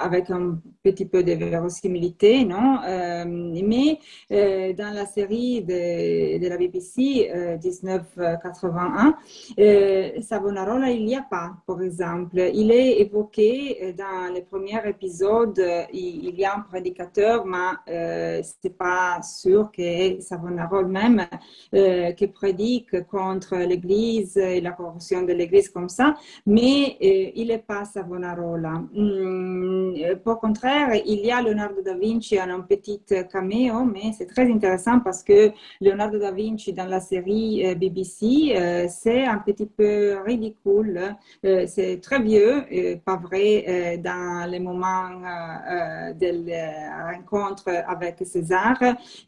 avec 0.00 0.30
un 0.30 0.58
petit 0.82 1.06
peu 1.06 1.22
de 1.22 1.32
vérosimilité, 1.32 2.44
non? 2.44 2.78
Mais 3.26 3.98
dans 4.30 4.94
la 4.94 5.06
série 5.06 5.62
de, 5.62 6.48
la 6.48 6.56
BBC 6.56 7.58
19 7.60 8.02
81. 8.42 9.14
Euh, 9.58 10.20
Savonarola, 10.20 10.90
il 10.90 11.04
n'y 11.04 11.16
a 11.16 11.22
pas, 11.22 11.52
par 11.66 11.82
exemple. 11.82 12.40
Il 12.54 12.70
est 12.70 13.00
évoqué 13.00 13.78
euh, 13.82 13.92
dans 13.92 14.32
les 14.32 14.42
premiers 14.42 14.80
épisodes, 14.86 15.60
il, 15.92 16.38
y 16.38 16.44
a 16.44 16.56
un 16.56 16.60
prédicateur, 16.60 17.44
mais 17.48 17.92
euh, 17.92 18.42
ce 18.42 18.52
n'est 18.64 18.74
pas 18.74 19.20
sûr 19.22 19.70
que 19.72 20.20
Savonarola 20.20 20.88
même 20.88 21.26
euh, 21.74 22.12
qui 22.12 22.26
prédique 22.28 23.06
contre 23.06 23.56
l'Église 23.56 24.36
et 24.36 24.60
la 24.60 24.72
corruption 24.72 25.22
de 25.22 25.32
l'Église 25.32 25.68
comme 25.68 25.88
ça, 25.88 26.14
mais 26.46 26.96
il 27.00 27.48
n'est 27.48 27.58
pas 27.58 27.84
Savonarola. 27.84 28.82
Hum, 28.96 29.94
pour 30.24 30.40
contraire, 30.40 30.90
il 31.06 31.20
y 31.24 31.30
a 31.30 31.42
Leonardo 31.42 31.82
da 31.82 31.94
Vinci 31.94 32.40
en 32.40 32.50
un 32.50 32.60
petit 32.60 33.00
caméo, 33.32 33.84
mais 33.84 34.12
c'est 34.16 34.26
très 34.26 34.50
intéressant 34.50 35.00
parce 35.00 35.22
que 35.22 35.50
Leonardo 35.80 36.18
da 36.18 36.30
Vinci 36.30 36.72
dans 36.72 36.86
la 36.86 37.00
série 37.00 37.74
BBC 37.76 38.28
euh, 38.58 38.86
c'est 38.88 39.24
un 39.24 39.38
petit 39.38 39.66
peu 39.66 40.18
ridicule. 40.24 41.16
Euh, 41.44 41.66
c'est 41.66 42.00
très 42.00 42.20
vieux, 42.20 42.64
pas 43.04 43.16
vrai, 43.16 43.64
euh, 43.68 43.96
dans 43.98 44.48
les 44.50 44.58
moments 44.60 45.08
de 45.10 46.48
la 46.48 47.12
rencontre 47.12 47.37
avec 47.86 48.16
César. 48.24 48.76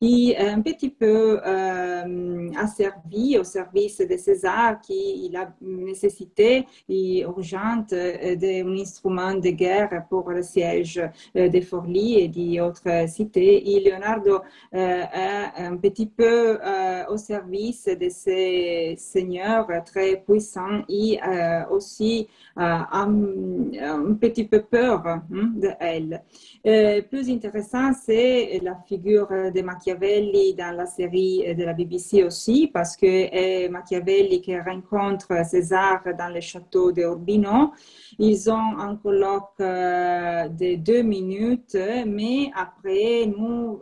Il 0.01 0.33
est 0.33 0.39
un 0.39 0.61
petit 0.61 0.91
peu 0.91 1.41
asservi 2.57 3.39
au 3.39 3.45
service 3.45 3.99
de 3.99 4.17
César 4.17 4.81
qui 4.81 5.27
il 5.27 5.37
a 5.37 5.53
nécessité 5.61 6.67
urgente 6.89 7.91
d'un 7.91 8.79
instrument 8.79 9.35
de 9.35 9.51
guerre 9.51 10.05
pour 10.09 10.31
le 10.31 10.43
siège 10.43 11.03
de 11.35 11.61
Forlì 11.61 12.21
et 12.21 12.29
d'autres 12.29 13.09
cités. 13.09 13.77
Et 13.77 13.89
Leonardo 13.89 14.41
est 14.73 15.09
un 15.57 15.77
petit 15.77 16.07
peu 16.07 16.59
au 17.09 17.17
service 17.17 17.87
de 17.87 18.09
ces 18.09 18.97
Seigneur 18.97 19.67
très 19.85 20.17
puissant 20.17 20.83
et 20.89 21.19
euh, 21.23 21.65
aussi 21.71 22.29
euh, 22.59 22.79
un, 22.93 24.15
petit 24.21 24.45
peu 24.45 24.63
peur 24.63 25.07
hein, 25.07 25.23
de 25.31 25.71
elle. 25.79 26.23
Euh, 26.67 27.03
plus 27.03 27.31
intéressant, 27.31 27.90
c'est 27.93 28.61
la 28.63 28.77
figure 28.87 29.29
de 29.29 29.63
Machiavelli 29.63 30.55
dans 30.55 30.75
la 30.77 30.87
série 30.87 31.55
de 31.55 31.65
la 31.65 31.73
BBC 31.73 32.25
aussi, 32.25 32.71
parce 32.73 32.97
que 32.97 33.69
Machiavelli 33.69 34.41
qui 34.41 34.59
rencontre 34.59 35.45
César 35.47 36.03
dans 36.19 36.33
le 36.33 36.41
château 36.41 36.93
de 36.93 37.03
Urbino, 37.03 37.73
ils 38.19 38.51
ont 38.51 38.79
un 38.79 38.97
colloque 38.97 39.59
de 39.59 40.77
deux 40.77 41.03
minutes, 41.03 41.77
mais 42.07 42.51
après, 42.55 43.27
nous 43.27 43.81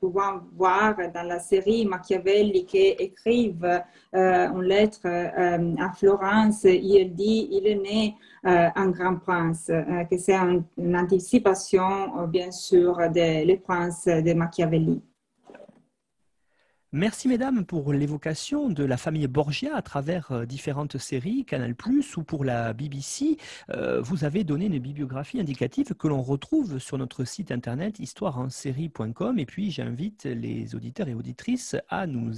pouvons 0.00 0.40
voir 0.54 0.96
dans 1.14 1.26
la 1.26 1.38
série 1.38 1.86
Machiavelli 1.86 2.64
qui 2.64 2.88
écrivent 2.88 3.82
euh, 4.14 4.48
une 4.50 4.62
lettre 4.62 5.00
euh, 5.06 5.74
à 5.78 5.92
Florence, 5.92 6.64
il 6.64 7.14
dit 7.14 7.48
il 7.50 7.66
est 7.66 7.76
né 7.76 8.14
euh, 8.14 8.31
un 8.44 8.88
grand 8.90 9.16
prince, 9.16 9.70
que 10.10 10.18
c'est 10.18 10.34
une 10.76 10.96
anticipation, 10.96 12.26
bien 12.26 12.50
sûr, 12.50 12.98
des 13.10 13.44
les 13.44 13.56
princes 13.56 14.06
de 14.06 14.32
Machiavelli. 14.32 15.00
Merci 16.94 17.26
mesdames 17.26 17.64
pour 17.64 17.94
l'évocation 17.94 18.68
de 18.68 18.84
la 18.84 18.98
famille 18.98 19.26
Borgia 19.26 19.74
à 19.74 19.80
travers 19.80 20.30
euh, 20.30 20.44
différentes 20.44 20.98
séries, 20.98 21.46
Canal⁇ 21.46 21.72
ou 22.18 22.22
pour 22.22 22.44
la 22.44 22.74
BBC. 22.74 23.38
Euh, 23.70 24.02
vous 24.02 24.24
avez 24.24 24.44
donné 24.44 24.66
une 24.66 24.78
bibliographie 24.78 25.40
indicative 25.40 25.94
que 25.94 26.06
l'on 26.06 26.20
retrouve 26.20 26.78
sur 26.78 26.98
notre 26.98 27.24
site 27.24 27.50
internet 27.50 27.98
histoireensérie.com 27.98 29.38
et 29.38 29.46
puis 29.46 29.70
j'invite 29.70 30.24
les 30.24 30.74
auditeurs 30.74 31.08
et 31.08 31.14
auditrices 31.14 31.76
à 31.88 32.06
nous 32.06 32.30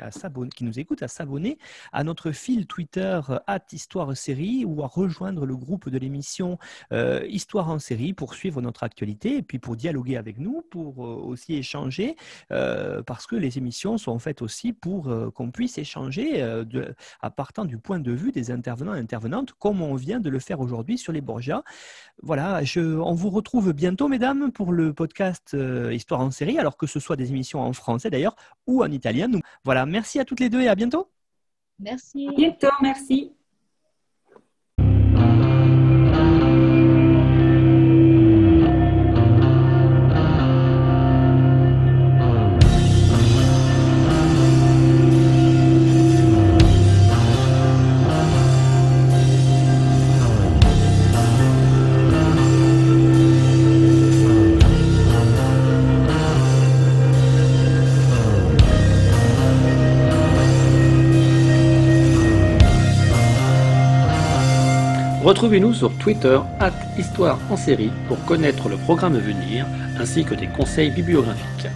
à 0.00 0.08
qui 0.54 0.64
nous 0.64 0.78
écoutent 0.78 1.02
à 1.02 1.08
s'abonner 1.08 1.58
à 1.92 2.02
notre 2.02 2.30
fil 2.30 2.66
Twitter 2.66 3.20
at 3.46 3.66
Histoire 3.70 4.16
Série 4.16 4.64
ou 4.64 4.82
à 4.82 4.86
rejoindre 4.86 5.44
le 5.44 5.56
groupe 5.58 5.90
de 5.90 5.98
l'émission 5.98 6.58
euh, 6.94 7.26
Histoire 7.28 7.68
en 7.68 7.78
série 7.78 8.14
pour 8.14 8.32
suivre 8.32 8.62
notre 8.62 8.82
actualité 8.82 9.36
et 9.36 9.42
puis 9.42 9.58
pour 9.58 9.76
dialoguer 9.76 10.16
avec 10.16 10.38
nous, 10.38 10.62
pour 10.70 11.00
aussi 11.00 11.56
échanger 11.56 12.16
parce 12.48 13.26
que 13.26 13.36
les 13.36 13.58
émissions 13.58 13.89
sont 13.98 14.18
faites 14.18 14.42
aussi 14.42 14.72
pour 14.72 15.08
euh, 15.08 15.30
qu'on 15.30 15.50
puisse 15.50 15.78
échanger 15.78 16.42
euh, 16.42 16.64
de, 16.64 16.94
à 17.20 17.30
partant 17.30 17.64
du 17.64 17.78
point 17.78 17.98
de 17.98 18.12
vue 18.12 18.32
des 18.32 18.50
intervenants 18.50 18.94
et 18.94 18.98
intervenantes, 18.98 19.52
comme 19.52 19.82
on 19.82 19.94
vient 19.94 20.20
de 20.20 20.30
le 20.30 20.38
faire 20.38 20.60
aujourd'hui 20.60 20.98
sur 20.98 21.12
les 21.12 21.20
Borgia. 21.20 21.62
Voilà, 22.22 22.62
je, 22.64 22.80
on 22.80 23.14
vous 23.14 23.30
retrouve 23.30 23.72
bientôt, 23.72 24.08
mesdames, 24.08 24.52
pour 24.52 24.72
le 24.72 24.92
podcast 24.92 25.52
euh, 25.54 25.92
Histoire 25.92 26.20
en 26.20 26.30
série, 26.30 26.58
alors 26.58 26.76
que 26.76 26.86
ce 26.86 27.00
soit 27.00 27.16
des 27.16 27.30
émissions 27.30 27.60
en 27.60 27.72
français 27.72 28.10
d'ailleurs 28.10 28.36
ou 28.66 28.82
en 28.82 28.90
italien. 28.90 29.30
voilà, 29.64 29.86
merci 29.86 30.20
à 30.20 30.24
toutes 30.24 30.40
les 30.40 30.50
deux 30.50 30.60
et 30.60 30.68
à 30.68 30.74
bientôt. 30.74 31.10
Merci. 31.78 32.28
À 32.28 32.32
bientôt, 32.32 32.68
merci. 32.82 33.32
Retrouvez-nous 65.30 65.74
sur 65.74 65.96
Twitter, 65.96 66.40
en 67.50 67.56
série, 67.56 67.92
pour 68.08 68.18
connaître 68.24 68.68
le 68.68 68.76
programme 68.76 69.14
à 69.14 69.20
venir 69.20 69.64
ainsi 69.96 70.24
que 70.24 70.34
des 70.34 70.48
conseils 70.48 70.90
bibliographiques. 70.90 71.68